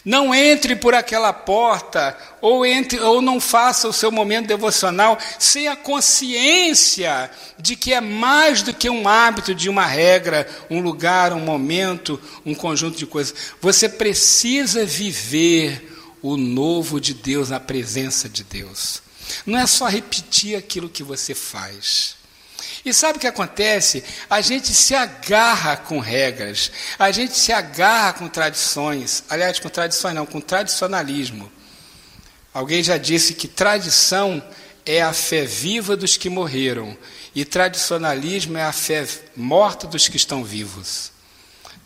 Não 0.05 0.35
entre 0.35 0.77
por 0.77 0.95
aquela 0.95 1.33
porta, 1.33 2.17
ou, 2.41 2.65
entre, 2.65 3.01
ou 3.01 3.21
não 3.21 3.41
faça 3.41 3.89
o 3.89 3.93
seu 3.93 4.11
momento 4.11 4.47
devocional 4.47 5.19
sem 5.39 5.69
a 5.69 5.77
consciência 5.77 7.31
de 7.59 7.75
que 7.77 7.93
é 7.93 8.01
mais 8.01 8.63
do 8.63 8.73
que 8.73 8.89
um 8.89 9.09
hábito, 9.09 9.55
de 9.55 9.69
uma 9.69 9.87
regra, 9.87 10.49
um 10.71 10.81
lugar, 10.81 11.33
um 11.33 11.41
momento, 11.41 12.21
um 12.45 12.55
conjunto 12.55 12.99
de 12.99 13.07
coisas. 13.07 13.35
Você 13.61 13.89
precisa 13.89 14.85
viver 14.85 15.97
o 16.23 16.37
novo 16.37 17.01
de 17.01 17.15
Deus, 17.15 17.53
a 17.53 17.61
presença 17.61 18.29
de 18.29 18.45
Deus. 18.45 19.03
Não 19.45 19.59
é 19.59 19.67
só 19.67 19.87
repetir 19.87 20.57
aquilo 20.57 20.89
que 20.89 21.03
você 21.03 21.35
faz. 21.35 22.18
E 22.85 22.93
sabe 22.93 23.19
o 23.19 23.21
que 23.21 23.27
acontece? 23.27 24.05
A 24.29 24.41
gente 24.41 24.73
se 24.73 24.95
agarra 24.95 25.77
com 25.77 25.99
regras, 25.99 26.71
a 26.99 27.11
gente 27.11 27.37
se 27.37 27.53
agarra 27.53 28.15
com 28.15 28.29
tradições, 28.29 29.25
aliás, 29.29 29.59
com 29.59 29.69
tradições 29.69 30.15
não, 30.15 30.27
com 30.27 30.41
tradicionalismo. 30.41 31.51
Alguém 32.53 32.83
já 32.83 32.97
disse 32.97 33.35
que 33.35 33.47
tradição 33.47 34.43
é 34.85 35.03
a 35.03 35.13
fé 35.13 35.45
viva 35.45 35.97
dos 35.97 36.17
que 36.17 36.31
morreram 36.31 36.97
e 37.35 37.45
tradicionalismo 37.45 38.57
é 38.57 38.65
a 38.65 38.73
fé 38.73 39.07
morta 39.37 39.87
dos 39.87 40.09
que 40.09 40.17
estão 40.17 40.43
vivos. 40.43 41.13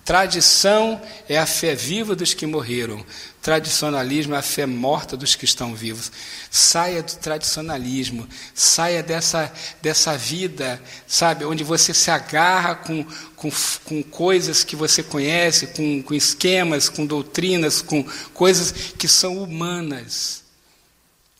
Tradição 0.04 1.00
é 1.28 1.38
a 1.38 1.46
fé 1.46 1.74
viva 1.74 2.16
dos 2.16 2.34
que 2.34 2.46
morreram. 2.46 3.04
Tradicionalismo 3.42 4.36
é 4.36 4.38
a 4.38 4.42
fé 4.42 4.66
morta 4.66 5.16
dos 5.16 5.34
que 5.34 5.44
estão 5.44 5.74
vivos. 5.74 6.12
Saia 6.48 7.02
do 7.02 7.12
tradicionalismo, 7.16 8.28
saia 8.54 9.02
dessa, 9.02 9.52
dessa 9.82 10.16
vida, 10.16 10.80
sabe, 11.08 11.44
onde 11.44 11.64
você 11.64 11.92
se 11.92 12.08
agarra 12.08 12.76
com, 12.76 13.04
com, 13.34 13.50
com 13.84 14.00
coisas 14.04 14.62
que 14.62 14.76
você 14.76 15.02
conhece, 15.02 15.66
com, 15.66 16.00
com 16.04 16.14
esquemas, 16.14 16.88
com 16.88 17.04
doutrinas, 17.04 17.82
com 17.82 18.04
coisas 18.32 18.70
que 18.96 19.08
são 19.08 19.42
humanas. 19.42 20.44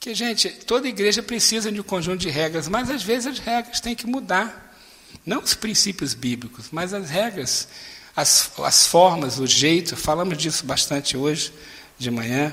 Que, 0.00 0.12
gente, 0.12 0.48
toda 0.48 0.88
igreja 0.88 1.22
precisa 1.22 1.70
de 1.70 1.78
um 1.78 1.84
conjunto 1.84 2.18
de 2.18 2.30
regras, 2.30 2.66
mas 2.66 2.90
às 2.90 3.04
vezes 3.04 3.28
as 3.28 3.38
regras 3.38 3.80
têm 3.80 3.94
que 3.94 4.08
mudar. 4.08 4.76
Não 5.24 5.40
os 5.40 5.54
princípios 5.54 6.14
bíblicos, 6.14 6.66
mas 6.72 6.92
as 6.92 7.08
regras 7.08 7.68
as, 8.16 8.50
as 8.58 8.86
formas, 8.88 9.38
o 9.38 9.46
jeito, 9.46 9.96
falamos 9.96 10.36
disso 10.36 10.66
bastante 10.66 11.16
hoje 11.16 11.52
de 12.02 12.10
manhã. 12.10 12.52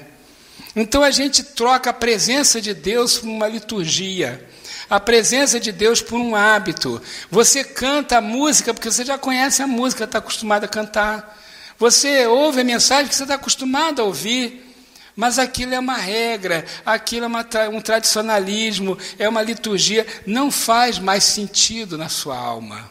Então 0.76 1.04
a 1.04 1.12
gente 1.12 1.44
troca 1.44 1.90
a 1.90 1.94
presença 1.94 2.62
de 2.62 2.74
Deus 2.74 3.18
por 3.18 3.28
uma 3.28 3.48
liturgia, 3.48 4.48
a 4.90 5.00
presença 5.00 5.60
de 5.60 5.72
Deus 5.72 6.02
por 6.02 6.20
um 6.20 6.36
hábito. 6.36 7.02
Você 7.30 7.64
canta 7.64 8.18
a 8.18 8.22
música 8.22 8.74
porque 8.74 8.90
você 8.90 9.04
já 9.04 9.18
conhece 9.18 9.62
a 9.62 9.68
música, 9.68 10.04
está 10.04 10.20
acostumado 10.20 10.64
a 10.64 10.68
cantar. 10.68 11.38
Você 11.78 12.28
ouve 12.28 12.62
a 12.62 12.64
mensagem 12.64 13.08
que 13.08 13.16
você 13.16 13.24
está 13.24 13.36
acostumado 13.36 14.02
a 14.02 14.06
ouvir. 14.06 14.68
Mas 15.16 15.38
aquilo 15.38 15.74
é 15.74 15.80
uma 15.80 15.98
regra, 15.98 16.64
aquilo 16.86 17.26
é 17.26 17.28
uma, 17.28 17.46
um 17.74 17.82
tradicionalismo, 17.82 18.98
é 19.18 19.28
uma 19.28 19.42
liturgia, 19.42 20.08
não 20.26 20.50
faz 20.50 20.98
mais 20.98 21.26
sentido 21.26 21.98
na 21.98 22.08
sua 22.08 22.38
alma. 22.38 22.90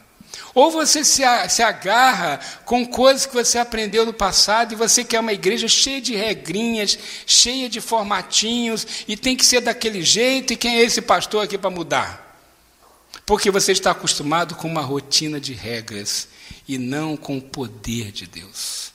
Ou 0.58 0.72
você 0.72 1.04
se, 1.04 1.22
se 1.50 1.62
agarra 1.62 2.40
com 2.64 2.84
coisas 2.84 3.24
que 3.24 3.32
você 3.32 3.58
aprendeu 3.58 4.04
no 4.04 4.12
passado 4.12 4.72
e 4.72 4.76
você 4.76 5.04
quer 5.04 5.20
uma 5.20 5.32
igreja 5.32 5.68
cheia 5.68 6.00
de 6.00 6.16
regrinhas, 6.16 6.98
cheia 7.24 7.68
de 7.68 7.80
formatinhos, 7.80 8.84
e 9.06 9.16
tem 9.16 9.36
que 9.36 9.46
ser 9.46 9.60
daquele 9.60 10.02
jeito, 10.02 10.52
e 10.52 10.56
quem 10.56 10.78
é 10.78 10.82
esse 10.82 11.00
pastor 11.00 11.44
aqui 11.44 11.56
para 11.56 11.70
mudar? 11.70 12.36
Porque 13.24 13.52
você 13.52 13.70
está 13.70 13.92
acostumado 13.92 14.56
com 14.56 14.66
uma 14.66 14.82
rotina 14.82 15.38
de 15.38 15.52
regras 15.52 16.26
e 16.66 16.76
não 16.76 17.16
com 17.16 17.38
o 17.38 17.42
poder 17.42 18.10
de 18.10 18.26
Deus. 18.26 18.90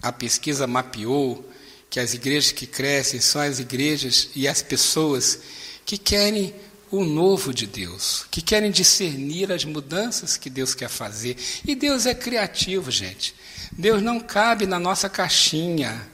A 0.00 0.10
pesquisa 0.10 0.66
mapeou 0.66 1.46
que 1.90 2.00
as 2.00 2.14
igrejas 2.14 2.52
que 2.52 2.66
crescem 2.66 3.20
são 3.20 3.42
as 3.42 3.58
igrejas 3.58 4.30
e 4.34 4.48
as 4.48 4.62
pessoas 4.62 5.40
que 5.84 5.98
querem 5.98 6.54
o 6.92 7.06
novo 7.06 7.54
de 7.54 7.66
Deus, 7.66 8.26
que 8.30 8.42
querem 8.42 8.70
discernir 8.70 9.50
as 9.50 9.64
mudanças 9.64 10.36
que 10.36 10.50
Deus 10.50 10.74
quer 10.74 10.90
fazer. 10.90 11.38
E 11.66 11.74
Deus 11.74 12.04
é 12.04 12.14
criativo, 12.14 12.90
gente. 12.90 13.34
Deus 13.72 14.02
não 14.02 14.20
cabe 14.20 14.66
na 14.66 14.78
nossa 14.78 15.08
caixinha. 15.08 16.06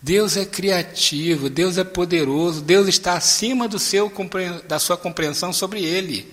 Deus 0.00 0.36
é 0.36 0.44
criativo, 0.44 1.50
Deus 1.50 1.76
é 1.76 1.82
poderoso, 1.82 2.62
Deus 2.62 2.86
está 2.86 3.14
acima 3.14 3.66
do 3.66 3.80
seu, 3.80 4.12
da 4.68 4.78
sua 4.78 4.96
compreensão 4.96 5.52
sobre 5.52 5.84
ele. 5.84 6.32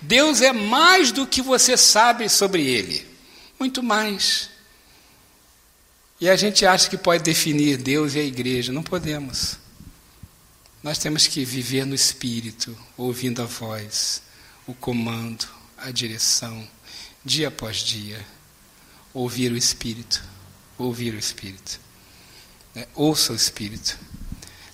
Deus 0.00 0.40
é 0.40 0.52
mais 0.52 1.10
do 1.10 1.26
que 1.26 1.42
você 1.42 1.76
sabe 1.76 2.28
sobre 2.28 2.64
ele, 2.64 3.04
muito 3.58 3.82
mais. 3.82 4.50
E 6.20 6.28
a 6.28 6.36
gente 6.36 6.64
acha 6.64 6.88
que 6.88 6.96
pode 6.96 7.24
definir 7.24 7.76
Deus 7.76 8.14
e 8.14 8.20
a 8.20 8.24
igreja, 8.24 8.72
não 8.72 8.82
podemos. 8.82 9.65
Nós 10.82 10.98
temos 10.98 11.26
que 11.26 11.44
viver 11.44 11.84
no 11.84 11.94
espírito, 11.94 12.76
ouvindo 12.96 13.42
a 13.42 13.46
voz, 13.46 14.22
o 14.66 14.74
comando, 14.74 15.46
a 15.76 15.90
direção, 15.90 16.66
dia 17.24 17.48
após 17.48 17.78
dia. 17.78 18.24
Ouvir 19.12 19.50
o 19.52 19.56
espírito, 19.56 20.22
ouvir 20.78 21.14
o 21.14 21.18
espírito. 21.18 21.80
Né? 22.76 22.86
Ouça 22.94 23.32
o 23.32 23.36
Espírito. 23.36 23.98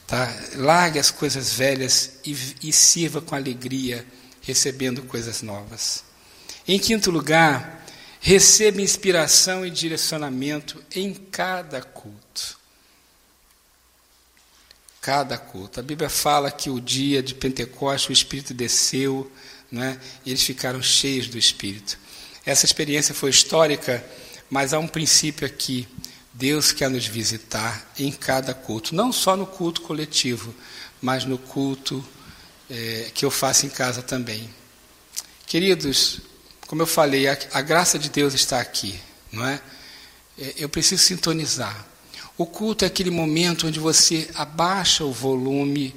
Tá? 0.09 0.29
Largue 0.57 0.99
as 0.99 1.13
coisas 1.13 1.55
velhas 1.55 2.15
e, 2.27 2.37
e 2.65 2.73
sirva 2.73 3.23
com 3.23 3.37
alegria, 3.37 4.05
recebendo 4.43 5.03
coisas 5.03 5.41
novas. 5.41 6.03
Em 6.67 6.79
quinto 6.79 7.13
lugar, 7.13 7.87
receba 8.21 8.83
inspiração 8.83 9.65
e 9.65 9.71
direcionamento 9.71 10.83
em 10.95 11.15
cada 11.15 11.81
culto. 11.81 12.59
Cada 15.03 15.37
culto. 15.37 15.81
A 15.81 15.83
Bíblia 15.83 16.09
fala 16.09 16.49
que 16.49 16.71
o 16.71 16.81
dia 16.81 17.21
de 17.21 17.35
Pentecostes 17.35 18.09
o 18.09 18.13
Espírito 18.13 18.55
desceu, 18.55 19.31
né, 19.71 20.01
e 20.25 20.31
eles 20.31 20.45
ficaram 20.45 20.81
cheios 20.81 21.27
do 21.27 21.37
Espírito. 21.37 21.99
Essa 22.47 22.65
experiência 22.65 23.13
foi 23.13 23.31
histórica, 23.31 24.05
mas 24.49 24.73
há 24.73 24.79
um 24.79 24.87
princípio 24.87 25.45
aqui. 25.45 25.89
Deus 26.33 26.71
quer 26.71 26.89
nos 26.89 27.05
visitar 27.05 27.93
em 27.99 28.13
cada 28.13 28.55
culto, 28.55 28.95
não 28.95 29.13
só 29.13 29.37
no 29.37 29.45
culto 29.45 29.81
coletivo, 29.83 30.55
mas 31.01 31.25
no 31.25 31.37
culto 31.37 32.03
é, 32.71 33.11
que 33.13 33.25
eu 33.25 33.31
faço 33.31 33.67
em 33.67 33.71
casa 33.71 34.03
também. 34.03 34.49
Queridos, 35.47 36.21
como 36.69 36.81
eu 36.81 36.87
falei, 36.87 37.27
a, 37.27 37.37
a 37.53 37.61
graça 37.61 37.99
de 37.99 38.09
Deus 38.09 38.35
está 38.35 38.61
aqui, 38.61 38.99
não 39.33 39.45
é? 39.45 39.61
é? 40.39 40.55
Eu 40.59 40.69
preciso 40.69 41.03
sintonizar. 41.03 41.92
O 42.37 42.47
culto 42.47 42.85
é 42.85 42.89
aquele 42.89 43.11
momento 43.11 43.67
onde 43.67 43.79
você 43.79 44.31
abaixa 44.35 45.05
o 45.05 45.13
volume 45.13 45.95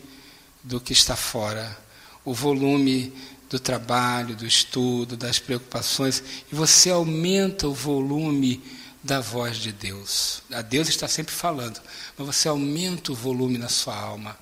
do 0.62 0.82
que 0.82 0.92
está 0.92 1.16
fora, 1.16 1.78
o 2.26 2.34
volume 2.34 3.14
do 3.50 3.60
trabalho, 3.60 4.36
do 4.36 4.46
estudo, 4.46 5.16
das 5.16 5.40
preocupações, 5.40 6.22
e 6.52 6.56
você 6.56 6.90
aumenta 6.90 7.68
o 7.68 7.74
volume 7.74 8.62
da 9.02 9.22
voz 9.22 9.58
de 9.58 9.72
Deus. 9.72 10.42
A 10.52 10.62
Deus 10.62 10.90
está 10.90 11.08
sempre 11.08 11.34
falando, 11.34 11.80
mas 12.18 12.26
você 12.26 12.48
aumenta 12.48 13.12
o 13.12 13.16
volume 13.16 13.58
na 13.58 13.70
sua 13.70 13.96
alma. 13.96 14.38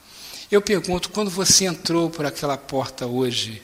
Eu 0.49 0.61
pergunto, 0.61 1.09
quando 1.09 1.29
você 1.29 1.65
entrou 1.65 2.09
por 2.09 2.25
aquela 2.25 2.57
porta 2.57 3.05
hoje, 3.05 3.61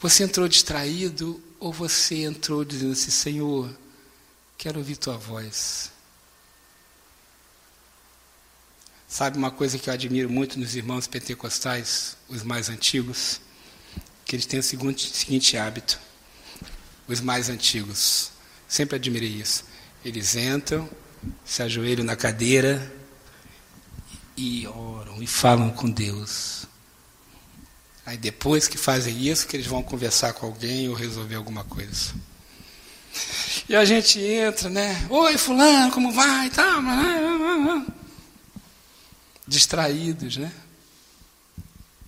você 0.00 0.24
entrou 0.24 0.48
distraído 0.48 1.40
ou 1.60 1.72
você 1.72 2.24
entrou 2.24 2.64
dizendo 2.64 2.92
assim, 2.92 3.10
Senhor, 3.10 3.70
quero 4.58 4.78
ouvir 4.78 4.96
tua 4.96 5.16
voz? 5.16 5.92
Sabe 9.12 9.36
uma 9.36 9.50
coisa 9.50 9.76
que 9.78 9.90
eu 9.90 9.92
admiro 9.92 10.30
muito 10.30 10.58
nos 10.58 10.74
irmãos 10.74 11.06
pentecostais, 11.06 12.16
os 12.30 12.42
mais 12.42 12.70
antigos? 12.70 13.42
Que 14.24 14.36
eles 14.36 14.46
têm 14.46 14.58
o 14.58 14.62
seguinte, 14.62 15.14
seguinte 15.14 15.54
hábito. 15.54 16.00
Os 17.06 17.20
mais 17.20 17.50
antigos 17.50 18.30
Sempre 18.66 18.96
admirei 18.96 19.28
isso. 19.28 19.66
Eles 20.02 20.34
entram, 20.34 20.88
se 21.44 21.62
ajoelham 21.62 22.06
na 22.06 22.16
cadeira 22.16 22.90
e 24.34 24.66
oram 24.66 25.22
e 25.22 25.26
falam 25.26 25.68
com 25.68 25.90
Deus. 25.90 26.64
Aí 28.06 28.16
depois 28.16 28.66
que 28.66 28.78
fazem 28.78 29.28
isso, 29.28 29.46
que 29.46 29.56
eles 29.56 29.66
vão 29.66 29.82
conversar 29.82 30.32
com 30.32 30.46
alguém 30.46 30.88
ou 30.88 30.94
resolver 30.94 31.34
alguma 31.34 31.64
coisa. 31.64 32.14
E 33.68 33.76
a 33.76 33.84
gente 33.84 34.18
entra, 34.18 34.70
né? 34.70 35.06
Oi, 35.10 35.36
fulano, 35.36 35.92
como 35.92 36.10
vai? 36.12 36.48
Tá, 36.48 36.80
distraídos, 39.52 40.36
né? 40.36 40.52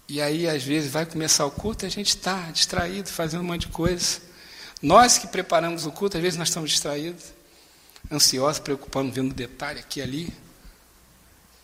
E 0.09 0.21
aí, 0.21 0.49
às 0.49 0.63
vezes, 0.63 0.91
vai 0.91 1.07
começar 1.07 1.47
o 1.47 1.51
culto 1.51 1.85
e 1.85 1.87
a 1.87 1.91
gente 1.91 2.09
está 2.09 2.51
distraído, 2.51 3.09
fazendo 3.09 3.41
um 3.41 3.45
monte 3.45 3.63
de 3.63 3.69
coisa. 3.69 4.21
Nós 4.83 5.17
que 5.17 5.27
preparamos 5.27 5.87
o 5.87 5.93
culto, 5.93 6.17
às 6.17 6.23
vezes 6.23 6.39
nós 6.39 6.49
estamos 6.49 6.71
distraídos, 6.71 7.25
ansiosos, 8.13 8.59
preocupando, 8.59 9.11
vendo 9.11 9.35
detalhe 9.35 9.81
aqui 9.81 10.01
e 10.01 10.03
ali. 10.03 10.35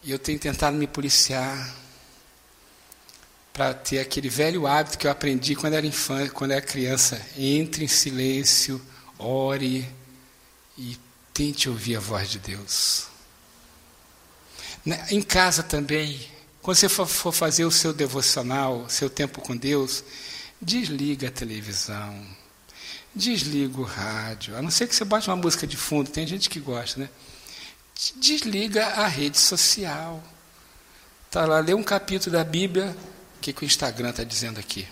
E 0.03 0.11
eu 0.11 0.18
tenho 0.18 0.39
tentado 0.39 0.76
me 0.76 0.87
policiar 0.87 1.76
para 3.53 3.74
ter 3.74 3.99
aquele 3.99 4.31
velho 4.31 4.66
hábito 4.66 4.97
que 4.97 5.07
eu 5.07 5.11
aprendi 5.11 5.55
quando 5.55 5.74
era 5.74 5.87
infante, 5.87 6.31
quando 6.31 6.53
era 6.53 6.62
criança. 6.62 7.20
Entre 7.37 7.85
em 7.85 7.89
silêncio, 7.89 8.81
ore 9.18 9.87
e 10.78 10.99
tente 11.35 11.68
ouvir 11.68 11.97
a 11.97 12.01
voz 12.01 12.31
de 12.31 12.39
Deus. 12.39 13.09
Em 15.11 15.22
casa 15.22 15.62
também, 15.62 16.20
quando 16.62 16.76
você 16.76 16.89
for 16.89 17.33
fazer 17.33 17.64
o 17.64 17.70
seu 17.70 17.93
devocional, 17.93 18.89
seu 18.89 19.11
tempo 19.11 19.41
com 19.41 19.57
Deus, 19.57 20.03
desliga 20.61 21.28
a 21.28 21.31
televisão 21.31 22.41
desliga 23.14 23.81
o 23.81 23.85
rádio, 23.85 24.57
a 24.57 24.62
não 24.62 24.70
ser 24.70 24.87
que 24.87 24.95
você 24.95 25.05
bote 25.05 25.28
uma 25.28 25.37
música 25.37 25.66
de 25.66 25.76
fundo, 25.76 26.11
tem 26.11 26.26
gente 26.26 26.49
que 26.49 26.61
gosta, 26.61 27.01
né? 27.01 27.09
Desliga 28.16 28.87
a 28.87 29.07
rede 29.07 29.39
social. 29.39 30.22
Tá 31.31 31.45
lá, 31.45 31.61
lê 31.61 31.74
um 31.74 31.83
capítulo 31.83 32.33
da 32.33 32.45
Bíblia, 32.45 32.97
o 33.37 33.41
que, 33.41 33.53
que 33.53 33.62
o 33.62 33.66
Instagram 33.66 34.11
está 34.11 34.24
dizendo 34.24 34.59
aqui? 34.59 34.87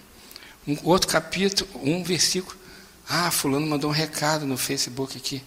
Um 0.67 0.77
outro 0.85 1.09
capítulo, 1.09 1.69
um 1.83 2.03
versículo. 2.05 2.57
Ah, 3.09 3.31
fulano 3.31 3.67
mandou 3.67 3.91
um 3.91 3.93
recado 3.93 4.45
no 4.45 4.59
Facebook 4.59 5.17
aqui. 5.17 5.43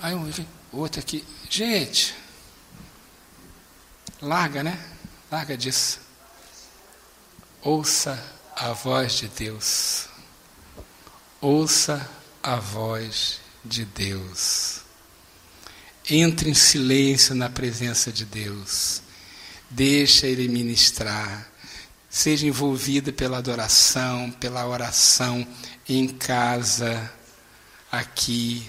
Aí 0.00 0.14
um 0.14 0.30
outro 0.72 1.00
aqui. 1.00 1.24
Gente, 1.50 2.14
larga, 4.20 4.62
né? 4.62 4.78
Larga 5.30 5.56
disso. 5.56 6.00
Ouça 7.62 8.22
a 8.56 8.72
voz 8.72 9.14
de 9.14 9.28
Deus. 9.28 10.06
Ouça 11.40 12.08
a 12.42 12.56
voz 12.56 13.40
de 13.64 13.84
Deus. 13.84 14.80
Entre 16.08 16.50
em 16.50 16.54
silêncio 16.54 17.34
na 17.34 17.50
presença 17.50 18.10
de 18.10 18.24
Deus. 18.24 19.02
Deixa 19.70 20.26
Ele 20.26 20.48
ministrar. 20.48 21.48
Seja 22.08 22.46
envolvida 22.46 23.12
pela 23.12 23.38
adoração, 23.38 24.30
pela 24.30 24.66
oração 24.66 25.46
em 25.86 26.08
casa, 26.08 27.12
aqui. 27.92 28.66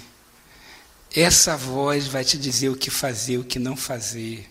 Essa 1.15 1.55
voz 1.55 2.07
vai 2.07 2.23
te 2.23 2.37
dizer 2.37 2.69
o 2.69 2.75
que 2.75 2.89
fazer, 2.89 3.37
o 3.37 3.43
que 3.43 3.57
não 3.57 3.75
fazer. 3.77 4.49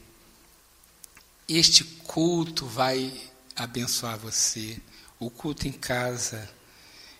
Este 1.48 1.82
culto 1.82 2.66
vai 2.66 3.12
abençoar 3.56 4.18
você. 4.18 4.78
O 5.18 5.30
culto 5.30 5.66
em 5.66 5.72
casa 5.72 6.48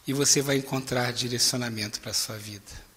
e 0.07 0.13
você 0.13 0.41
vai 0.43 0.57
encontrar 0.57 1.13
direcionamento 1.13 2.01
para 2.01 2.11
a 2.11 2.15
sua 2.15 2.37
vida. 2.37 2.89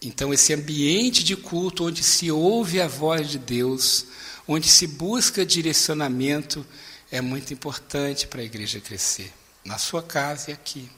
Então, 0.00 0.32
esse 0.32 0.52
ambiente 0.54 1.24
de 1.24 1.36
culto 1.36 1.86
onde 1.86 2.02
se 2.02 2.30
ouve 2.30 2.80
a 2.80 2.86
voz 2.86 3.28
de 3.28 3.38
Deus, 3.38 4.06
onde 4.46 4.68
se 4.68 4.86
busca 4.86 5.44
direcionamento, 5.44 6.64
é 7.10 7.20
muito 7.20 7.52
importante 7.52 8.26
para 8.26 8.40
a 8.40 8.44
igreja 8.44 8.80
crescer, 8.80 9.32
na 9.64 9.76
sua 9.76 10.02
casa 10.02 10.50
e 10.50 10.54
aqui. 10.54 10.88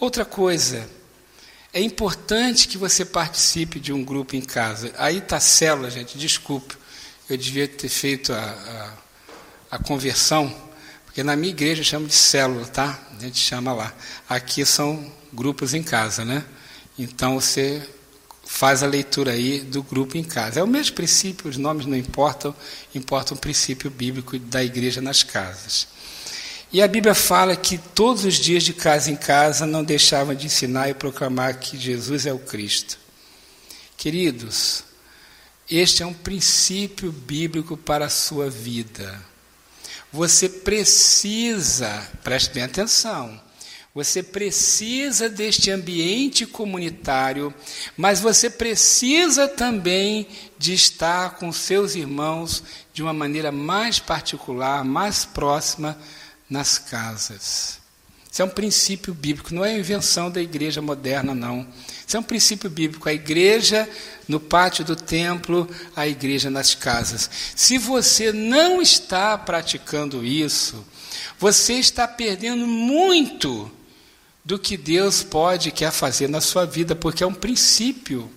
Outra 0.00 0.24
coisa, 0.24 0.88
é 1.72 1.80
importante 1.80 2.66
que 2.66 2.78
você 2.78 3.04
participe 3.04 3.78
de 3.78 3.92
um 3.92 4.04
grupo 4.04 4.36
em 4.36 4.42
casa. 4.42 4.92
Aí 4.98 5.18
está 5.18 5.36
a 5.36 5.40
célula, 5.40 5.90
gente, 5.90 6.18
desculpe, 6.18 6.76
eu 7.28 7.36
devia 7.36 7.66
ter 7.68 7.88
feito 7.88 8.32
a, 8.32 8.94
a, 9.70 9.76
a 9.76 9.78
conversão 9.78 10.54
porque 11.12 11.22
na 11.22 11.36
minha 11.36 11.52
igreja 11.52 11.84
chama 11.84 12.08
de 12.08 12.14
célula, 12.14 12.64
tá? 12.64 12.98
A 13.14 13.20
gente 13.20 13.38
chama 13.38 13.74
lá. 13.74 13.92
Aqui 14.26 14.64
são 14.64 15.12
grupos 15.30 15.74
em 15.74 15.82
casa, 15.82 16.24
né? 16.24 16.42
Então 16.98 17.34
você 17.38 17.86
faz 18.46 18.82
a 18.82 18.86
leitura 18.86 19.32
aí 19.32 19.60
do 19.60 19.82
grupo 19.82 20.16
em 20.16 20.24
casa. 20.24 20.60
É 20.60 20.62
o 20.62 20.66
mesmo 20.66 20.96
princípio, 20.96 21.50
os 21.50 21.58
nomes 21.58 21.84
não 21.84 21.98
importam, 21.98 22.54
importa 22.94 23.34
o 23.34 23.36
princípio 23.36 23.90
bíblico 23.90 24.38
da 24.38 24.64
igreja 24.64 25.02
nas 25.02 25.22
casas. 25.22 25.86
E 26.72 26.80
a 26.80 26.88
Bíblia 26.88 27.14
fala 27.14 27.54
que 27.54 27.76
todos 27.76 28.24
os 28.24 28.36
dias 28.36 28.62
de 28.62 28.72
casa 28.72 29.10
em 29.10 29.16
casa 29.16 29.66
não 29.66 29.84
deixavam 29.84 30.34
de 30.34 30.46
ensinar 30.46 30.88
e 30.88 30.94
proclamar 30.94 31.58
que 31.58 31.76
Jesus 31.76 32.24
é 32.24 32.32
o 32.32 32.38
Cristo. 32.38 32.98
Queridos, 33.98 34.82
este 35.76 36.02
é 36.02 36.06
um 36.06 36.12
princípio 36.14 37.10
bíblico 37.10 37.76
para 37.76 38.06
a 38.06 38.10
sua 38.10 38.50
vida. 38.50 39.20
Você 40.12 40.48
precisa, 40.48 42.10
preste 42.22 42.52
bem 42.52 42.62
atenção, 42.62 43.40
Você 43.94 44.22
precisa 44.22 45.28
deste 45.28 45.70
ambiente 45.70 46.46
comunitário, 46.46 47.54
mas 47.94 48.20
você 48.20 48.48
precisa 48.48 49.46
também 49.46 50.26
de 50.58 50.72
estar 50.72 51.36
com 51.36 51.52
seus 51.52 51.94
irmãos 51.94 52.64
de 52.94 53.02
uma 53.02 53.12
maneira 53.12 53.52
mais 53.52 53.98
particular, 53.98 54.82
mais 54.82 55.26
próxima 55.26 55.98
nas 56.48 56.78
casas. 56.78 57.81
Isso 58.32 58.40
é 58.40 58.44
um 58.46 58.48
princípio 58.48 59.12
bíblico, 59.12 59.54
não 59.54 59.62
é 59.62 59.78
invenção 59.78 60.30
da 60.30 60.40
igreja 60.40 60.80
moderna, 60.80 61.34
não. 61.34 61.68
Isso 62.06 62.16
é 62.16 62.20
um 62.20 62.22
princípio 62.22 62.70
bíblico. 62.70 63.06
A 63.06 63.12
igreja 63.12 63.86
no 64.26 64.40
pátio 64.40 64.82
do 64.86 64.96
templo, 64.96 65.68
a 65.94 66.08
igreja 66.08 66.48
nas 66.48 66.74
casas. 66.74 67.28
Se 67.54 67.76
você 67.76 68.32
não 68.32 68.80
está 68.80 69.36
praticando 69.36 70.24
isso, 70.24 70.82
você 71.38 71.74
está 71.74 72.08
perdendo 72.08 72.66
muito 72.66 73.70
do 74.42 74.58
que 74.58 74.78
Deus 74.78 75.22
pode 75.22 75.68
e 75.68 75.72
quer 75.72 75.92
fazer 75.92 76.26
na 76.26 76.40
sua 76.40 76.64
vida, 76.64 76.96
porque 76.96 77.22
é 77.22 77.26
um 77.26 77.34
princípio. 77.34 78.30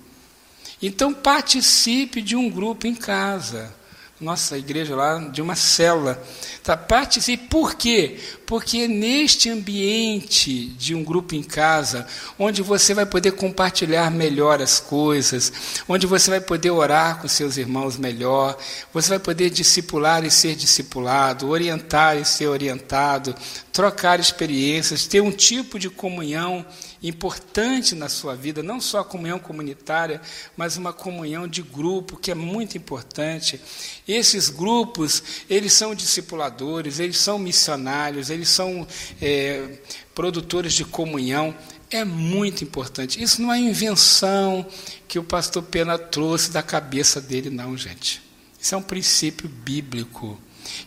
Então 0.81 1.13
participe 1.13 2.21
de 2.21 2.35
um 2.35 2.49
grupo 2.49 2.85
em 2.85 2.93
casa 2.93 3.73
nossa 4.20 4.57
igreja 4.57 4.95
lá, 4.95 5.20
de 5.20 5.41
uma 5.41 5.55
célula. 5.55 6.22
Tá, 6.63 6.78
participe. 6.78 7.47
Por 7.47 7.76
quê? 7.76 8.18
Porque 8.45 8.88
neste 8.88 9.49
ambiente 9.49 10.68
de 10.68 10.95
um 10.95 11.03
grupo 11.03 11.36
em 11.36 11.43
casa, 11.43 12.07
onde 12.39 12.61
você 12.61 12.93
vai 12.93 13.05
poder 13.05 13.34
compartilhar 13.34 14.09
melhor 14.09 14.61
as 14.61 14.80
coisas, 14.80 15.82
onde 15.88 16.07
você 16.07 16.30
vai 16.30 16.39
poder 16.39 16.72
orar 16.72 17.20
com 17.20 17.28
seus 17.28 17.57
irmãos 17.57 17.97
melhor, 17.97 18.57
você 18.93 19.09
vai 19.09 19.20
poder 19.20 19.49
discipular 19.49 20.24
e 20.24 20.32
ser 20.32 20.55
discipulado, 20.55 21.49
orientar 21.49 22.18
e 22.18 22.24
ser 22.24 22.47
orientado, 22.47 23.36
trocar 23.74 24.20
experiências, 24.20 25.05
ter 25.05 25.22
um 25.22 25.32
tipo 25.32 25.78
de 25.78 25.89
comunhão 25.89 26.66
importante 27.03 27.93
na 27.93 28.09
sua 28.09 28.36
vida, 28.36 28.63
não 28.63 28.80
só 28.82 28.99
a 28.99 29.05
comunhão 29.05 29.38
comunitária, 29.38 30.22
mas 30.57 30.78
uma 30.78 30.93
comunhão 30.93 31.47
de 31.47 31.61
grupo, 31.61 32.18
que 32.18 32.32
é 32.32 32.36
muito 32.36 32.78
importante. 32.78 33.61
Esses 34.08 34.49
grupos, 34.49 35.24
eles 35.49 35.74
são 35.74 35.95
discipuladores, 35.95 36.99
eles 36.99 37.18
são 37.18 37.39
missionários, 37.39 38.30
eles 38.30 38.49
são 38.49 38.88
é, 39.20 39.80
produtores 40.14 40.74
de 40.74 40.86
comunhão. 40.86 41.56
É 41.89 42.06
muito 42.06 42.64
importante. 42.64 43.22
Isso 43.22 43.41
não 43.41 43.51
é 43.51 43.60
invenção 43.60 44.66
que 45.08 45.18
o 45.18 45.24
pastor 45.24 45.64
Pena 45.64 45.97
trouxe 45.97 46.51
da 46.51 46.62
cabeça 46.62 47.20
dele, 47.20 47.49
não, 47.49 47.76
gente. 47.76 48.22
Isso 48.60 48.76
é 48.76 48.78
um 48.78 48.84
princípio 48.84 49.49
bíblico. 49.49 50.39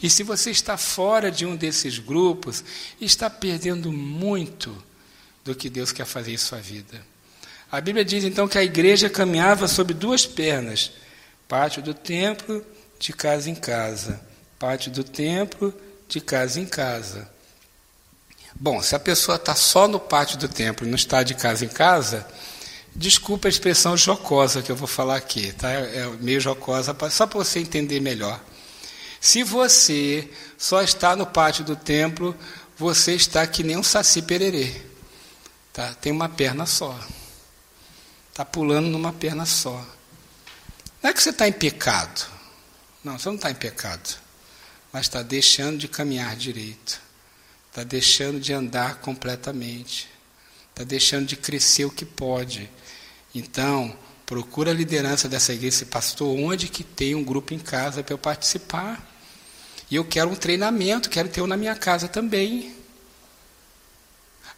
E 0.03 0.09
se 0.09 0.23
você 0.23 0.51
está 0.51 0.77
fora 0.77 1.31
de 1.31 1.45
um 1.45 1.57
desses 1.57 1.99
grupos, 1.99 2.65
está 3.01 3.29
perdendo 3.29 3.93
muito 3.93 4.77
do 5.45 5.55
que 5.55 5.71
Deus 5.71 5.93
quer 5.93 6.05
fazer 6.05 6.33
em 6.33 6.37
sua 6.37 6.59
vida. 6.59 7.05
A 7.71 7.81
Bíblia 7.81 8.05
diz 8.05 8.25
então 8.25 8.49
que 8.49 8.59
a 8.59 8.65
igreja 8.65 9.11
caminhava 9.11 9.69
sobre 9.69 9.95
duas 9.95 10.27
pernas: 10.27 10.93
pátio 11.47 11.83
do 11.83 11.95
templo, 11.95 12.65
de 12.99 13.13
casa 13.13 13.49
em 13.49 13.55
casa. 13.55 14.21
Pátio 14.59 14.91
do 14.91 15.05
templo, 15.05 15.73
de 16.09 16.21
casa 16.21 16.61
em 16.61 16.67
casa. 16.67 17.31
Bom, 18.55 18.83
se 18.83 18.97
a 18.97 18.99
pessoa 18.99 19.37
está 19.37 19.55
só 19.55 19.87
no 19.87 20.01
pátio 20.01 20.39
do 20.39 20.49
templo 20.49 20.87
e 20.87 20.89
não 20.89 20.97
está 20.97 21.23
de 21.23 21.35
casa 21.35 21.65
em 21.65 21.69
casa, 21.69 22.27
desculpa 22.95 23.47
a 23.47 23.51
expressão 23.51 23.97
jocosa 23.97 24.63
que 24.63 24.73
eu 24.73 24.77
vou 24.77 24.89
falar 24.89 25.17
aqui, 25.17 25.53
tá? 25.53 25.71
É 25.71 26.07
meio 26.21 26.41
jocosa, 26.41 26.97
só 27.11 27.27
para 27.27 27.39
você 27.39 27.61
entender 27.61 28.01
melhor. 28.01 28.41
Se 29.21 29.43
você 29.43 30.29
só 30.57 30.83
está 30.83 31.15
no 31.15 31.27
pátio 31.27 31.65
do 31.65 31.77
templo, 31.77 32.37
você 32.77 33.15
está 33.15 33.47
que 33.47 33.63
nem 33.63 33.77
um 33.77 33.83
saci 33.83 34.23
pererê. 34.23 34.83
Tá? 35.73 35.95
Tem 35.95 36.11
uma 36.11 36.29
perna 36.29 36.67
só. 36.67 36.99
Está 38.31 38.45
pulando 38.45 38.89
numa 38.89 39.13
perna 39.13 39.47
só. 39.47 39.85
Não 41.03 41.11
é 41.11 41.13
que 41.13 41.23
você 41.23 41.31
está 41.31 41.47
em 41.47 41.53
pecado. 41.53 42.38
Não, 43.09 43.19
você 43.19 43.29
não 43.31 43.37
está 43.37 43.51
em 43.51 43.55
pecado. 43.55 44.19
Mas 44.93 45.07
está 45.07 45.23
deixando 45.23 45.79
de 45.79 45.89
caminhar 45.89 46.37
direito. 46.37 47.01
Está 47.71 47.83
deixando 47.83 48.39
de 48.39 48.53
andar 48.53 48.97
completamente. 48.97 50.07
Está 50.71 50.85
deixando 50.85 51.25
de 51.25 51.35
crescer 51.35 51.87
o 51.87 51.91
que 51.91 52.05
pode. 52.05 52.71
Então, 53.35 53.97
procura 54.27 54.73
a 54.73 54.75
liderança 54.75 55.27
dessa 55.27 55.55
igreja, 55.55 55.87
pastor, 55.87 56.39
onde 56.39 56.69
que 56.69 56.85
tem 56.85 57.15
um 57.15 57.25
grupo 57.25 57.55
em 57.55 57.59
casa 57.59 58.03
para 58.03 58.13
eu 58.13 58.19
participar. 58.19 59.03
E 59.91 59.97
eu 59.97 60.05
quero 60.05 60.29
um 60.29 60.37
treinamento, 60.37 61.09
quero 61.09 61.31
ter 61.31 61.41
um 61.41 61.47
na 61.47 61.57
minha 61.57 61.75
casa 61.75 62.09
também. 62.09 62.77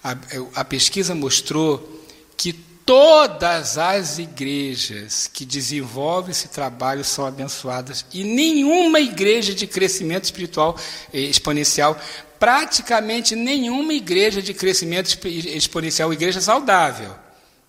A, 0.03 0.17
a 0.57 0.65
pesquisa 0.65 1.15
mostrou 1.15 2.05
que 2.37 2.53
todas 2.85 3.79
as 3.79 4.19
igrejas 4.19 5.27
que 5.27 5.45
desenvolvem 5.45 6.33
esse 6.33 6.49
trabalho 6.49 7.05
são 7.05 7.25
abençoadas 7.25 8.05
e 8.13 8.25
nenhuma 8.25 9.01
igreja 9.01 9.55
de 9.55 9.67
crescimento 9.67 10.25
espiritual 10.25 10.77
eh, 11.13 11.21
exponencial, 11.21 11.99
praticamente 12.39 13.37
nenhuma 13.37 13.93
igreja 13.93 14.41
de 14.41 14.55
crescimento 14.55 15.19
exponencial, 15.27 16.13
igreja 16.13 16.41
saudável, 16.41 17.15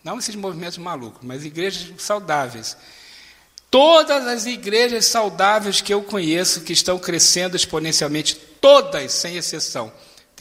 não 0.04 0.18
esses 0.18 0.36
movimentos 0.36 0.78
malucos, 0.78 1.22
mas 1.24 1.46
igrejas 1.46 1.88
saudáveis. 1.98 2.76
Todas 3.70 4.28
as 4.28 4.46
igrejas 4.46 5.06
saudáveis 5.06 5.80
que 5.80 5.94
eu 5.94 6.02
conheço, 6.02 6.62
que 6.62 6.74
estão 6.74 7.00
crescendo 7.00 7.56
exponencialmente, 7.56 8.36
todas, 8.60 9.14
sem 9.14 9.38
exceção, 9.38 9.92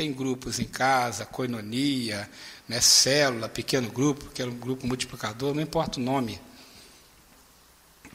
tem 0.00 0.14
grupos 0.14 0.58
em 0.58 0.64
casa, 0.64 1.26
coinonia, 1.26 2.26
né, 2.66 2.80
célula, 2.80 3.50
pequeno 3.50 3.90
grupo, 3.90 4.30
que 4.30 4.40
era 4.40 4.50
um 4.50 4.56
grupo 4.56 4.86
multiplicador, 4.86 5.54
não 5.54 5.62
importa 5.62 6.00
o 6.00 6.02
nome. 6.02 6.40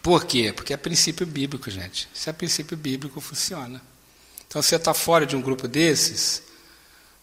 Por 0.02 0.26
quê? 0.26 0.52
Porque 0.52 0.74
é 0.74 0.78
princípio 0.78 1.28
bíblico, 1.28 1.70
gente. 1.70 2.10
Se 2.12 2.28
é 2.28 2.34
princípio 2.34 2.76
bíblico, 2.76 3.22
funciona. 3.22 3.80
Então, 4.48 4.64
se 4.64 4.70
você 4.70 4.78
está 4.78 4.96
fora 4.96 5.28
de 5.28 5.36
um 5.36 5.42
grupo 5.44 5.68
desses, 5.68 6.42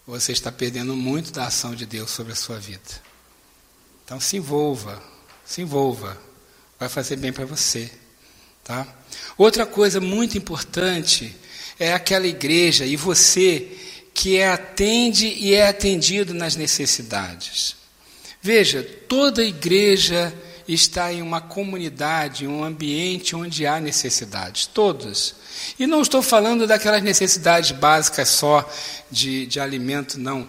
você 0.06 0.30
está 0.30 0.52
perdendo 0.52 0.94
muito 0.94 1.32
da 1.32 1.48
ação 1.48 1.74
de 1.74 1.84
Deus 1.84 2.12
sobre 2.12 2.32
a 2.32 2.36
sua 2.36 2.60
vida. 2.60 3.02
Então, 4.04 4.20
se 4.20 4.36
envolva, 4.36 5.02
se 5.44 5.60
envolva. 5.60 6.16
Vai 6.78 6.88
fazer 6.88 7.16
bem 7.16 7.32
para 7.32 7.46
você. 7.46 7.90
Tá? 8.62 8.86
Outra 9.36 9.66
coisa 9.66 10.00
muito 10.00 10.38
importante 10.38 11.34
é 11.80 11.92
aquela 11.92 12.28
igreja 12.28 12.86
e 12.86 12.94
você 12.94 13.81
que 14.14 14.36
é 14.36 14.48
atende 14.48 15.26
e 15.26 15.54
é 15.54 15.66
atendido 15.66 16.34
nas 16.34 16.56
necessidades. 16.56 17.76
Veja, 18.40 18.82
toda 19.08 19.44
igreja 19.44 20.32
está 20.66 21.12
em 21.12 21.22
uma 21.22 21.40
comunidade, 21.40 22.44
em 22.44 22.48
um 22.48 22.64
ambiente 22.64 23.36
onde 23.36 23.66
há 23.66 23.80
necessidades, 23.80 24.66
todas. 24.66 25.34
E 25.78 25.86
não 25.86 26.02
estou 26.02 26.22
falando 26.22 26.66
daquelas 26.66 27.02
necessidades 27.02 27.72
básicas 27.72 28.28
só 28.28 28.68
de, 29.10 29.46
de 29.46 29.60
alimento, 29.60 30.18
não. 30.18 30.48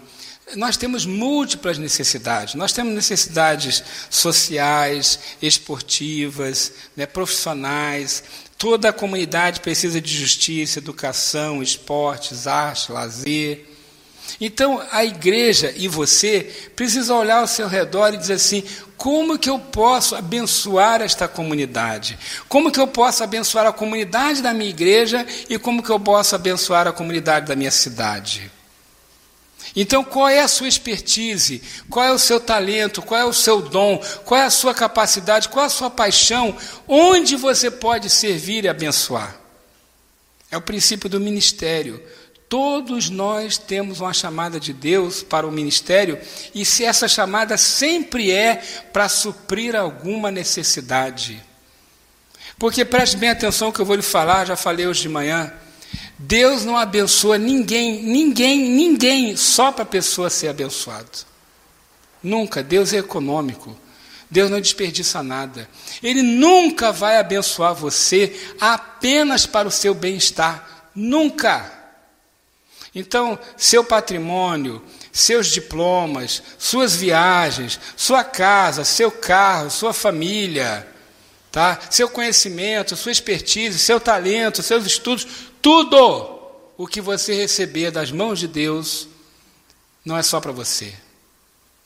Nós 0.55 0.78
temos 0.78 1.05
múltiplas 1.05 1.78
necessidades. 1.78 2.53
Nós 2.53 2.74
temos 2.74 2.93
necessidades 2.93 3.84
sociais, 4.09 5.20
esportivas, 5.41 6.74
né, 6.95 7.05
profissionais, 7.05 8.24
Toda 8.64 8.88
a 8.88 8.93
comunidade 8.93 9.59
precisa 9.59 9.99
de 9.99 10.18
justiça, 10.18 10.80
educação, 10.80 11.61
esportes, 11.61 12.47
arte, 12.47 12.93
lazer. 12.93 13.68
Então, 14.39 14.82
a 14.89 15.03
igreja 15.03 15.74
e 15.76 15.89
você 15.89 16.49
precisa 16.74 17.14
olhar 17.14 17.39
ao 17.39 17.47
seu 17.47 17.68
redor 17.68 18.14
e 18.14 18.18
dizer 18.18 18.36
assim: 18.36 18.64
como 18.95 19.38
que 19.38 19.49
eu 19.49 19.59
posso 19.59 20.16
abençoar 20.16 21.01
esta 21.01 21.28
comunidade? 21.28 22.18
Como 22.47 22.72
que 22.72 22.80
eu 22.80 22.88
posso 22.88 23.22
abençoar 23.22 23.66
a 23.66 23.74
comunidade 23.74 24.41
da 24.41 24.53
minha 24.53 24.70
igreja 24.70 25.28
e 25.49 25.59
como 25.59 25.84
que 25.84 25.89
eu 25.89 25.99
posso 25.99 26.34
abençoar 26.34 26.88
a 26.88 26.93
comunidade 26.93 27.47
da 27.47 27.57
minha 27.57 27.70
cidade? 27.70 28.49
Então, 29.76 30.03
qual 30.03 30.30
é 30.30 30.39
a 30.39 30.47
sua 30.47 30.67
expertise? 30.67 31.61
Qual 31.89 32.05
é 32.05 32.11
o 32.11 32.19
seu 32.19 32.39
talento? 32.39 33.01
Qual 33.01 33.19
é 33.19 33.26
o 33.26 33.34
seu 33.34 33.61
dom? 33.61 33.97
Qual 34.24 34.39
é 34.39 34.45
a 34.45 34.49
sua 34.49 34.74
capacidade? 34.74 35.49
Qual 35.49 35.63
é 35.63 35.67
a 35.67 35.69
sua 35.69 35.89
paixão? 35.89 36.55
Onde 36.88 37.36
você 37.36 37.71
pode 37.71 38.09
servir 38.09 38.65
e 38.65 38.69
abençoar? 38.69 39.36
É 40.51 40.57
o 40.57 40.61
princípio 40.61 41.09
do 41.09 41.19
ministério. 41.19 42.01
Todos 42.47 43.09
nós 43.09 43.57
temos 43.57 43.99
uma 43.99 44.13
chamada 44.13 44.59
de 44.59 44.71
Deus 44.71 45.24
para 45.24 45.47
o 45.47 45.51
ministério, 45.51 46.19
e 46.53 46.63
se 46.63 46.86
essa 46.86 47.07
chamada 47.07 47.57
sempre 47.57 48.30
é 48.30 48.57
para 48.93 49.09
suprir 49.09 49.76
alguma 49.76 50.30
necessidade. 50.30 51.43
Porque 52.59 52.86
preste 52.86 53.17
bem 53.17 53.32
atenção 53.32 53.71
que 53.71 53.80
eu 53.80 53.86
vou 53.86 53.95
lhe 53.95 54.03
falar, 54.03 54.45
já 54.45 54.55
falei 54.55 54.86
hoje 54.86 55.01
de 55.01 55.09
manhã. 55.09 55.51
Deus 56.17 56.63
não 56.63 56.77
abençoa 56.77 57.37
ninguém, 57.37 58.01
ninguém, 58.03 58.69
ninguém, 58.69 59.35
só 59.35 59.71
para 59.71 59.83
a 59.83 59.85
pessoa 59.85 60.29
ser 60.29 60.47
abençoado. 60.47 61.25
Nunca. 62.21 62.63
Deus 62.63 62.93
é 62.93 62.97
econômico. 62.97 63.77
Deus 64.29 64.49
não 64.49 64.59
desperdiça 64.59 65.21
nada. 65.21 65.69
Ele 66.01 66.21
nunca 66.21 66.91
vai 66.91 67.17
abençoar 67.17 67.75
você 67.75 68.35
apenas 68.59 69.45
para 69.45 69.67
o 69.67 69.71
seu 69.71 69.93
bem-estar. 69.93 70.89
Nunca. 70.95 71.71
Então, 72.95 73.37
seu 73.57 73.83
patrimônio, 73.83 74.81
seus 75.11 75.47
diplomas, 75.47 76.41
suas 76.57 76.95
viagens, 76.95 77.79
sua 77.95 78.23
casa, 78.23 78.83
seu 78.83 79.11
carro, 79.11 79.69
sua 79.69 79.93
família, 79.93 80.87
tá? 81.51 81.79
Seu 81.89 82.09
conhecimento, 82.09 82.95
sua 82.95 83.11
expertise, 83.11 83.77
seu 83.77 83.99
talento, 83.99 84.63
seus 84.63 84.85
estudos, 84.85 85.27
tudo 85.64 86.30
o 86.78 86.86
que 86.86 86.99
você 86.99 87.34
receber 87.34 87.89
das 87.89 88.11
mãos 88.11 88.38
de 88.38 88.49
Deus 88.49 89.07
não 90.03 90.18
é 90.18 90.22
só 90.22 90.41
para 90.41 90.51
você. 90.51 90.93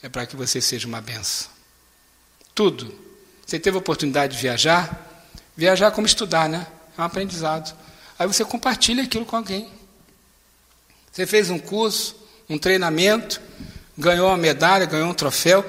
É 0.01 0.09
para 0.09 0.25
que 0.25 0.35
você 0.35 0.59
seja 0.59 0.87
uma 0.87 0.99
benção. 0.99 1.47
Tudo. 2.55 2.91
Você 3.45 3.59
teve 3.59 3.77
a 3.77 3.79
oportunidade 3.79 4.35
de 4.35 4.41
viajar? 4.41 5.29
Viajar 5.55 5.91
como 5.91 6.07
estudar, 6.07 6.49
né? 6.49 6.65
É 6.97 7.01
um 7.01 7.05
aprendizado. 7.05 7.77
Aí 8.17 8.25
você 8.25 8.43
compartilha 8.43 9.03
aquilo 9.03 9.25
com 9.25 9.35
alguém. 9.35 9.69
Você 11.11 11.27
fez 11.27 11.51
um 11.51 11.59
curso, 11.59 12.15
um 12.49 12.57
treinamento, 12.57 13.39
ganhou 13.95 14.27
uma 14.27 14.37
medalha, 14.37 14.87
ganhou 14.87 15.09
um 15.09 15.13
troféu, 15.13 15.63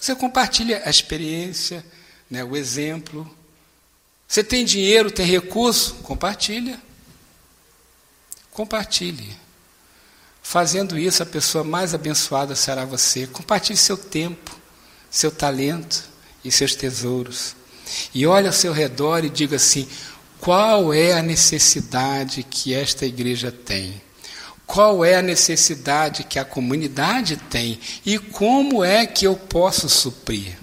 você 0.00 0.16
compartilha 0.16 0.82
a 0.84 0.90
experiência, 0.90 1.84
né, 2.28 2.42
o 2.42 2.56
exemplo. 2.56 3.28
Você 4.26 4.42
tem 4.42 4.64
dinheiro, 4.64 5.12
tem 5.12 5.24
recurso, 5.24 5.94
compartilha. 6.02 6.80
Compartilhe. 8.52 9.36
Fazendo 10.42 10.98
isso, 10.98 11.22
a 11.22 11.26
pessoa 11.26 11.64
mais 11.64 11.94
abençoada 11.94 12.54
será 12.54 12.84
você. 12.84 13.26
Compartilhe 13.26 13.76
seu 13.76 13.96
tempo, 13.96 14.56
seu 15.10 15.30
talento 15.30 16.04
e 16.44 16.50
seus 16.50 16.74
tesouros. 16.74 17.56
E 18.14 18.26
olhe 18.26 18.46
ao 18.46 18.52
seu 18.52 18.72
redor 18.72 19.24
e 19.24 19.30
diga 19.30 19.56
assim: 19.56 19.88
qual 20.40 20.92
é 20.92 21.12
a 21.12 21.22
necessidade 21.22 22.42
que 22.42 22.74
esta 22.74 23.04
igreja 23.04 23.50
tem? 23.50 24.00
qual 24.72 25.04
é 25.04 25.16
a 25.16 25.22
necessidade 25.22 26.24
que 26.24 26.38
a 26.38 26.46
comunidade 26.46 27.36
tem 27.36 27.78
e 28.06 28.18
como 28.18 28.82
é 28.82 29.04
que 29.04 29.26
eu 29.26 29.36
posso 29.36 29.86
suprir. 29.86 30.56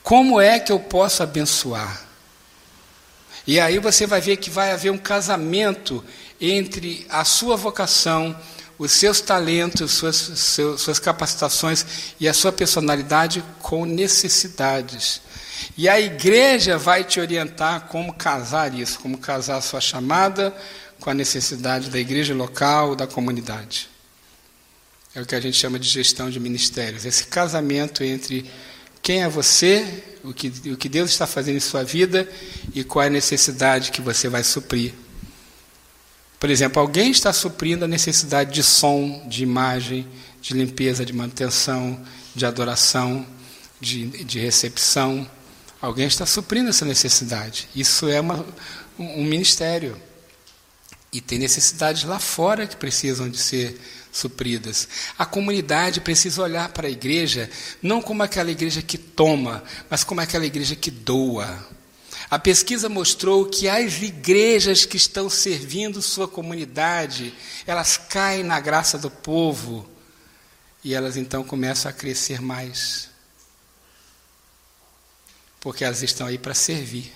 Como 0.00 0.40
é 0.40 0.60
que 0.60 0.70
eu 0.70 0.78
posso 0.78 1.20
abençoar? 1.20 2.06
E 3.44 3.58
aí 3.58 3.80
você 3.80 4.06
vai 4.06 4.20
ver 4.20 4.36
que 4.36 4.48
vai 4.48 4.70
haver 4.70 4.92
um 4.92 4.96
casamento 4.96 6.04
entre 6.40 7.06
a 7.08 7.24
sua 7.24 7.56
vocação, 7.56 8.36
os 8.78 8.92
seus 8.92 9.20
talentos, 9.20 9.92
suas, 9.92 10.16
suas 10.16 10.98
capacitações 10.98 11.84
e 12.18 12.26
a 12.26 12.32
sua 12.32 12.50
personalidade 12.50 13.44
com 13.60 13.84
necessidades. 13.84 15.20
E 15.76 15.88
a 15.88 16.00
igreja 16.00 16.78
vai 16.78 17.04
te 17.04 17.20
orientar 17.20 17.88
como 17.88 18.14
casar 18.14 18.74
isso, 18.74 18.98
como 19.00 19.18
casar 19.18 19.58
a 19.58 19.60
sua 19.60 19.80
chamada 19.80 20.54
com 20.98 21.10
a 21.10 21.14
necessidade 21.14 21.90
da 21.90 21.98
igreja 21.98 22.34
local, 22.34 22.96
da 22.96 23.06
comunidade. 23.06 23.88
É 25.14 25.20
o 25.20 25.26
que 25.26 25.34
a 25.34 25.40
gente 25.40 25.56
chama 25.56 25.78
de 25.78 25.88
gestão 25.88 26.30
de 26.30 26.38
ministérios. 26.38 27.04
Esse 27.04 27.24
casamento 27.24 28.04
entre 28.04 28.50
quem 29.02 29.22
é 29.22 29.28
você, 29.28 30.04
o 30.22 30.32
que, 30.32 30.48
o 30.70 30.76
que 30.76 30.88
Deus 30.88 31.10
está 31.10 31.26
fazendo 31.26 31.56
em 31.56 31.60
sua 31.60 31.82
vida 31.82 32.28
e 32.74 32.84
qual 32.84 33.02
é 33.02 33.06
a 33.08 33.10
necessidade 33.10 33.90
que 33.90 34.00
você 34.00 34.28
vai 34.28 34.44
suprir. 34.44 34.94
Por 36.40 36.48
exemplo, 36.48 36.80
alguém 36.80 37.10
está 37.10 37.34
suprindo 37.34 37.84
a 37.84 37.88
necessidade 37.88 38.50
de 38.50 38.62
som, 38.62 39.28
de 39.28 39.42
imagem, 39.42 40.08
de 40.40 40.54
limpeza, 40.54 41.04
de 41.04 41.12
manutenção, 41.12 42.00
de 42.34 42.46
adoração, 42.46 43.26
de, 43.78 44.06
de 44.24 44.38
recepção. 44.38 45.30
Alguém 45.82 46.06
está 46.06 46.24
suprindo 46.24 46.70
essa 46.70 46.86
necessidade. 46.86 47.68
Isso 47.76 48.08
é 48.08 48.18
uma, 48.22 48.46
um 48.98 49.22
ministério. 49.22 50.00
E 51.12 51.20
tem 51.20 51.38
necessidades 51.38 52.04
lá 52.04 52.18
fora 52.18 52.66
que 52.66 52.76
precisam 52.76 53.28
de 53.28 53.36
ser 53.36 53.78
supridas. 54.10 54.88
A 55.18 55.26
comunidade 55.26 56.00
precisa 56.00 56.42
olhar 56.42 56.70
para 56.70 56.86
a 56.86 56.90
igreja 56.90 57.50
não 57.82 58.00
como 58.00 58.22
aquela 58.22 58.50
igreja 58.50 58.80
que 58.80 58.96
toma, 58.96 59.62
mas 59.90 60.04
como 60.04 60.22
aquela 60.22 60.46
igreja 60.46 60.74
que 60.74 60.90
doa. 60.90 61.68
A 62.28 62.38
pesquisa 62.38 62.88
mostrou 62.88 63.46
que 63.46 63.68
as 63.68 64.02
igrejas 64.02 64.84
que 64.84 64.96
estão 64.96 65.30
servindo 65.30 66.02
sua 66.02 66.28
comunidade, 66.28 67.34
elas 67.66 67.96
caem 67.96 68.42
na 68.42 68.60
graça 68.60 68.98
do 68.98 69.10
povo 69.10 69.88
e 70.82 70.94
elas 70.94 71.16
então 71.16 71.44
começam 71.44 71.90
a 71.90 71.94
crescer 71.94 72.40
mais. 72.40 73.08
Porque 75.60 75.84
elas 75.84 76.02
estão 76.02 76.26
aí 76.26 76.38
para 76.38 76.54
servir. 76.54 77.12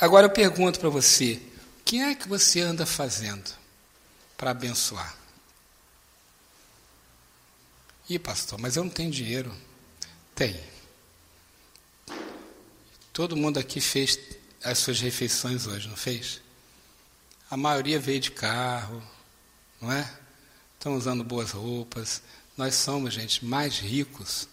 Agora 0.00 0.26
eu 0.26 0.30
pergunto 0.30 0.80
para 0.80 0.88
você: 0.88 1.40
o 1.80 1.84
que 1.84 2.00
é 2.00 2.14
que 2.14 2.28
você 2.28 2.60
anda 2.60 2.84
fazendo 2.84 3.52
para 4.36 4.50
abençoar? 4.50 5.16
Ih, 8.08 8.18
pastor, 8.18 8.58
mas 8.58 8.76
eu 8.76 8.82
não 8.82 8.90
tenho 8.90 9.10
dinheiro. 9.10 9.54
Tem. 10.42 10.60
Todo 13.12 13.36
mundo 13.36 13.60
aqui 13.60 13.80
fez 13.80 14.18
as 14.64 14.78
suas 14.78 15.00
refeições 15.00 15.68
hoje, 15.68 15.86
não 15.86 15.94
fez? 15.94 16.40
A 17.48 17.56
maioria 17.56 18.00
veio 18.00 18.18
de 18.18 18.32
carro, 18.32 19.00
não 19.80 19.92
é? 19.92 20.12
Estão 20.74 20.96
usando 20.96 21.22
boas 21.22 21.52
roupas. 21.52 22.22
Nós 22.56 22.74
somos, 22.74 23.14
gente, 23.14 23.44
mais 23.44 23.78
ricos. 23.78 24.48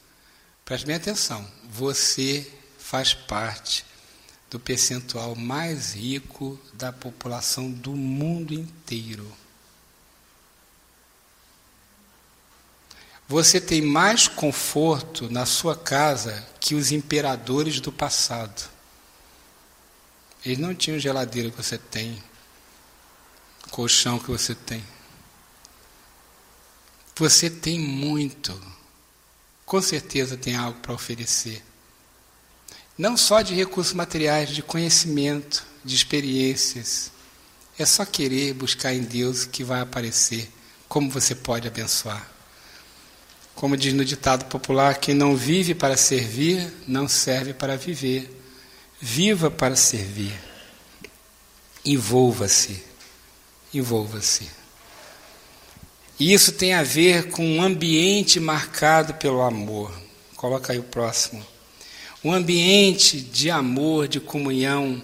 Preste 0.63 0.85
bem 0.85 0.95
atenção. 0.95 1.43
Você 1.71 2.47
faz 2.77 3.15
parte 3.15 3.83
do 4.47 4.59
percentual 4.59 5.35
mais 5.35 5.95
rico 5.95 6.59
da 6.71 6.93
população 6.93 7.71
do 7.71 7.95
mundo 7.95 8.53
inteiro. 8.53 9.27
Você 13.29 13.61
tem 13.61 13.81
mais 13.81 14.27
conforto 14.27 15.29
na 15.29 15.45
sua 15.45 15.77
casa 15.77 16.45
que 16.59 16.75
os 16.75 16.91
imperadores 16.91 17.79
do 17.79 17.91
passado. 17.91 18.69
Eles 20.43 20.57
não 20.57 20.75
tinham 20.75 20.99
geladeira 20.99 21.49
que 21.49 21.55
você 21.55 21.77
tem, 21.77 22.21
colchão 23.71 24.19
que 24.19 24.29
você 24.29 24.53
tem. 24.53 24.83
Você 27.15 27.49
tem 27.49 27.79
muito. 27.79 28.59
Com 29.65 29.81
certeza 29.81 30.35
tem 30.35 30.55
algo 30.57 30.79
para 30.79 30.93
oferecer 30.93 31.63
não 32.99 33.15
só 33.15 33.41
de 33.41 33.55
recursos 33.55 33.93
materiais, 33.93 34.49
de 34.49 34.61
conhecimento, 34.61 35.65
de 35.85 35.95
experiências. 35.95 37.09
É 37.77 37.85
só 37.85 38.05
querer 38.05 38.53
buscar 38.53 38.93
em 38.93 39.01
Deus 39.01 39.45
que 39.45 39.63
vai 39.63 39.79
aparecer 39.79 40.51
como 40.89 41.09
você 41.09 41.33
pode 41.33 41.65
abençoar. 41.65 42.29
Como 43.59 43.75
diz 43.75 43.93
no 43.93 44.05
ditado 44.05 44.45
popular, 44.45 44.97
quem 45.01 45.13
não 45.13 45.35
vive 45.35 45.75
para 45.75 45.97
servir, 45.97 46.71
não 46.87 47.09
serve 47.09 47.53
para 47.53 47.75
viver. 47.75 48.33
Viva 49.01 49.51
para 49.51 49.75
servir. 49.75 50.33
Envolva-se. 51.83 52.81
Envolva-se. 53.73 54.49
E 56.17 56.31
isso 56.31 56.53
tem 56.53 56.73
a 56.73 56.83
ver 56.83 57.31
com 57.31 57.45
um 57.45 57.61
ambiente 57.61 58.39
marcado 58.39 59.15
pelo 59.15 59.41
amor. 59.41 59.91
Coloca 60.37 60.71
aí 60.71 60.79
o 60.79 60.83
próximo 60.83 61.45
um 62.23 62.33
ambiente 62.33 63.19
de 63.19 63.49
amor, 63.49 64.07
de 64.07 64.19
comunhão, 64.19 65.01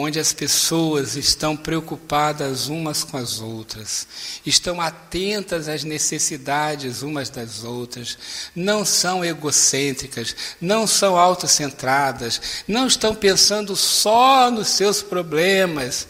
onde 0.00 0.20
as 0.20 0.32
pessoas 0.32 1.16
estão 1.16 1.56
preocupadas 1.56 2.68
umas 2.68 3.02
com 3.02 3.16
as 3.16 3.40
outras, 3.40 4.06
estão 4.46 4.80
atentas 4.80 5.68
às 5.68 5.82
necessidades 5.82 7.02
umas 7.02 7.28
das 7.28 7.64
outras, 7.64 8.16
não 8.54 8.84
são 8.84 9.24
egocêntricas, 9.24 10.36
não 10.60 10.86
são 10.86 11.18
autocentradas, 11.18 12.40
não 12.68 12.86
estão 12.86 13.12
pensando 13.12 13.74
só 13.74 14.52
nos 14.52 14.68
seus 14.68 15.02
problemas, 15.02 16.06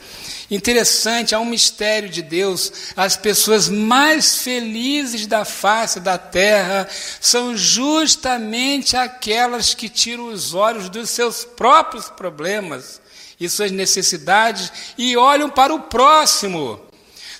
Interessante, 0.51 1.35
há 1.35 1.41
um 1.41 1.45
mistério 1.45 2.09
de 2.09 2.23
Deus. 2.23 2.73
As 2.97 3.19
pessoas 3.19 3.69
mais 3.69 4.39
felizes 4.39 5.27
da 5.27 5.45
face 5.45 6.01
da 6.01 6.17
terra 6.17 6.89
são 7.21 7.55
justamente 7.55 8.97
aquelas 8.97 9.75
que 9.75 9.91
tiram 9.91 10.29
os 10.29 10.55
olhos 10.55 10.89
dos 10.89 11.11
seus 11.11 11.45
próprios 11.45 12.09
problemas 12.09 12.99
e 13.41 13.49
suas 13.49 13.71
necessidades 13.71 14.73
e 14.97 15.17
olham 15.17 15.49
para 15.49 15.75
o 15.75 15.81
próximo. 15.81 16.81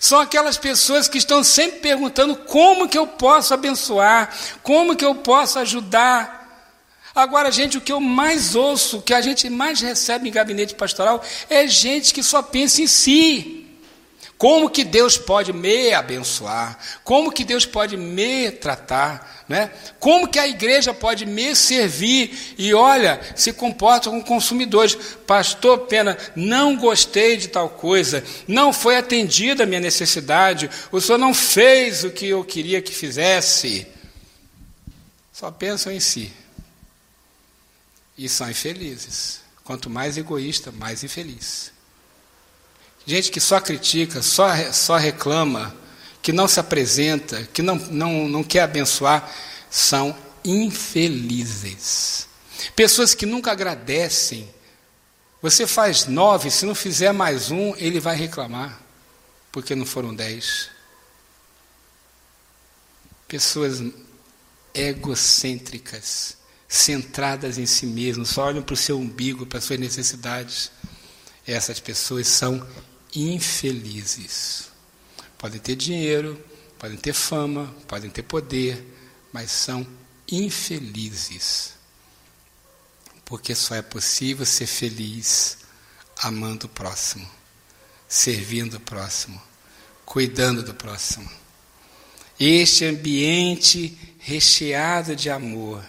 São 0.01 0.21
aquelas 0.21 0.57
pessoas 0.57 1.09
que 1.09 1.19
estão 1.19 1.43
sempre 1.43 1.81
perguntando 1.81 2.37
como 2.37 2.89
que 2.89 2.97
eu 2.97 3.07
posso 3.07 3.53
abençoar, 3.53 4.33
como 4.63 4.95
que 4.95 5.05
eu 5.05 5.15
posso 5.17 5.59
ajudar. 5.59 6.39
Agora, 7.15 7.51
gente, 7.51 7.77
o 7.77 7.81
que 7.81 7.93
eu 7.93 8.01
mais 8.01 8.55
ouço, 8.55 8.99
o 8.99 9.03
que 9.03 9.13
a 9.13 9.21
gente 9.21 9.51
mais 9.51 9.81
recebe 9.81 10.29
em 10.29 10.33
gabinete 10.33 10.75
pastoral, 10.75 11.23
é 11.51 11.67
gente 11.67 12.15
que 12.15 12.23
só 12.23 12.43
pensa 12.43 12.81
em 12.81 12.87
si. 12.87 13.68
Como 14.39 14.71
que 14.71 14.85
Deus 14.85 15.19
pode 15.19 15.53
me 15.53 15.93
abençoar? 15.93 16.79
Como 17.03 17.33
que 17.33 17.43
Deus 17.43 17.67
pode 17.67 17.97
me 17.97 18.53
tratar? 18.53 19.45
Né? 19.49 19.73
Como 19.99 20.29
que 20.29 20.39
a 20.39 20.47
igreja 20.47 20.95
pode 20.95 21.27
me 21.27 21.57
servir? 21.57 22.55
E 22.57 22.73
olha, 22.73 23.21
se 23.35 23.53
comporta 23.53 24.09
como 24.09 24.25
consumidores. 24.25 24.95
Pastor 25.27 25.81
Pena, 25.87 26.17
não 26.37 26.77
gostei 26.77 27.37
de 27.37 27.49
tal 27.49 27.69
coisa, 27.69 28.23
não 28.47 28.73
foi 28.73 28.97
atendida 28.97 29.65
a 29.65 29.67
minha 29.67 29.81
necessidade, 29.81 30.71
o 30.93 31.01
senhor 31.01 31.19
não 31.19 31.35
fez 31.35 32.05
o 32.05 32.11
que 32.11 32.29
eu 32.29 32.45
queria 32.45 32.81
que 32.81 32.95
fizesse. 32.95 33.89
Só 35.33 35.51
pensam 35.51 35.93
em 35.93 36.01
si. 36.01 36.33
E 38.17 38.29
são 38.29 38.49
infelizes. 38.49 39.41
Quanto 39.65 39.91
mais 39.91 40.17
egoísta, 40.17 40.71
mais 40.71 41.03
infeliz. 41.03 41.73
Gente 43.09 43.31
que 43.31 43.41
só 43.41 43.59
critica, 43.59 44.21
só, 44.21 44.55
só 44.71 44.99
reclama, 44.99 45.75
que 46.21 46.31
não 46.31 46.47
se 46.47 46.61
apresenta, 46.61 47.43
que 47.55 47.63
não, 47.63 47.77
não, 47.77 48.29
não 48.29 48.45
quer 48.45 48.61
abençoar, 48.61 49.35
são 49.71 50.15
infelizes. 50.45 52.29
Pessoas 52.77 53.15
que 53.15 53.25
nunca 53.25 53.51
agradecem. 53.51 54.47
Você 55.41 55.67
faz 55.67 56.05
nove, 56.05 56.51
se 56.51 56.67
não 56.67 56.75
fizer 56.75 57.11
mais 57.13 57.51
um, 57.51 57.75
ele 57.77 57.99
vai 57.99 58.15
reclamar, 58.15 58.79
porque 59.51 59.75
não 59.75 59.87
foram 59.87 60.15
dez. 60.15 60.69
Pessoas 63.27 63.83
egocêntricas, 64.75 66.37
centradas 66.69 67.57
em 67.57 67.65
si 67.65 67.87
mesmas, 67.87 68.29
só 68.29 68.45
olham 68.45 68.63
para 68.63 68.75
o 68.75 68.77
seu 68.77 68.99
umbigo, 68.99 69.47
para 69.47 69.61
as 69.61 69.65
suas 69.65 69.81
necessidades. 69.81 70.71
Essas 71.47 71.81
pessoas 71.81 72.29
são 72.29 72.63
infelizes. 73.15 74.71
Podem 75.37 75.61
ter 75.61 75.77
dinheiro, 75.77 76.43
podem 76.79 76.97
ter 76.97 77.13
fama, 77.13 77.75
podem 77.87 78.11
ter 78.11 78.23
poder, 78.23 78.85
mas 79.33 79.51
são 79.51 79.87
infelizes. 80.31 81.75
Porque 83.25 83.55
só 83.55 83.75
é 83.75 83.83
possível 83.83 84.47
ser 84.47 84.67
feliz 84.67 85.59
amando 86.19 86.67
o 86.67 86.69
próximo, 86.69 87.29
servindo 88.09 88.79
o 88.79 88.81
próximo, 88.81 89.41
cuidando 90.05 90.63
do 90.63 90.75
próximo. 90.75 91.31
Este 92.41 92.85
ambiente 92.85 94.17
recheado 94.19 95.15
de 95.15 95.31
amor, 95.31 95.85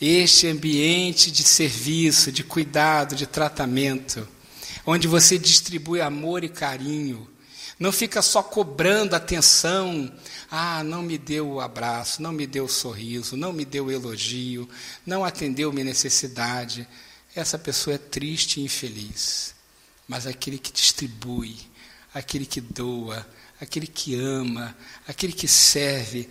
este 0.00 0.46
ambiente 0.46 1.30
de 1.30 1.42
serviço, 1.42 2.30
de 2.30 2.42
cuidado, 2.44 3.14
de 3.14 3.26
tratamento, 3.26 4.28
onde 4.84 5.06
você 5.08 5.38
distribui 5.38 6.00
amor 6.00 6.44
e 6.44 6.48
carinho. 6.48 7.28
Não 7.78 7.92
fica 7.92 8.22
só 8.22 8.42
cobrando 8.42 9.14
atenção. 9.14 10.12
Ah, 10.50 10.82
não 10.82 11.02
me 11.02 11.18
deu 11.18 11.48
o 11.48 11.60
abraço, 11.60 12.22
não 12.22 12.32
me 12.32 12.46
deu 12.46 12.64
o 12.64 12.68
sorriso, 12.68 13.36
não 13.36 13.52
me 13.52 13.64
deu 13.64 13.86
o 13.86 13.92
elogio, 13.92 14.68
não 15.04 15.24
atendeu 15.24 15.72
minha 15.72 15.84
necessidade. 15.84 16.88
Essa 17.34 17.58
pessoa 17.58 17.94
é 17.96 17.98
triste 17.98 18.60
e 18.60 18.64
infeliz. 18.64 19.54
Mas 20.08 20.26
aquele 20.26 20.58
que 20.58 20.72
distribui, 20.72 21.58
aquele 22.14 22.46
que 22.46 22.60
doa, 22.60 23.26
aquele 23.60 23.86
que 23.86 24.14
ama, 24.14 24.76
aquele 25.06 25.32
que 25.32 25.48
serve, 25.48 26.28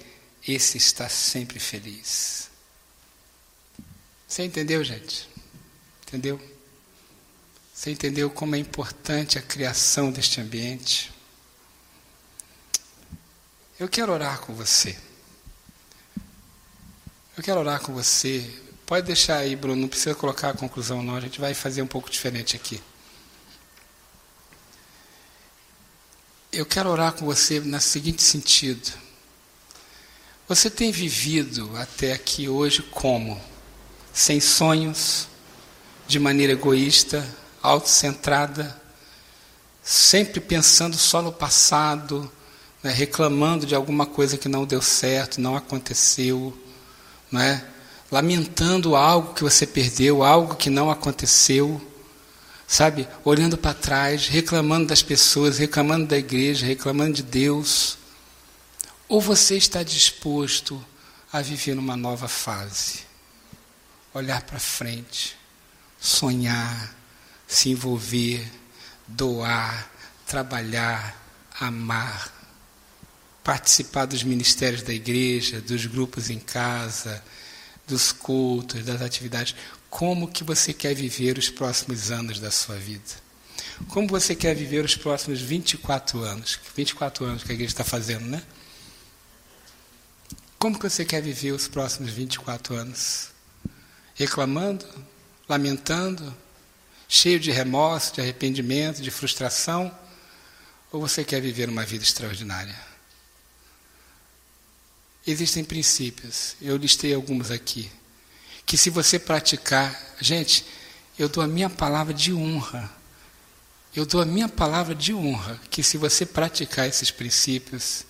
esse 0.48 0.78
está 0.78 1.10
sempre 1.10 1.60
feliz. 1.60 2.50
Você 4.28 4.44
entendeu, 4.44 4.84
gente? 4.84 5.28
Entendeu? 6.08 6.40
Você 7.76 7.92
entendeu 7.92 8.30
como 8.30 8.56
é 8.56 8.58
importante 8.58 9.38
a 9.38 9.42
criação 9.42 10.10
deste 10.10 10.40
ambiente? 10.40 11.12
Eu 13.78 13.90
quero 13.90 14.14
orar 14.14 14.40
com 14.40 14.56
você. 14.56 14.98
Eu 17.36 17.44
quero 17.44 17.60
orar 17.60 17.82
com 17.82 17.94
você. 17.94 18.50
Pode 18.86 19.06
deixar 19.06 19.40
aí, 19.40 19.58
Bruno, 19.58 19.82
não 19.82 19.90
precisa 19.90 20.16
colocar 20.16 20.52
a 20.52 20.54
conclusão, 20.54 21.04
não. 21.04 21.18
A 21.18 21.20
gente 21.20 21.42
vai 21.42 21.54
fazer 21.54 21.82
um 21.82 21.88
pouco 21.88 22.10
diferente 22.10 22.56
aqui. 22.56 22.82
Eu 26.54 26.66
quero 26.66 26.90
orar 26.90 27.12
com 27.12 27.26
você 27.26 27.60
no 27.60 27.82
seguinte 27.82 28.24
sentido. 28.24 28.94
Você 30.48 30.70
tem 30.70 30.94
vivido 30.94 31.76
até 31.76 32.14
aqui 32.14 32.48
hoje 32.48 32.84
como? 32.84 33.40
Sem 34.14 34.40
sonhos, 34.40 35.28
de 36.08 36.20
maneira 36.20 36.54
egoísta, 36.54 37.22
autocentrada, 37.66 38.80
sempre 39.84 40.40
pensando 40.40 40.98
só 40.98 41.22
no 41.22 41.32
passado, 41.32 42.32
né, 42.82 42.92
reclamando 42.92 43.66
de 43.66 43.76
alguma 43.76 44.06
coisa 44.06 44.38
que 44.38 44.48
não 44.48 44.66
deu 44.66 44.82
certo, 44.82 45.42
não 45.42 45.56
aconteceu, 45.56 46.56
é? 47.34 47.62
lamentando 48.12 48.96
algo 48.96 49.34
que 49.34 49.44
você 49.44 49.66
perdeu, 49.66 50.24
algo 50.24 50.56
que 50.56 50.70
não 50.70 50.90
aconteceu, 50.90 51.82
sabe? 52.68 53.08
Olhando 53.24 53.58
para 53.58 53.74
trás, 53.74 54.28
reclamando 54.28 54.88
das 54.88 55.02
pessoas, 55.02 55.58
reclamando 55.58 56.08
da 56.08 56.18
igreja, 56.18 56.66
reclamando 56.66 57.14
de 57.14 57.24
Deus. 57.24 57.98
Ou 59.08 59.20
você 59.20 59.58
está 59.58 59.84
disposto 59.84 60.84
a 61.32 61.42
viver 61.42 61.76
numa 61.76 61.98
nova 61.98 62.28
fase? 62.28 63.00
Olhar 64.14 64.42
para 64.44 64.60
frente, 64.60 65.36
sonhar, 66.00 66.96
se 67.48 67.70
envolver, 67.70 68.46
doar, 69.08 69.92
trabalhar, 70.26 71.16
amar, 71.60 72.34
participar 73.44 74.06
dos 74.06 74.24
ministérios 74.24 74.82
da 74.82 74.94
igreja, 74.94 75.62
dos 75.62 75.86
grupos 75.86 76.30
em 76.30 76.40
casa, 76.40 77.24
dos 77.88 78.12
cultos, 78.12 78.84
das 78.84 79.02
atividades. 79.02 79.56
Como 79.90 80.28
que 80.28 80.44
você 80.44 80.74
quer 80.74 80.94
viver 80.96 81.38
os 81.38 81.50
próximos 81.50 82.12
anos 82.12 82.40
da 82.40 82.52
sua 82.52 82.76
vida? 82.76 83.24
Como 83.90 84.08
você 84.08 84.36
quer 84.36 84.56
viver 84.56 84.84
os 84.84 84.96
próximos 84.96 85.42
24 85.42 86.20
anos? 86.22 86.60
24 86.76 87.26
anos 87.26 87.44
que 87.44 87.52
a 87.52 87.56
igreja 87.56 87.72
está 87.72 87.84
fazendo, 87.84 88.26
né? 88.26 88.42
Como 90.58 90.80
que 90.80 90.90
você 90.90 91.06
quer 91.06 91.22
viver 91.22 91.52
os 91.52 91.68
próximos 91.68 92.12
24 92.12 92.76
anos? 92.76 93.30
Reclamando? 94.16 94.86
Lamentando? 95.48 96.36
Cheio 97.16 97.40
de 97.40 97.50
remorso, 97.50 98.14
de 98.14 98.22
arrependimento, 98.22 99.02
de 99.02 99.10
frustração? 99.10 99.96
Ou 100.92 101.00
você 101.00 101.24
quer 101.24 101.42
viver 101.42 101.70
uma 101.70 101.86
vida 101.86 102.04
extraordinária? 102.04 102.76
Existem 105.26 105.64
princípios, 105.64 106.56
eu 106.62 106.78
listei 106.78 107.14
alguns 107.14 107.50
aqui, 107.50 107.90
que 108.66 108.78
se 108.78 108.92
você 108.92 109.18
praticar, 109.18 110.00
gente, 110.20 110.66
eu 111.18 111.28
dou 111.28 111.44
a 111.44 111.48
minha 111.48 111.70
palavra 111.70 112.14
de 112.14 112.32
honra, 112.32 112.92
eu 113.96 114.06
dou 114.06 114.22
a 114.22 114.26
minha 114.26 114.48
palavra 114.48 114.94
de 114.94 115.14
honra, 115.14 115.60
que 115.72 115.82
se 115.82 115.98
você 115.98 116.26
praticar 116.26 116.88
esses 116.88 117.10
princípios, 117.10 118.06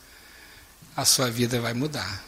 a 0.96 1.06
sua 1.06 1.30
vida 1.30 1.62
vai 1.62 1.74
mudar. 1.74 2.24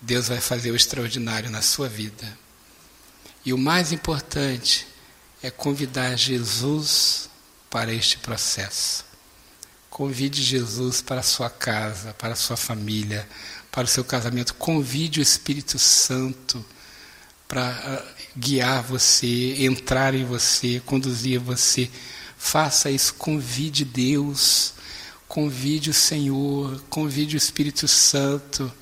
Deus 0.00 0.28
vai 0.28 0.40
fazer 0.40 0.70
o 0.70 0.76
extraordinário 0.76 1.50
na 1.50 1.62
sua 1.62 1.88
vida. 1.88 2.38
E 3.44 3.52
o 3.52 3.58
mais 3.58 3.90
importante 3.90 4.93
é 5.44 5.50
convidar 5.50 6.16
Jesus 6.16 7.28
para 7.68 7.92
este 7.92 8.16
processo. 8.16 9.04
Convide 9.90 10.42
Jesus 10.42 11.02
para 11.02 11.20
a 11.20 11.22
sua 11.22 11.50
casa, 11.50 12.14
para 12.14 12.32
a 12.32 12.36
sua 12.36 12.56
família, 12.56 13.28
para 13.70 13.84
o 13.84 13.86
seu 13.86 14.02
casamento. 14.02 14.54
Convide 14.54 15.20
o 15.20 15.22
Espírito 15.22 15.78
Santo 15.78 16.64
para 17.46 17.68
ah, 17.68 18.02
guiar 18.34 18.82
você, 18.84 19.62
entrar 19.62 20.14
em 20.14 20.24
você, 20.24 20.80
conduzir 20.86 21.38
você. 21.38 21.90
Faça 22.38 22.90
isso, 22.90 23.12
convide 23.12 23.84
Deus, 23.84 24.72
convide 25.28 25.90
o 25.90 25.94
Senhor, 25.94 26.82
convide 26.88 27.36
o 27.36 27.38
Espírito 27.38 27.86
Santo. 27.86 28.72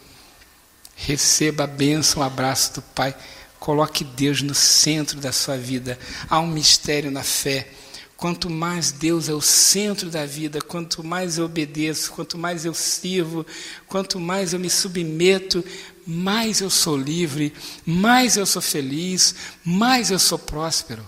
Receba 0.94 1.64
a 1.64 1.66
bênção, 1.66 2.22
o 2.22 2.24
abraço 2.24 2.74
do 2.74 2.82
Pai. 2.82 3.16
Coloque 3.62 4.02
Deus 4.02 4.42
no 4.42 4.56
centro 4.56 5.20
da 5.20 5.30
sua 5.30 5.56
vida. 5.56 5.96
Há 6.28 6.40
um 6.40 6.48
mistério 6.48 7.12
na 7.12 7.22
fé. 7.22 7.70
Quanto 8.16 8.50
mais 8.50 8.90
Deus 8.90 9.28
é 9.28 9.32
o 9.32 9.40
centro 9.40 10.10
da 10.10 10.26
vida, 10.26 10.60
quanto 10.60 11.04
mais 11.04 11.38
eu 11.38 11.44
obedeço, 11.44 12.10
quanto 12.10 12.36
mais 12.36 12.64
eu 12.64 12.74
sirvo, 12.74 13.46
quanto 13.86 14.18
mais 14.18 14.52
eu 14.52 14.58
me 14.58 14.68
submeto, 14.68 15.64
mais 16.04 16.60
eu 16.60 16.68
sou 16.68 16.96
livre, 16.96 17.54
mais 17.86 18.36
eu 18.36 18.46
sou 18.46 18.60
feliz, 18.60 19.32
mais 19.64 20.10
eu 20.10 20.18
sou 20.18 20.40
próspero. 20.40 21.06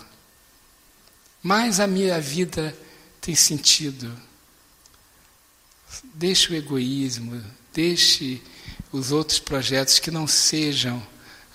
Mais 1.43 1.81
a 1.81 1.89
minha 1.89 2.21
vida 2.21 2.73
tem 3.21 3.35
sentido. 3.35 4.17
Deixe 6.15 6.53
o 6.53 6.55
egoísmo, 6.55 7.43
deixe 7.73 8.41
os 8.93 9.11
outros 9.11 9.41
projetos 9.41 9.99
que 9.99 10.13
não 10.13 10.29
sejam 10.29 11.05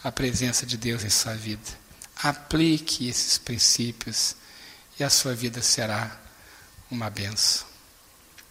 a 0.03 0.11
presença 0.11 0.65
de 0.65 0.77
Deus 0.77 1.03
em 1.03 1.09
sua 1.09 1.35
vida. 1.35 1.61
Aplique 2.21 3.07
esses 3.07 3.37
princípios 3.37 4.35
e 4.99 5.03
a 5.03 5.09
sua 5.09 5.33
vida 5.33 5.61
será 5.61 6.19
uma 6.91 7.09
benção. 7.09 7.68